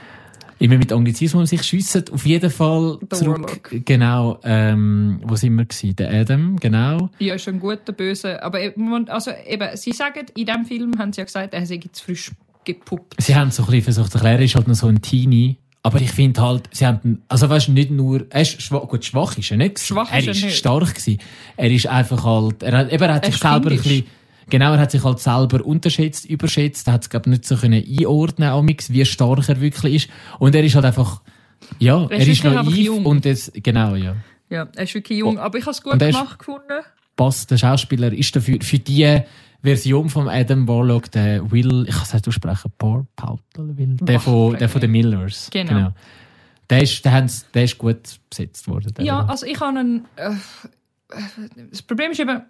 [0.59, 2.05] Immer mit Anglizismen sich schiessen.
[2.11, 3.41] Auf jeden Fall Der zurück.
[3.41, 3.85] Warlock.
[3.85, 4.39] Genau.
[4.43, 5.95] Ähm, wo sind wir gewesen?
[5.95, 7.09] Der Adam, genau.
[7.19, 8.41] Ja, ist ein guter, böse.
[8.41, 11.79] Aber eben, also, eben, sie sagen, in diesem Film haben sie ja gesagt, er sei
[11.91, 12.31] zu frisch
[12.65, 13.15] gepuppt.
[13.19, 15.57] Sie haben so ein bisschen versucht zu erklären, er ist halt noch so ein Teenie.
[15.83, 19.05] Aber ich finde halt, sie haben, also weißt du, nicht nur, er ist schwach, gut,
[19.05, 19.79] schwach ist er nicht.
[19.79, 20.57] Schwach er ist er nicht.
[20.57, 21.19] stark gewesen.
[21.55, 24.03] Er ist einfach halt, er hat, eben, er hat Er sich selber ein bisschen,
[24.49, 27.83] genau, er hat sich halt selber unterschätzt, überschätzt, er hat es, glaub nicht so können
[27.83, 30.09] einordnen, amix, wie stark er wirklich ist.
[30.39, 31.21] Und er ist halt einfach,
[31.79, 33.05] ja, er, ist ist naiv jung.
[33.05, 34.15] und es, genau, ja.
[34.49, 35.37] Ja, er ist wirklich jung.
[35.37, 35.97] Aber ich habe es gut Oh.
[35.97, 36.83] Er gemacht gefunden.
[37.15, 39.21] Passt, der Schauspieler ist dafür, für die
[39.63, 44.19] Version von Adam Warlock, der Will, ich kann es nicht aussprechen, Paul Pautel, Will, der
[44.19, 45.49] von, der von den Millers.
[45.51, 45.93] Genau.
[46.69, 48.93] Der ist, der, der ist gut besetzt worden.
[48.99, 50.05] Ja, also ich habe einen.
[50.15, 50.31] Äh,
[51.71, 52.41] das Problem ist eben,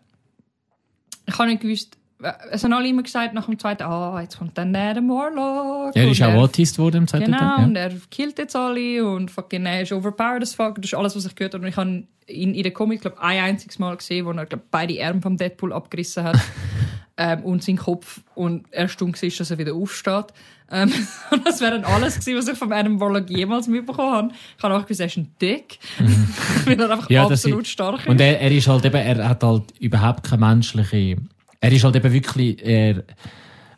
[1.27, 1.97] ich habe nicht gewusst.
[2.23, 5.95] äh, Es haben alle immer gesagt nach dem zweiten, ah, jetzt kommt dann der Warlock.
[5.95, 7.65] ja, er ist und auch Autist geworden im zweiten Genau, Teil.
[7.65, 7.81] und Ja.
[7.83, 10.75] er killt jetzt alle und fucking, er ist overpowered as fuck.
[10.75, 11.63] Das ist alles, was ich gehört habe.
[11.63, 14.61] Und ich habe ihn in der Comic, glaube ein einziges Mal gesehen, wo er glaub,
[14.71, 16.37] beide Arme vom Deadpool abgerissen hat.
[17.17, 18.21] ähm, und seinen Kopf.
[18.35, 20.25] Und er stumm war, dass er wieder aufsteht.
[20.71, 20.91] Ähm,
[21.31, 24.29] und das wäre dann alles gewesen, was ich von Adam Warlock jemals mitbekommen habe.
[24.57, 25.79] Ich habe auch gewusst, er ist ein Dick.
[26.65, 27.15] Weil er einfach Mhm.
[27.15, 28.07] Ja, absolut ist- stark ist.
[28.07, 31.17] Und er, er ist halt eben, er hat halt überhaupt keine menschliche,
[31.61, 33.03] er ist halt eben wirklich, er,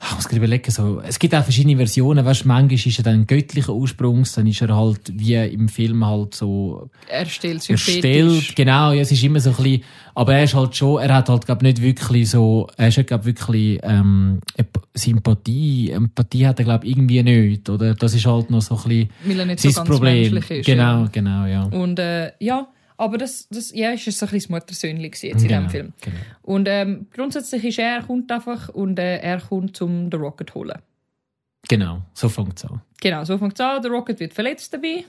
[0.02, 3.28] ich muss gerade überlegen, so, es gibt auch verschiedene Versionen, weißt, manchmal ist er dann
[3.28, 7.96] göttlicher Ursprungs, dann ist er halt, wie im Film halt so, er stellt synthetisch.
[7.96, 9.84] erstellt, genau, ja, es ist immer so ein bisschen,
[10.16, 13.26] aber er ist halt schon, er hat halt, glaub nicht wirklich so, er ist, glaub
[13.26, 14.40] wirklich, ähm,
[14.94, 17.94] Sympathie, Empathie hat er, glaub irgendwie nicht, oder?
[17.96, 20.32] Das ist halt noch so ein bisschen Weil er nicht so sein ganz Problem.
[20.34, 20.66] menschlich ist.
[20.66, 21.10] genau, Ja.
[21.12, 21.64] genau, ja.
[21.64, 22.68] Und äh, ja,
[23.00, 25.94] aber das, das ja, ist so ein bisschen das Muttersöhnchen jetzt in genau, diesem Film.
[26.02, 26.18] Genau.
[26.42, 30.54] Und ähm, grundsätzlich ist er, er kommt einfach und äh, er kommt zum den Rocket
[30.54, 30.80] holen.
[31.70, 32.82] genau, so fängt es an.
[33.00, 33.82] Genau, so fängt es an.
[33.82, 35.06] Der Rocket wird verletzt dabei.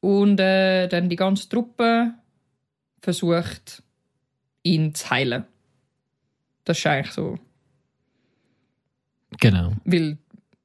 [0.00, 2.14] Und äh, dann die ganze Truppe
[3.00, 3.84] versucht,
[4.64, 5.44] ihn zu heilen.
[6.64, 7.38] Das ist eigentlich so.
[9.38, 9.72] Genau.
[9.84, 10.18] Weil,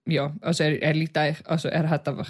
[0.07, 2.27] ja, also er, er liegt eigentlich, also er hat einfach.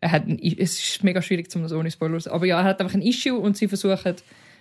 [0.00, 2.80] Er hat ein, es ist mega schwierig zum das ohne Spoilers, aber ja, er hat
[2.80, 4.14] einfach ein Issue und sie versuchen,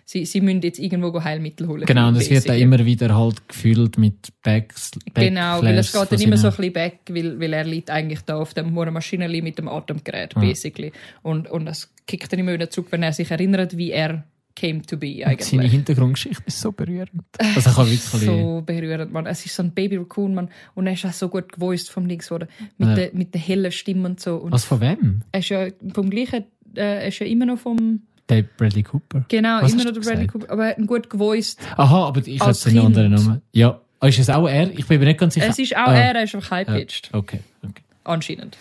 [0.06, 1.86] sie, sie müssen jetzt irgendwo Heilmittel holen.
[1.86, 4.92] Genau, und es wird dann immer wieder halt gefüllt mit Backs.
[5.14, 8.22] Genau, weil es geht dann immer so ein bisschen weg, weil, weil er liegt eigentlich
[8.22, 10.42] da auf dem Maschinenli mit dem Atemgerät, Ja.
[10.42, 10.92] basically.
[11.22, 14.24] Und, und das kickt dann immer wieder zurück, wenn er sich erinnert, wie er
[14.58, 15.72] came to be Seine eigentlich.
[15.72, 17.12] Hintergrundgeschichte ist so berührend.
[17.40, 19.26] Also kann wirklich So berührend, man.
[19.28, 20.50] Es ist so ein Baby Raccoon, man.
[20.76, 22.48] Und er ist auch so gut gevoiced vom Dings worden.
[22.78, 22.96] Mit, Ja.
[22.96, 24.36] der, mit der hellen Stimme und so.
[24.38, 25.22] Und Was von wem?
[25.32, 29.26] er ist ja vom gleichen, äh, er ist ja immer noch vom, Der Bradley Cooper.
[29.30, 30.28] genau, Was immer noch der Bradley?
[30.28, 31.60] Cooper, aber er ihn gut gevoiced.
[31.78, 33.12] Aha, aber ich habe einen anderen.
[33.14, 33.42] Namen.
[33.54, 33.80] Ja.
[34.00, 34.70] Ah, Ist es auch er?
[34.78, 35.48] Ich bin mir nicht ganz sicher.
[35.50, 37.10] Es ist auch Ah, er, er ist einfach high-pitched.
[37.14, 37.82] Okay, okay.
[38.04, 38.58] Anscheinend.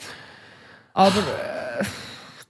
[0.94, 1.85] Aber, äh,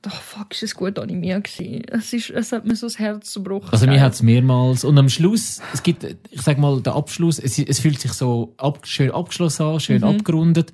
[0.02, 1.82] doch, fuck, ist es gut animiert gewesen.
[1.90, 3.70] Es, ist, es hat mir so das Herz zerbrochen.
[3.73, 4.85] Also mir hat es mehrmals.
[4.85, 8.55] Und am Schluss, es gibt, ich sag mal, der Abschluss, es, es fühlt sich so
[8.56, 10.05] ab, schön abgeschlossen an, schön Mhm.
[10.05, 10.73] abgerundet.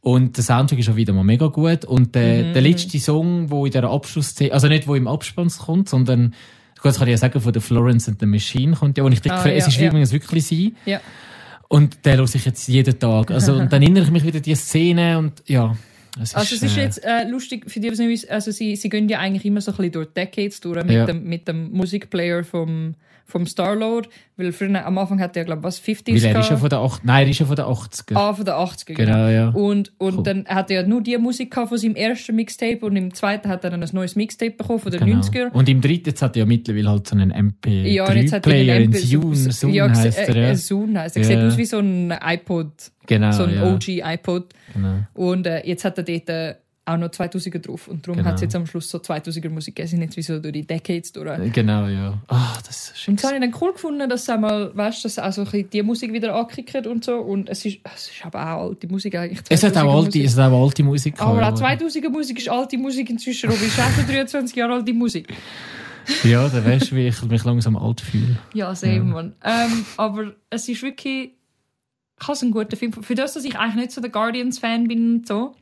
[0.00, 1.84] Und der Soundtrack ist auch wieder mal mega gut.
[1.84, 2.52] Und der, Mhm.
[2.54, 6.34] der letzte Song, wo in der Abschlussszene, also nicht wo im Abspann kommt, sondern
[6.76, 9.12] Gut, das kann ich ja sagen, von der Florence and the Machine kommt ja, und
[9.12, 9.86] ich denke, Ah, es ja, ist ja.
[9.88, 10.74] übrigens wirklich sie.
[10.84, 11.00] Ja.
[11.68, 13.30] Und den höre ich jetzt jeden Tag.
[13.30, 15.76] Also, und dann erinnere ich mich wieder an die Szene und ja.
[16.20, 18.50] Es Also es ist äh, jetzt äh, lustig, für die, die es nicht wissen, also
[18.50, 21.06] sie, sie gehen ja eigentlich immer so ein bisschen durch Decades durch mit, Ja.
[21.06, 22.94] dem, mit dem Musikplayer vom,
[23.26, 26.50] vom Star-Lord, weil früher, am Anfang hat er, glaube ich, was, 50s Weil er ist
[26.50, 28.14] ja von der 80 Nein, er ist ja von der 80er.
[28.16, 29.48] Ah, von den 80er, Genau, ja.
[29.50, 30.22] Und, und Cool.
[30.22, 33.48] dann hat er ja nur die Musik gehabt von seinem ersten Mixtape und im zweiten
[33.48, 35.20] hat er dann ein neues Mixtape bekommen von den Genau.
[35.20, 35.50] 90er.
[35.52, 38.46] Und im dritten jetzt hat er ja mittlerweile halt so einen Ja, und jetzt hat
[38.46, 40.50] er MP3-Player, den in MP Zune, so- Zune ja, heisst er, ja.
[40.50, 41.22] äh, Zune heisst er.
[41.22, 41.28] Ja.
[41.28, 42.72] Sieht aus wie so ein iPod,
[43.06, 43.64] Genau, so ein ja.
[43.74, 44.54] OG-iPod.
[44.74, 44.94] Genau.
[45.14, 46.54] Und äh, jetzt hat er dort äh,
[46.84, 47.86] auch noch 2000er drauf.
[47.86, 48.28] Und darum Genau.
[48.28, 49.88] hat es jetzt am Schluss so 2000er Musik gegeben.
[49.88, 51.52] Sie sind jetzt wie so durch die Decades durch.
[51.52, 52.18] Genau, ja.
[52.28, 55.18] Ah, das ist Und das habe ich dann cool gefunden, dass sie mal, weißt, dass
[55.18, 57.16] auch so ein bisschen die Musik wieder angekickt und so.
[57.18, 59.40] Und es ist, es ist aber auch alte Musik eigentlich.
[59.48, 60.24] Es hat 2000er auch alte, Musik.
[60.24, 63.50] es hat auch alte Musik Aber auch gehabt, 2000er Musik ist alte Musik inzwischen.
[63.50, 65.28] Robin ist auch schon 23 Jahre alte Musik.
[66.24, 68.36] Ja, dann weißt du, wie ich mich langsam alt fühle.
[68.54, 69.36] Ja, same, Mann.
[69.44, 71.30] Ähm, aber es ist wirklich...
[72.20, 72.92] Ich habe es einen guten Film.
[72.92, 75.54] Für das, dass ich eigentlich nicht so der Guardians-Fan bin und so,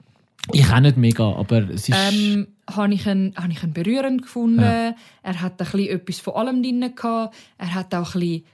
[0.53, 1.97] Ich auch nicht mega, aber es ist...
[2.12, 4.61] ähm, habe ich ihn, habe ich ihn berührend gefunden.
[4.62, 4.95] Ja.
[5.23, 7.35] Er hat ein bisschen etwas von allem drin gehabt.
[7.59, 8.45] Er hat auch ein bisschen,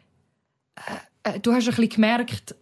[1.22, 2.54] äh, äh, du hast ein bisschen gemerkt,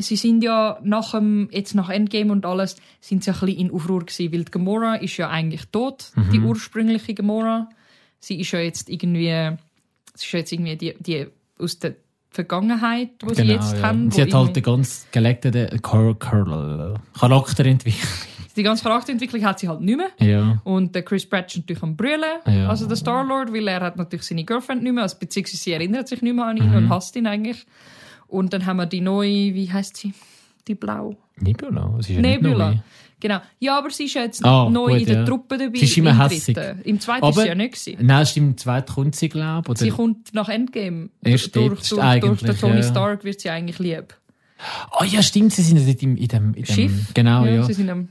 [0.00, 3.70] sie sind ja nach dem, jetzt nach Endgame und alles, sind sie ein bisschen in
[3.72, 6.30] Aufruhr gewesen, weil die Gamora ist ja eigentlich tot, Mhm.
[6.30, 7.68] die ursprüngliche Gamora.
[8.20, 9.56] Sie ist ja jetzt irgendwie,
[10.14, 11.26] sie ist ja jetzt irgendwie die, die
[11.58, 11.96] aus der
[12.30, 13.88] Vergangenheit, wo sie jetzt Genau, ja.
[13.88, 14.10] haben.
[14.10, 15.52] Sie hat halt den ganz geleckten
[15.84, 18.06] Char Char Charakter entwickelt.
[18.56, 20.08] die ganze Charakterentwicklung hat sie halt nicht mehr.
[20.18, 20.60] Ja.
[20.64, 22.68] Und der Chris Pratt ist natürlich am Brüllen, Ja.
[22.68, 26.08] also der Star-Lord, weil er hat natürlich seine Girlfriend nicht mehr, also beziehungsweise sie erinnert
[26.08, 26.62] sich nicht mehr an Mhm.
[26.62, 27.66] ihn und hasst ihn eigentlich.
[28.26, 30.12] Und dann haben wir die neue, wie heißt sie?
[30.66, 31.16] Die Blau.
[31.40, 31.94] Nebula.
[31.98, 32.70] Es ist ja Nebula.
[32.72, 32.76] neu.
[33.20, 33.40] Genau.
[33.58, 35.24] Ja, aber sie ist ja jetzt Ah, neu gut, in der ja.
[35.24, 35.78] Truppe dabei.
[35.78, 36.54] Sie ist immer im hässig.
[36.54, 36.80] dritten.
[36.82, 37.72] Im zweiten Aber- ist sie ja nicht.
[37.84, 38.06] Gewesen.
[38.06, 39.78] Nein, stimmt, im zweiten kommt sie, glaube ich.
[39.78, 41.08] Sie kommt nach Endgame.
[41.24, 42.82] Erst durch, durch, durch den Tony ja.
[42.84, 44.14] Stark wird sie eigentlich lieb.
[45.00, 47.14] Oh ja, stimmt, sie sind ja im, in dem, in dem Schiff.
[47.14, 47.62] Genau, ja.
[47.64, 48.08] Sie sind am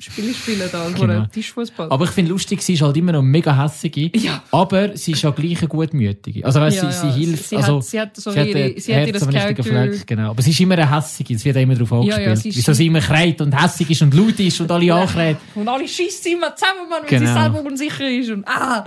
[0.00, 1.12] Spiele spielen da, vor Genau.
[1.20, 1.90] einem Tischfußball.
[1.90, 4.10] Aber ich finde lustig, sie ist halt immer noch mega hässige.
[4.16, 4.42] Ja.
[4.50, 6.44] Aber sie ist ja gleich eine gutmütige.
[6.44, 7.12] Also weißt, Ja, sie, ja.
[7.12, 7.48] sie hilft.
[7.48, 10.06] Sie also, hat- sie hat so sie hat, ihre- ein sie hat Herz Charakter- Fleck,
[10.06, 10.30] genau.
[10.30, 11.34] Aber sie ist immer eine hässige.
[11.34, 12.26] Es wird auch immer darauf angespielt.
[12.26, 15.36] ja, sie Wieso sie immer kreit und hässig ist und laut ist und alle ankräht.
[15.54, 17.34] Und alle schießen immer zusammen, Mann, wenn Genau.
[17.34, 18.30] sie selber unsicher ist.
[18.30, 18.86] Und ah!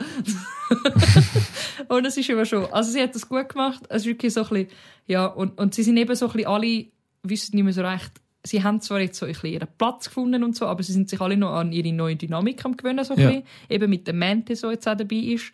[1.90, 2.66] und es ist immer schon.
[2.72, 3.82] Also sie hat das gut gemacht.
[3.90, 4.68] Es ist wirklich so ein bisschen,
[5.08, 6.86] ja, und, und sie sind eben so ein bisschen alle,
[7.24, 8.12] wissen nicht mehr so recht,
[8.46, 11.10] sie haben zwar jetzt so ein bisschen ihren Platz gefunden und so, aber sie sind
[11.10, 13.28] sich alle noch an ihre neue Dynamik am gewöhnen, so ein Ja.
[13.30, 13.44] bisschen.
[13.70, 15.52] Eben mit der Mente, so jetzt auch dabei ist.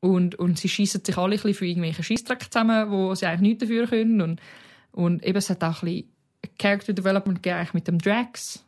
[0.00, 3.40] Und, und sie schießen sich alle ein bisschen für irgendwelche Scheissdreck zusammen, wo sie eigentlich
[3.40, 4.20] nichts dafür können.
[4.22, 4.40] Und,
[4.92, 6.08] und eben, es hat auch ein bisschen
[6.58, 8.64] Character Development gegeben, eigentlich mit dem Drax.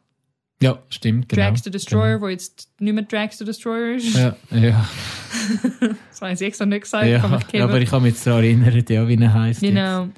[0.63, 1.43] Ja, stimmt, genau.
[1.43, 4.13] Drax the Destroyer, wo jetzt nicht mehr Drax the Destroyer ist.
[4.15, 4.35] Genau.
[4.51, 4.89] Ja, ja.
[6.11, 7.07] Das habe ich extra nicht gesagt.
[7.07, 7.83] ja, kann mich ja, aber geben.
[7.85, 9.61] ich kann mich jetzt daran erinnern, ja, wie er heisst.
[9.61, 10.09] Genau.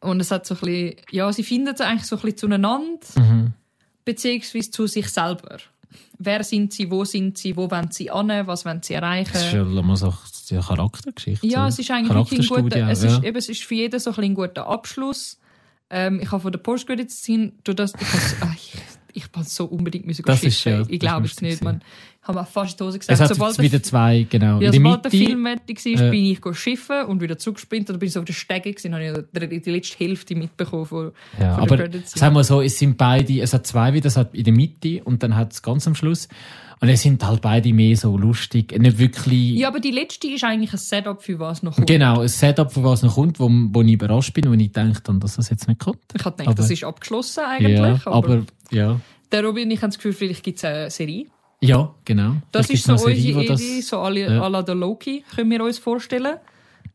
[0.00, 2.98] Und es hat so ein bisschen, ja, sie finden es eigentlich so ein bisschen zueinander.
[3.16, 3.52] Mhm.
[4.04, 5.58] beziehungsweise zu sich selber.
[6.18, 9.30] Wer sind sie, wo sind sie, wo wollen sie an, was wollen sie erreichen?
[9.32, 10.12] Das ist ja mal so
[10.50, 11.46] eine Charaktergeschichte.
[11.46, 13.16] Ja, es ist eigentlich wirklich ein guter, es ja.
[13.16, 15.38] ist, eben, es ist für jeden so ein, ein guter Abschluss.
[15.90, 18.74] Ähm, ich habe von der Post-Credit-Szene, durch das, ich, has- ah, ich,
[19.14, 20.48] ich wollte so unbedingt müssen Das schiffen.
[20.48, 21.82] ist ja- ich glaube muss es nicht, man.
[22.22, 24.60] Ich habe mir fast die Hose gesagt, Es hat sobald der wieder zwei, genau.
[24.60, 26.10] Ja, der sobald der Mitte, Film fertig war, Ja.
[26.10, 27.90] bin ich schiffen und wieder zurückgesprintet.
[27.90, 31.12] Dann bin ich so auf der Stege gewesen, habe ich die, letzte Hälfte mitbekommen von,
[31.40, 32.12] Ja, von aber Credits.
[32.12, 35.02] sagen wir so, es sind beide, es hat zwei wieder, es hat in der Mitte
[35.04, 36.28] und dann hat es ganz am Schluss.
[36.82, 39.52] Und es sind halt beide mehr so lustig, nicht wirklich.
[39.58, 41.86] Ja, aber die letzte ist eigentlich ein Setup für was noch kommt.
[41.86, 45.06] Genau, ein Setup, von was noch kommt, wo, wo ich überrascht bin, wo ich gedacht
[45.06, 45.98] habe, dass das jetzt nicht kommt.
[46.16, 47.76] Ich habe gedacht, Aber- das ist abgeschlossen eigentlich.
[47.78, 48.98] ja, aber, aber, ja.
[49.30, 51.26] der Robin, ich habe das Gefühl, vielleicht gibt es eine Serie.
[51.60, 52.36] Ja, genau.
[52.52, 56.36] Das Vielleicht ist so unsere Idee, so à la der Loki, können wir uns vorstellen.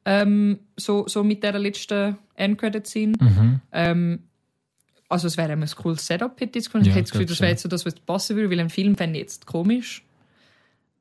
[0.03, 3.14] Ähm, so, so mit dieser letzten Endcredit-Scene.
[3.20, 3.62] Mhm.
[3.72, 4.20] Ähm,
[5.10, 6.86] also es wäre ein cooles Setup, hätte ich jetzt gefunden.
[6.88, 8.69] Ja, ich hätte das Gefühl, das wäre jetzt so das, was passen würde, weil ein
[8.69, 10.03] Film fände ich jetzt komisch.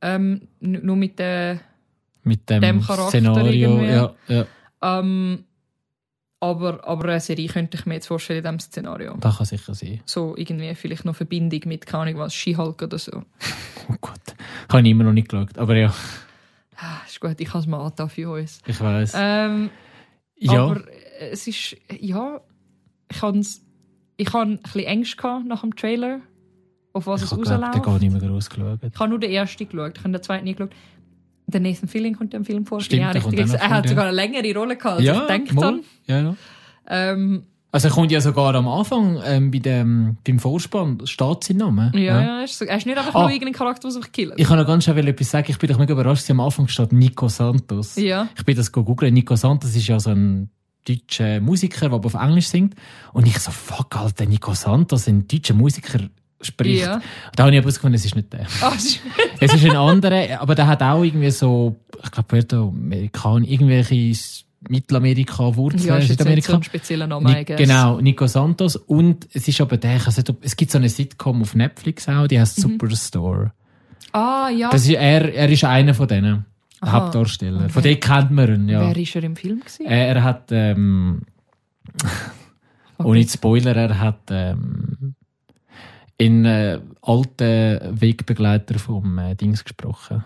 [0.00, 1.60] Ähm, nur mit der...
[2.22, 3.70] Mit dem, dem Charakter Szenario.
[3.78, 3.90] irgendwie.
[3.92, 4.46] Ja, ja,
[4.82, 5.44] Ähm,
[6.40, 9.16] aber, aber eine Serie könnte ich mir jetzt vorstellen in diesem Szenario.
[9.18, 10.00] das kann sicher sein.
[10.04, 13.22] So irgendwie vielleicht noch Verbindung mit, keine Ahnung was, She-Hulk oder so.
[13.90, 14.20] Oh Gott.
[14.72, 15.58] Habe ich immer noch nicht geschaut.
[15.58, 15.92] Aber ja,
[16.76, 18.60] Ah, ist gut, ich kann es mal antan für uns.
[18.66, 19.12] ich weiß.
[19.14, 19.70] Ähm,
[20.36, 22.40] ja, Aber äh, es ist, ja,
[23.10, 23.40] ich habe
[24.16, 25.16] ich hab ein bisschen Angst
[25.46, 26.20] nach dem Trailer,
[26.92, 27.74] auf was ich es habe rausläuft.
[27.74, 28.78] den gar nicht mehr groß geschaut.
[28.82, 30.70] Ich habe nur den ersten geschaut, ich habe den zweiten nie geschaut.
[31.46, 32.80] Der Nathan Fillion kommt ja im Film vor.
[32.80, 33.38] Stimmt, ja, richtig.
[33.38, 34.08] Er hat sogar ja.
[34.10, 35.64] eine längere Rolle gehabt, als ja, ich mal.
[35.66, 35.80] habe.
[36.06, 36.34] Ja, ja.
[36.88, 41.56] Ähm, Also er kommt ja sogar am Anfang ähm, bei dem, beim Vorspann, steht sein
[41.58, 41.92] Name.
[41.94, 42.42] Ja, ja.
[42.44, 43.22] Ist so, er ist nicht einfach Ah.
[43.22, 44.32] nur irgendein Charakter, der sich killt.
[44.36, 45.46] Ich kann noch ganz schnell etwas sagen.
[45.50, 47.96] Ich bin doch mega überrascht, dass am Anfang steht Nico Santos.
[47.96, 48.28] Ja.
[48.36, 49.12] Ich bin das googeln.
[49.12, 50.48] Nico Santos ist ja so ein
[50.86, 52.74] deutscher Musiker, der aber auf Englisch singt.
[53.12, 55.98] Und ich so, fuck, Alter, Nico Santos, ein deutscher Musiker
[56.40, 56.82] spricht.
[56.82, 57.00] Ja.
[57.36, 58.42] Da habe ich aber herausgefunden, es ist nicht der.
[58.76, 59.00] Ist-
[59.40, 64.14] Es ist ein anderer, aber der hat auch irgendwie so, ich glaube, Puerto Amerikan, irgendwelche
[64.68, 66.54] Mittelamerika-Wurzeln, ja, nicht so Südamerika.
[66.54, 68.76] ein spezieller Name, Ni genau, Nico Santos.
[68.76, 72.40] Und es ist aber der, ob, es gibt so eine Sitcom auf Netflix auch, die
[72.40, 73.52] heißt Superstore.
[74.12, 74.70] Ah, ja.
[74.70, 76.44] Das ist, er, er ist einer von denen
[76.80, 76.92] Aha.
[76.92, 77.68] Hauptdarsteller.
[77.68, 78.80] Von dem kennt man ihn, ja.
[78.80, 79.86] Wer ist er im Film gewesen?
[79.86, 81.22] Er hat, ähm,
[82.98, 85.14] ohne zu Spoiler, er hat ähm,
[86.18, 90.24] in äh, alten Wegbegleiter vom äh, Dings gesprochen.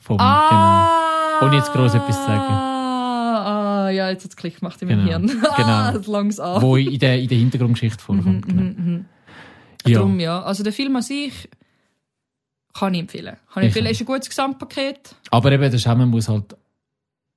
[0.00, 1.40] Vom, Ah!
[1.42, 2.52] Ohne jetzt gross etwas zu sagen.
[2.52, 5.18] Ah, ja, jetzt hat es Klick gemacht in meinem Genau.
[5.18, 5.28] Hirn.
[5.56, 5.68] Genau.
[5.68, 6.56] Ah, das langs genau.
[6.56, 6.62] an.
[6.62, 8.46] Wo in der, in der Hintergrundgeschichte vorkommt.
[8.46, 8.62] Mhm, genau.
[8.62, 9.04] mhm, mhm.
[9.86, 9.98] Ja.
[9.98, 10.42] Darum, ja.
[10.42, 11.48] Also der Film an sich
[12.74, 13.36] kann ich empfehlen.
[13.52, 13.86] Kann ich Ich empfehlen.
[13.86, 15.14] Ist ein gutes Gesamtpaket.
[15.30, 16.56] Aber eben, der Schaman muss halt,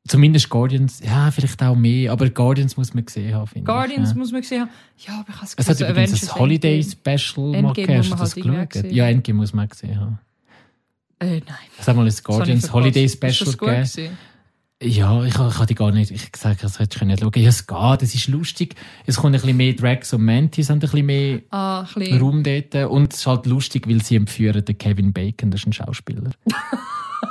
[0.08, 4.16] zumindest Guardians, ja, vielleicht auch mehr, aber Guardians muss man gesehen haben, finde Guardians ich.
[4.16, 4.20] Ja.
[4.20, 4.70] muss man gesehen haben.
[4.98, 7.18] Ja, aber ich habe Es hat so übrigens Avengers ein Holiday Endgame.
[7.20, 7.98] Special mal Endgame gegeben.
[7.98, 8.70] muss Hast du das halt irgendwie geschaut?
[8.84, 8.96] gesehen.
[8.96, 10.20] Ja, Endgame muss man gesehen haben.
[11.20, 11.42] Äh, nein.
[11.80, 12.74] Es hat mal ein Das Guardians verpasst.
[12.74, 14.18] Holiday Ist Special das gut gegeben.
[14.82, 17.32] Ja, ich, ich habe die gar nicht, ich gesagt, das hättest du nicht schauen.
[17.36, 18.76] Ja, es geht, es ist lustig.
[19.06, 22.20] Es kommt ein bisschen mehr Drags und Mantis, haben ein bisschen mehr Ah, ein bisschen.
[22.22, 22.76] Raum dort.
[22.92, 26.32] Und es ist halt lustig, weil sie entführen den Kevin Bacon, das ist ein Schauspieler.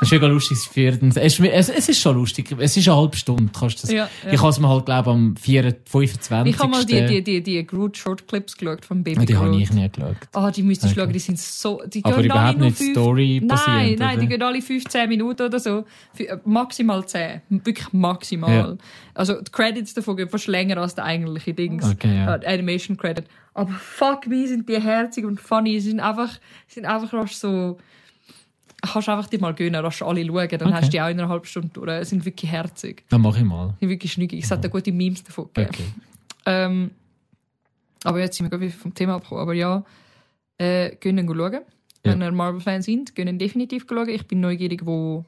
[0.00, 1.08] das ist mega lustig, führen.
[1.14, 2.54] Es, ist- es, es ist schon lustig.
[2.58, 3.90] Es ist eine halbe Stunde, kannst das.
[3.90, 4.32] Ja, ja.
[4.32, 6.54] Ich habe es mir halt, glaube am 4, 25.
[6.54, 9.36] Ich habe mal die, die, die, die Groot Short Clips geschaut vom Baby Ja, die
[9.36, 10.16] habe ich nie geschaut.
[10.32, 11.06] Ah, die müsstest du Okay.
[11.06, 11.82] schauen, die sind so.
[11.86, 15.42] Die Aber gehen überhaupt alle nicht fünf- Story Nein, nein, die gehen alle 15 Minuten
[15.42, 15.84] oder so.
[16.18, 17.40] Äh, Maximal 10.
[17.48, 18.50] Wirklich maximal.
[18.54, 18.76] Ja.
[19.14, 21.84] Also die Credits davon gehen fast länger als der eigentliche Dings.
[21.90, 22.36] Okay, ja.
[22.36, 23.24] Äh, Animation Credit.
[23.54, 25.78] Aber fuck, wie sind die herzig und funny.
[25.80, 26.30] Sie sind einfach,
[26.68, 27.76] sind einfach so.
[28.84, 30.72] Kannst einfach die mal gönnen, rasch alle schauen, dann Okay.
[30.72, 31.98] hast du die auch in einer halben Stunde durch.
[32.00, 33.04] Sie sind wirklich herzig.
[33.10, 33.68] Dann mache ich mal.
[33.74, 34.50] Sie sind wirklich schnickig.
[34.50, 35.70] Hat da gute Memes davon gegeben.
[35.72, 35.84] Okay.
[36.46, 36.90] Ähm,
[38.02, 39.42] aber jetzt sind wir gerade vom Thema abgekommen.
[39.42, 39.84] Aber ja,
[40.58, 41.60] äh, können wir schauen.
[42.02, 44.08] Wenn ihr Marvel-Fan sind, können definitiv schauen.
[44.08, 45.24] Ich bin neugierig, wo,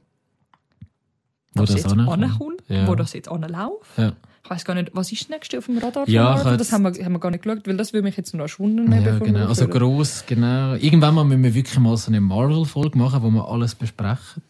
[1.54, 2.24] Wo das das jetzt ankommt.
[2.24, 2.88] ankommt, Ja.
[2.88, 3.86] wo das jetzt anläuft.
[3.96, 4.12] Ja.
[4.44, 7.04] Ich weiß gar nicht, was ist das nächste auf dem Radar Ja, Das haben wir,
[7.04, 9.32] haben wir gar nicht geschaut, weil das würde mich jetzt noch erschwunden Ja, bevor wir
[9.32, 9.46] genau.
[9.48, 10.74] Also gross, genau.
[10.74, 14.42] Irgendwann mal müssen wir wirklich mal so eine Marvel-Folge machen, wo wir alles besprechen.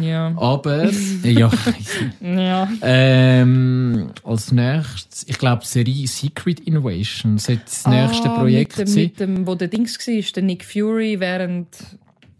[0.00, 0.32] Ja.
[0.36, 0.90] Aber,
[1.24, 1.50] ja,
[2.20, 2.68] ja.
[2.82, 8.92] ähm, als nächstes, ich glaube, Serie Secret Invasion sollte das nächste Ah, Projekt mit dem,
[8.94, 9.02] sein.
[9.04, 11.66] mit dem, wo der Dings war, der Nick Fury während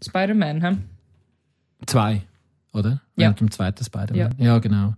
[0.05, 0.61] Spider-Man.
[0.63, 0.77] hä?
[1.87, 2.21] Zwei,
[2.73, 2.91] oder?
[2.91, 2.99] Ja.
[3.15, 4.35] Während dem zweiten Spider-Man.
[4.37, 4.59] Ja.
[4.59, 4.93] genau.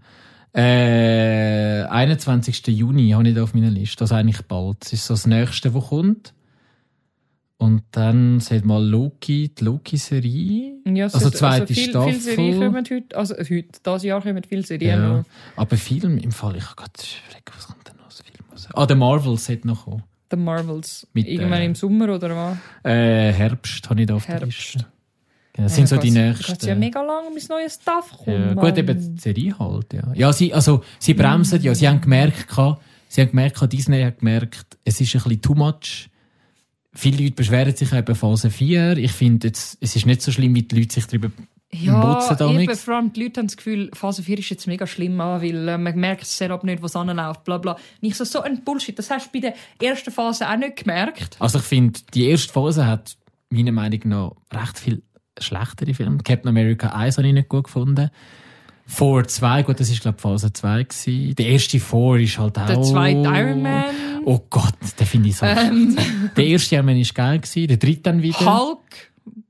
[0.53, 2.67] Äh, 21.
[2.67, 4.03] Juni habe ich da auf meiner Liste.
[4.03, 4.77] Also eigentlich bald.
[4.81, 6.33] Das ist so das nächste, was kommt.
[7.57, 10.73] Und dann sagt mal Loki, die Loki-Serie.
[10.85, 12.13] Ja, Also ist- zweite viel, Staffel.
[12.13, 15.07] Viele Serien kommen heute, also heute, dieses Jahr kommen viele Serien Ja.
[15.17, 15.25] noch.
[15.55, 16.91] Aber Film im Fall, ich habe gerade
[17.55, 18.67] was kommt denn noch als Film raus?
[18.73, 20.03] Ah, der Marvels sollte noch kommen.
[20.29, 21.07] The Marvels.
[21.13, 22.57] Mit, Irgendwann äh, im Sommer oder was?
[22.91, 24.73] Äh, Herbst habe ich da auf der Herbst.
[24.75, 24.85] Liste.
[25.53, 26.67] Genau, das sind so die Es nächsten.
[26.67, 28.27] ja mega lang, bis neues Stuff kommt.
[28.27, 30.11] Ja, gut, eben die Serie halt, ja.
[30.15, 31.75] Ja, sie, also, sie bremsen ja.
[31.75, 32.47] Sie haben gemerkt,
[33.07, 36.09] sie haben gemerkt, Disney hat gemerkt, es ist ein bisschen too much.
[36.95, 38.97] Viele Leute beschweren sich eben Phase 4.
[38.97, 41.31] Ich finde es ist nicht so schlimm, wie die Leute sich darüber
[41.71, 44.67] Ja, motzen da eben, vor allem die Leute haben das Gefühl, Phase 4 ist jetzt
[44.67, 47.77] mega schlimm, an, weil äh, man merkt das Setup nicht, was anläuft, bla bla.
[48.01, 48.97] Nicht so, so ein Bullshit.
[48.97, 51.35] Das hast du bei der ersten Phase auch nicht gemerkt.
[51.39, 53.15] Also ich finde, die erste Phase hat
[53.49, 55.03] meiner Meinung nach recht viel
[55.39, 56.17] schlechtere Filme.
[56.23, 58.09] Captain America 1 habe ich nicht gut gefunden.
[58.97, 61.35] Thor 2, gut, das ist glaube ich Phase 2 gewesen.
[61.35, 62.65] Der erste Thor ist halt auch...
[62.67, 63.83] Der zweite Iron Man,
[64.25, 65.45] Oh Gott, den finde ich so...
[65.45, 65.95] ähm,
[66.35, 68.39] Der erste Iron Man ist geil gewesen, der dritte dann wieder.
[68.39, 68.79] Hulk.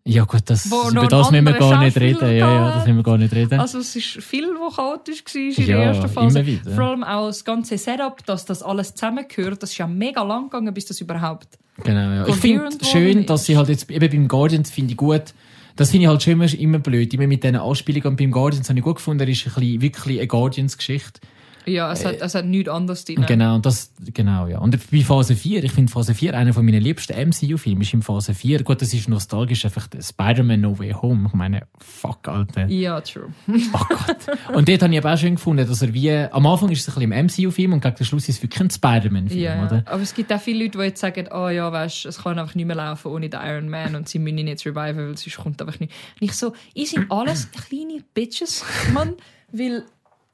[0.05, 2.19] Ja gut, das, über das müssen wir gar nicht reden.
[2.21, 3.59] Ja, ja, da- das müssen wir gar nicht reden.
[3.59, 6.39] Also es ist viel, was chaotisch war in der Ja, ersten Phase.
[6.39, 6.71] immer wieder.
[6.71, 9.63] Vor allem auch das ganze Setup, dass das alles zusammengehört.
[9.63, 11.57] Das ist ja mega lang gegangen, bis das überhaupt...
[11.83, 12.27] Genau, ja.
[12.27, 15.33] Ich finde schön, dass sie halt jetzt, eben beim Guardians finde ich gut,
[15.75, 18.15] das finde ich halt schon immer, immer blöd, immer mit diesen Anspielungen.
[18.15, 21.21] Beim Guardians habe ich gut gefunden, er ist ein bisschen, wirklich eine Guardians-Geschichte.
[21.65, 23.23] Ja, es, hat, es hat nichts anderes drin.
[23.27, 24.59] Genau, und das, genau, ja.
[24.59, 28.01] Und bei Phase 4, ich finde Phase 4 einer von meinen liebsten MCU-Filme ist in
[28.01, 28.63] Phase 4.
[28.63, 31.27] Gut, das ist nostalgisch, einfach der Spider-Man No Way Home.
[31.27, 32.67] Ich meine, fuck, Alter.
[32.67, 33.31] Ja, true.
[33.47, 34.55] Oh Gott.
[34.55, 36.89] Und dort habe ich aber auch schön gefunden, dass er wie, am Anfang ist es
[36.97, 39.83] ein bisschen im MCU-Film und gegen den Schluss ist es wirklich ein Spider-Man-Film, Ja, oder?
[39.85, 42.55] aber es gibt auch viele Leute, die jetzt sagen, oh ja, weißt, es kann einfach
[42.55, 45.37] nicht mehr laufen ohne den Iron Man und sie müssen ihn jetzt reviven, weil sonst
[45.37, 45.91] kommt einfach nicht.
[46.19, 48.63] Nicht so, ihr sind alles kleine Bitches,
[48.93, 49.13] Mann,
[49.51, 49.83] weil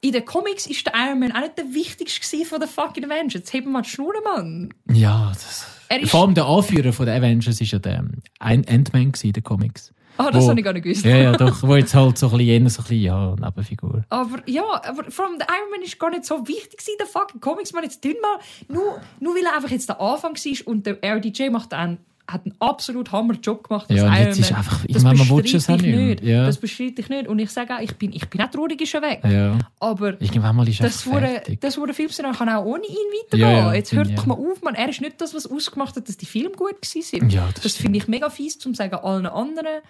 [0.02, 3.34] in den Comics ist der Iron Man auch nicht der wichtigste von den fucking Avengers.
[3.34, 4.72] Jetzt heben wir die Schnur, Mann.
[4.92, 8.04] Ja, das, Er ist- vor allem der Anführer von den Avengers ist ja der
[8.38, 9.92] Ant-Man in den Comics.
[10.16, 11.04] Ah, das Wo- habe ich gar nicht gewusst.
[11.04, 14.04] Ja, ja, doch, wo jetzt halt so ein bisschen, eher so ein bisschen, ja, Nebenfigur.
[14.10, 17.06] Aber ja, aber vor allem der Iron Man ist gar nicht so wichtig gewesen, der
[17.06, 17.72] fucking Comics.
[17.72, 20.98] Man jetzt dünn mal, nur, nur weil er einfach jetzt der Anfang war und der
[21.02, 21.98] RDJ macht einen,
[22.32, 23.90] hat einen absolut Hammer-Job gemacht.
[23.90, 24.58] Ja, und jetzt ist Man.
[24.58, 26.22] einfach, Das irgendwann mal willst du es ich nicht mehr.
[26.22, 26.46] Ja.
[26.46, 27.28] Das bestreite ich nicht.
[27.28, 29.20] Und ich sage auch, ich bin, ich bin auch traurig, ist er weg.
[29.24, 29.58] ja.
[29.80, 32.94] Aber Irgendwann mal ist das wurde, das wurde Film sein, kann auch ohne ihn
[33.24, 33.48] weitergehen.
[33.50, 34.74] Ja, Jetzt hört doch ich mal auf, man.
[34.74, 37.32] Er ist nicht das, was ausgemacht hat, dass die Filme gut sind.
[37.32, 39.80] Ja, das das finde ich mega fies, zum sagen allen anderen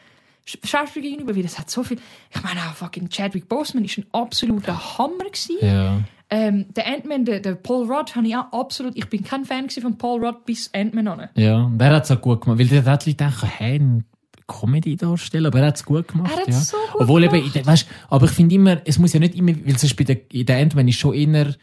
[0.47, 1.99] Sch- Schauspielern gegenüber, weil das hat so viel.
[2.35, 5.57] Ich meine auch fucking Chadwick Boseman ist ein absoluter Hammer gewesen.
[5.61, 6.01] Ja.
[6.33, 8.97] Ähm, der Ant-Man, der, der Paul Rudd, habe ich auch absolut.
[8.97, 11.29] Ich bin kein Fan von Paul Rudd bis Ant-Man an.
[11.35, 12.59] Ja, und er hat es auch gut gemacht.
[12.61, 14.05] Weil der hat Leute denken, hey, ein
[14.47, 16.31] Comedy darstellen, aber er hat es gut gemacht.
[16.33, 16.61] Er hat's ja.
[16.61, 17.37] so gut Obwohl gemacht.
[17.37, 20.05] eben, der- weißt, aber ich finde immer, es muss ja nicht immer, weil sonst bei
[20.05, 21.55] der, in der Ant-Man ist schon eher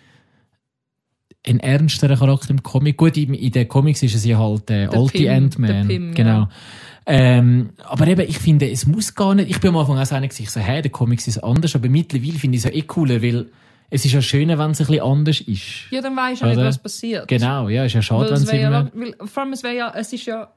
[1.46, 2.98] ein ernsterer Charakter im Comic.
[2.98, 5.88] Gut, in, in den Comics ist es ja halt der Der alte Ant-Man.
[5.88, 6.30] der genau.
[6.30, 6.50] ja.
[7.06, 10.16] Ähm, aber eben, ich finde, es muss gar nicht, ich bin am Anfang auch so
[10.16, 12.82] einer ich so, hey, der Comics ist anders, aber mittlerweile finde ich es ja eh
[12.82, 13.50] cooler, weil
[13.90, 15.90] es ist ja schöner, wenn es ein bisschen anders ist.
[15.92, 17.28] Ja, dann weisst du auch nicht, was passiert.
[17.28, 18.70] Genau, ja, ist ja schade, wenn es ja, immer...
[18.70, 20.52] lang- weil, vor allem, es wäre ja, es ist ja,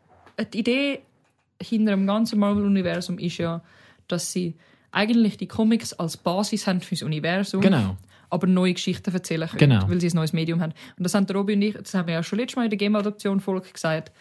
[0.53, 1.01] die Idee
[1.63, 3.63] hinter dem ganzen Marvel-Universum ist ja,
[4.09, 4.57] dass sie
[4.93, 7.61] eigentlich die Comics als Basis haben fürs Universum.
[7.61, 7.97] Genau.
[8.31, 9.89] Aber neue Geschichten erzählen können, Genau.
[9.89, 10.73] weil sie ein neues Medium haben.
[10.97, 12.71] Und das haben der Robi und ich, das haben wir ja schon letztes Mal in
[12.71, 14.13] der Game-Adoption-Folge gesagt.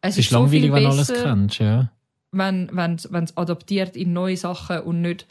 [0.00, 1.90] Es Es ist langweilig, wenn du alles kennst, ja.
[2.30, 5.26] wenn es adaptiert in neue Sachen und nicht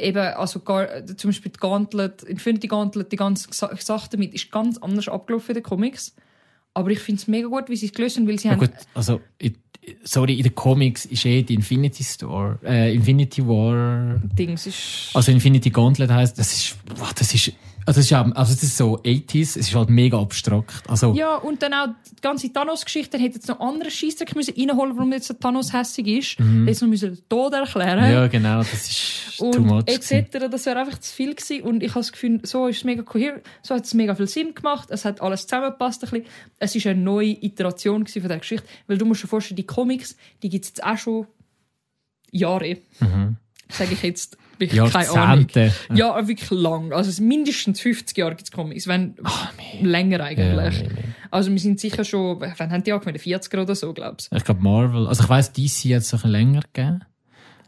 [0.00, 4.50] eben also gar, zum Beispiel die Gauntlet, Infinity Gauntlet, die ganze Sa- Sache damit ist
[4.50, 6.14] ganz anders abgelaufen in den Comics.
[6.74, 8.60] Aber ich finde es mega gut, wie sie es gelöst haben, weil sie Ja, haben
[8.60, 9.54] gut, also, ich,
[10.04, 15.32] sorry, in den Comics ist eh die Infinity Store, äh, Infinity War, Dings ist also
[15.32, 17.52] Infinity Gauntlet heißt, das ist, wow, das ist,
[17.88, 20.88] also das ist, ja- also das ist so 80s, es ist halt mega abstrakt.
[20.88, 24.54] Also, ja, und dann auch die ganze Thanos-Geschichte, dann hätte jetzt noch andere Scheissdreck müssen
[24.56, 26.36] reinholen, warum jetzt der Thanos hässig ist.
[26.66, 28.04] Jetzt noch müssen den Tod erklären.
[28.06, 28.12] Mhm.
[28.12, 29.84] ja, genau, das ist too und much.
[29.86, 30.48] etc.
[30.50, 31.62] Das wäre einfach zu viel gewesen.
[31.62, 34.28] Und ich habe das Gefühl, so ist es mega coherent, so hat es mega viel
[34.28, 34.90] Sinn gemacht.
[34.90, 36.04] Es hat alles zusammengepasst.
[36.04, 36.26] Ein bisschen.
[36.58, 40.14] Es ist eine neue Iteration von der Geschichte, weil du musst dir vorstellen, die Comics,
[40.42, 41.26] die gibt es jetzt auch schon
[42.30, 42.76] Jahre.
[43.70, 45.46] Sage ich jetzt wirklich keine Ahnung.
[45.52, 45.72] Jahrzehnte.
[45.94, 46.92] Ja, wirklich lang.
[46.92, 49.16] Also es mindestens 50 Jahre gibt es Comics, wenn
[49.80, 50.80] länger eigentlich.
[50.80, 50.88] Ja.
[51.30, 53.18] Also wir sind sicher schon, wann haben die angefangen?
[53.18, 54.28] 40er oder so, glaube ich.
[54.36, 57.00] Ich glaube Marvel, also ich weiss, DC hat es ein bisschen länger gegeben.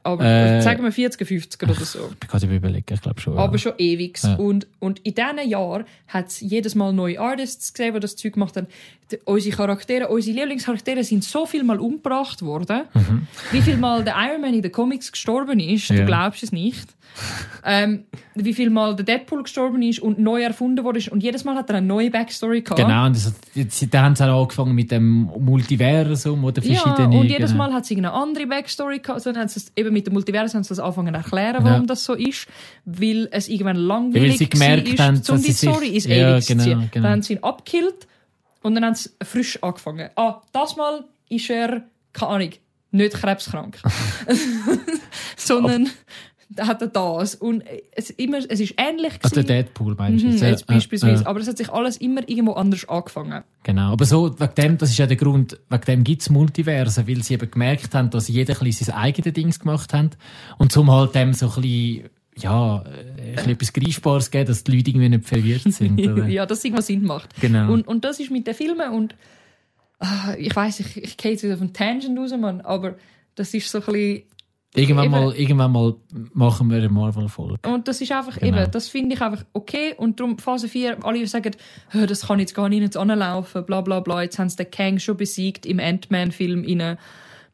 [0.03, 1.99] Aber Äh, sagen wir 40er, 50er oder so.
[2.13, 3.37] Ich bin gerade überlegen, ich glaube schon.
[3.39, 3.59] aber ja.
[3.59, 4.19] schon ewig.
[4.23, 4.35] Ja.
[4.37, 8.33] Und, und in diesen Jahren hat es jedes Mal neue Artists gesehen, die das Zeug
[8.35, 8.67] gemacht haben.
[9.13, 12.83] Die, unsere Charaktere, unsere Lieblingscharaktere sind so viel Mal umgebracht worden.
[13.53, 16.05] Wie viel Mal der Iron Man in den Comics gestorben ist, du Ja.
[16.07, 16.89] glaubst es nicht.
[17.65, 18.05] ähm,
[18.37, 21.09] wie viel Mal der Deadpool gestorben ist und neu erfunden worden ist.
[21.09, 22.81] Und jedes Mal hat er eine neue Backstory gehabt.
[22.81, 25.29] Genau, und das, jetzt, da haben sie auch angefangen mit dem
[25.75, 27.19] Multiversum oder Ja, verschiedene.
[27.19, 27.65] und jedes genau.
[27.67, 29.17] Mal hat sie eine andere Backstory gehabt.
[29.17, 31.65] Also dann haben sie das, eben mit dem Multiversum haben sie das angefangen zu erklären,
[31.65, 31.87] warum Ja.
[31.87, 32.47] das so ist.
[32.85, 36.33] Weil es irgendwann Ja, weil langweilig sie gemerkt war, haben, um die Story ins Ja,
[36.35, 36.89] Ewig zu genau, ziehen.
[36.93, 37.03] genau.
[37.05, 38.07] Dann haben sie ihn abgekillt
[38.62, 40.11] und dann haben sie frisch angefangen.
[40.17, 42.51] Ah, das Mal ist er, keine Ahnung,
[42.93, 43.79] nicht krebskrank.
[45.37, 45.91] Sondern
[46.53, 47.37] da hat er das.
[47.37, 47.63] Und
[47.93, 49.47] es, immer, es ist ähnlich Also der gewesen.
[49.47, 50.61] Deadpool meinst du Mhm, jetzt?
[50.69, 51.23] Ja, beispielsweise.
[51.23, 53.45] ja, Aber es hat sich alles immer irgendwo anders angefangen.
[53.63, 57.23] Genau, aber so, wegen dem, das ist ja der Grund, wegen dem gibt's Multiversen, weil
[57.23, 60.17] sie eben gemerkt haben, dass jeder ein bisschen sein eigenes Dings gemacht hat
[60.59, 64.77] und zum halt dem so ein bisschen, ja, äh, ein etwas Greifbares geben, dass die
[64.77, 66.01] Leute irgendwie nicht verwirrt sind.
[66.01, 66.27] Oder?
[66.27, 67.41] ja, dass es irgendwas Sinn macht.
[67.41, 67.73] Genau.
[67.73, 69.15] Und, und das ist mit den Filmen und
[70.01, 72.97] ah, ich weiß ich, ich gehe jetzt wieder auf einen Tangent raus, Mann, aber
[73.37, 74.23] das ist so ein bisschen,
[74.75, 75.95] irgendwann, eben- mal, irgendwann mal
[76.33, 77.69] machen wir eine Marvel-Folge.
[77.69, 78.63] und das ist einfach Genau.
[78.63, 81.53] eben, das finde ich einfach okay und darum Phase 4, alle sagen,
[81.91, 84.99] «Hä, das kann jetzt gar nicht anlaufen, bla bla bla, jetzt haben sie den Kang
[84.99, 86.97] schon besiegt im Ant-Man-Film in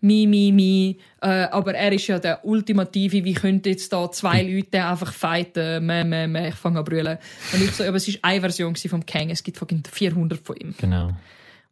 [0.03, 0.99] Mi, mi, mi.
[1.23, 3.25] Äh, aber er ist ja der Ultimative.
[3.25, 5.87] Wie könnte jetzt da zwei Leute einfach fighten?
[5.87, 6.49] Meh, meh, meh.
[6.51, 7.17] Ich fange an brüllen.
[7.53, 9.31] Und ich so, aber es war eine Version vom Kang.
[9.31, 10.75] Es gibt fucking 400 von ihm.
[10.79, 11.13] Genau.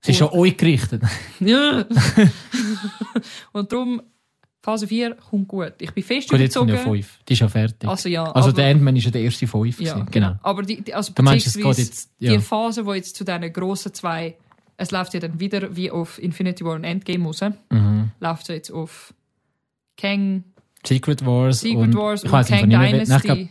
[0.00, 1.02] Es ist schon euch gerichtet.
[1.38, 1.84] Ja.
[3.52, 4.02] und darum,
[4.64, 5.74] Phase 4 kommt gut.
[5.78, 6.96] Ich bin fest Gut, jetzt kommt ja überzogen.
[7.02, 7.18] fünf.
[7.28, 7.86] Die ist ja fertig.
[7.86, 9.78] Also ja, also aber- der Endman ist ja der erste fünf.
[9.78, 10.08] Ja, gewesen.
[10.10, 10.36] genau.
[10.42, 12.32] Aber die, die, also Du meinst, es geht beziehungsweise jetzt- ja.
[12.32, 14.36] die Phase, wo jetzt zu diesen grossen zwei,
[14.78, 18.10] es läuft ja dann wieder wie auf Infinity War und Endgame raus, Mhm.
[18.20, 19.12] läuft ja jetzt auf
[19.98, 20.44] Kang,
[20.86, 23.50] Secret Wars Secret und Wars ich und weiss nicht, Kang Nein, ich Dynasty.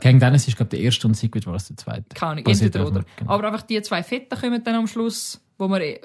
[0.00, 2.04] Kang Dynasty ist glaube der erste und Secret Wars der zweite.
[2.14, 3.04] Keine Ahnung, entweder oder.
[3.16, 3.30] genau.
[3.32, 6.00] Aber einfach die zwei Fetten kommen dann am Schluss, wo eh-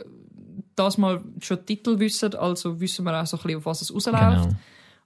[0.78, 3.94] das mal schon Titel wissen, also wissen wir auch so ein bisschen, auf was es
[3.94, 4.44] rausläuft.
[4.44, 4.56] Genau.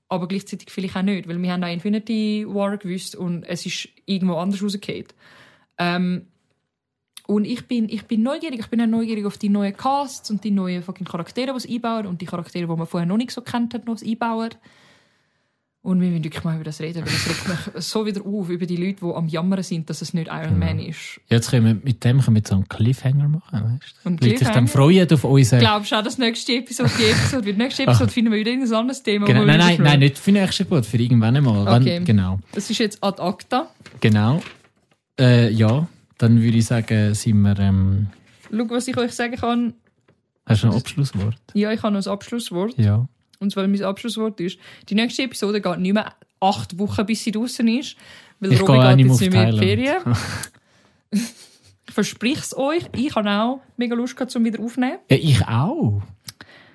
[0.09, 3.89] aber gleichzeitig vielleicht auch nicht, weil wir haben auch Infinity War gewusst und es ist
[4.05, 5.07] irgendwo anders rausgefallen.
[5.77, 6.27] Ähm,
[7.27, 10.43] und ich bin, ich bin neugierig, ich bin auch neugierig auf die neuen Casts und
[10.43, 13.31] die neuen fucking Charaktere, die sie einbauen und die Charaktere, die man vorher noch nicht
[13.31, 14.49] so kennt hat, noch einbauen.
[15.83, 18.49] Und wir müssen wirklich mal über das reden, weil es regt mich so wieder auf,
[18.49, 21.19] über die Leute, die am Jammern sind, dass es nicht Iron Man ist.
[21.27, 24.09] Jetzt können wir mit dem können wir so einen Cliffhanger machen, weißt du?
[24.09, 25.59] Und Leute sich dann freuen auf unsere...
[25.59, 27.57] Glaubst du auch, dass nächste Episode die Episode wird?
[27.57, 29.25] Nächste Episode finden wir wieder ein anderes Thema.
[29.25, 31.67] Genau, nein, nein, nein, nicht für nächste Boot, für irgendwann einmal.
[31.67, 31.95] Okay.
[31.95, 33.67] Wenn, genau, Das ist jetzt ad acta.
[33.99, 34.39] genau.
[35.19, 35.87] Äh, ja,
[36.19, 37.57] dann würde ich sagen, sind wir...
[37.57, 38.07] Ähm,
[38.51, 39.73] Schau, was ich euch sagen kann.
[40.45, 41.37] hast du ein Abschlusswort?
[41.55, 42.77] Ja, ich habe noch ein Abschlusswort.
[42.77, 43.07] Ja.
[43.41, 44.57] Und zwar mein Abschlusswort ist,
[44.87, 47.95] die nächste Episode geht nicht mehr acht Wochen, bis sie draußen ist.
[48.39, 49.57] Weil Ich Robi geht nicht mehr jetzt nicht mehr in die.
[49.59, 49.97] Ferien.
[51.11, 52.83] ich verspreche es euch.
[52.95, 54.99] Ich habe auch mega Lust gehabt, um wieder aufzunehmen.
[55.09, 56.01] Ja, ich auch.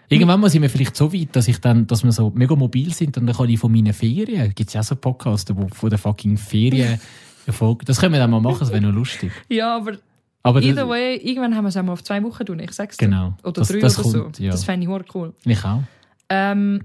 [0.08, 2.92] Irgendwann mal sind wir vielleicht so weit, dass ich dann, dass wir so mega mobil
[2.94, 5.66] sind und dann kann ich von meinen Ferien, gibt es ja auch so Podcasts, wo
[5.68, 7.00] von der fucking Ferien
[7.46, 7.84] Erfolg.
[7.86, 9.32] Das können wir dann mal machen, das wäre noch lustig.
[9.48, 9.98] Ja, aber
[10.44, 12.60] Aber either way, irgendwann haben wir es auch mal auf zwei Wochen tun.
[12.60, 13.06] Ich sag's dir.
[13.06, 13.34] Genau.
[13.42, 14.42] Oder Das- drei das oder kommt, so.
[14.44, 14.50] ja.
[14.52, 15.32] Das fände ich cool.
[15.44, 15.82] ich auch.
[16.28, 16.82] Ähm,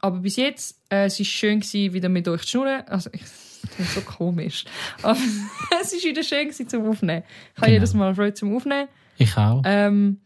[0.00, 2.82] aber bis jetzt, äh, es war schön, gewesen, wieder mit euch zu schnurren.
[2.88, 4.64] Also, ich, das ist so komisch.
[5.02, 5.18] Aber
[5.82, 7.22] es war wieder schön gewesen, zum Aufnehmen.
[7.54, 7.74] Ich habe Genau.
[7.74, 8.88] jedes Mal Freude zum Aufnehmen.
[9.18, 9.62] Ich auch.
[9.64, 10.18] Ähm,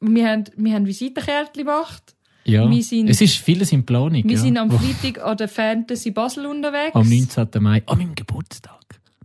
[0.00, 2.14] wir haben, wir haben Visitenkärtchen gemacht.
[2.44, 2.68] ja.
[2.70, 4.22] wir sind- es ist vieles in Planung.
[4.24, 4.38] Wir ja.
[4.38, 6.94] sind am Freitag an der Fantasy Basel unterwegs.
[6.94, 7.48] am 19.
[7.62, 8.74] Mai, an meinem Geburtstag.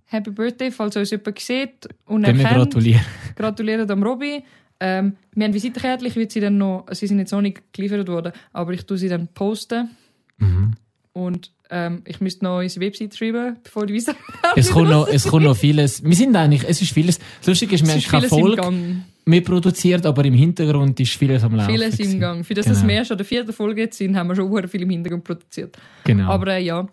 [0.05, 2.49] Happy Birthday, falls uns jemand sieht und wir erkennt.
[2.49, 3.01] gratulieren.
[3.35, 4.43] Gratulieren am Robby.
[4.79, 8.33] Ähm, wir haben Visitenkärtchen, ich sie dann noch, sie sind jetzt noch nicht geliefert worden,
[8.51, 9.91] aber ich tue sie dann posten.
[10.37, 10.73] Mhm.
[11.13, 15.27] Und ähm, ich müsste noch unsere Website schreiben, bevor die Visitenkärtchen Es kommt, noch, es
[15.27, 16.03] kommt noch vieles.
[16.03, 17.19] Wir sind eigentlich, es ist vieles.
[17.39, 21.15] Das Lustige ist, wir Es haben ist keine Folge mehr produziert, aber im Hintergrund ist
[21.15, 21.71] vieles am Laufen.
[21.71, 22.19] Vieles im.
[22.19, 22.45] Gang.
[22.45, 22.89] Für das, dass Genau.
[22.89, 25.77] wir erst an der vierten Folge jetzt sind, haben wir schon viel im Hintergrund produziert.
[26.03, 26.29] Genau.
[26.29, 26.87] Aber äh, ja,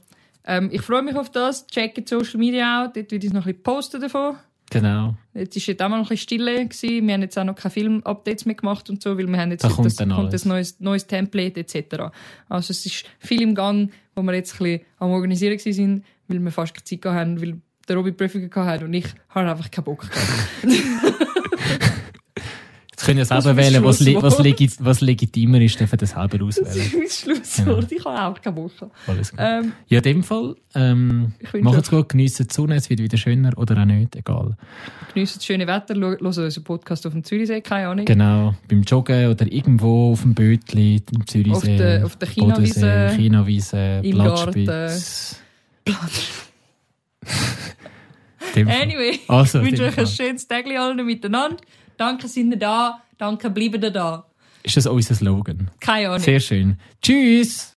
[0.45, 1.67] ähm, ich freue mich auf das.
[1.67, 2.97] Checkt Social Media out.
[2.97, 4.37] Dort würde ich noch ein bisschen posten davon.
[4.71, 5.15] Genau.
[5.35, 7.07] Jetzt ist jetzt auch mal noch ein bisschen Stille gewesen.
[7.07, 9.65] Wir haben jetzt auch noch keine Film-Updates mehr gemacht und so, weil wir haben jetzt
[9.65, 10.33] Da kommt das, kommt alles.
[10.33, 12.13] das neues, neues Template etc.
[12.49, 16.43] Also es ist viel im Gang, wo wir jetzt ein bisschen am Organisieren sind, weil
[16.43, 19.71] wir fast keine Zeit haben, weil der Robby Prüfungen gehabt hat und ich habe einfach
[19.71, 20.17] keinen Bock gehabt.
[23.01, 26.11] Jetzt können ja Das selber wählen, was, le was, legit was legitimer ist, dürfen das
[26.11, 27.03] selber Das auswählen.
[27.03, 27.91] ist mein Schlusswort.
[27.93, 28.93] Ich habe auch keinen Bock gehabt.
[29.07, 29.41] Alles gut.
[29.43, 31.33] Ähm, Ja, in dem Fall, ähm,
[31.63, 34.55] macht's gut, geniessen die Sonne, es wird wieder schöner oder auch nicht, egal.
[35.15, 38.05] geniessen das schöne Wetter, hören unseren Podcast auf dem Zürichsee, keine Ahnung.
[38.05, 43.13] Genau, beim Joggen oder irgendwo auf dem Bötli, im Zürichsee, Auf der- auf der Chinawiese,
[43.17, 44.19] Chinawiese, im
[48.57, 48.83] dem Fall.
[48.83, 51.57] Anyway, Also, ich wünsche euch ein schönes Tag allen miteinander.
[52.01, 53.03] Danke, sind ihr da.
[53.19, 54.25] Danke, bleiben ihr da.
[54.63, 55.71] Ist das unser Slogan?
[55.81, 56.21] Keine Ahnung.
[56.21, 56.79] Sehr schön.
[57.03, 57.69] Tschüss!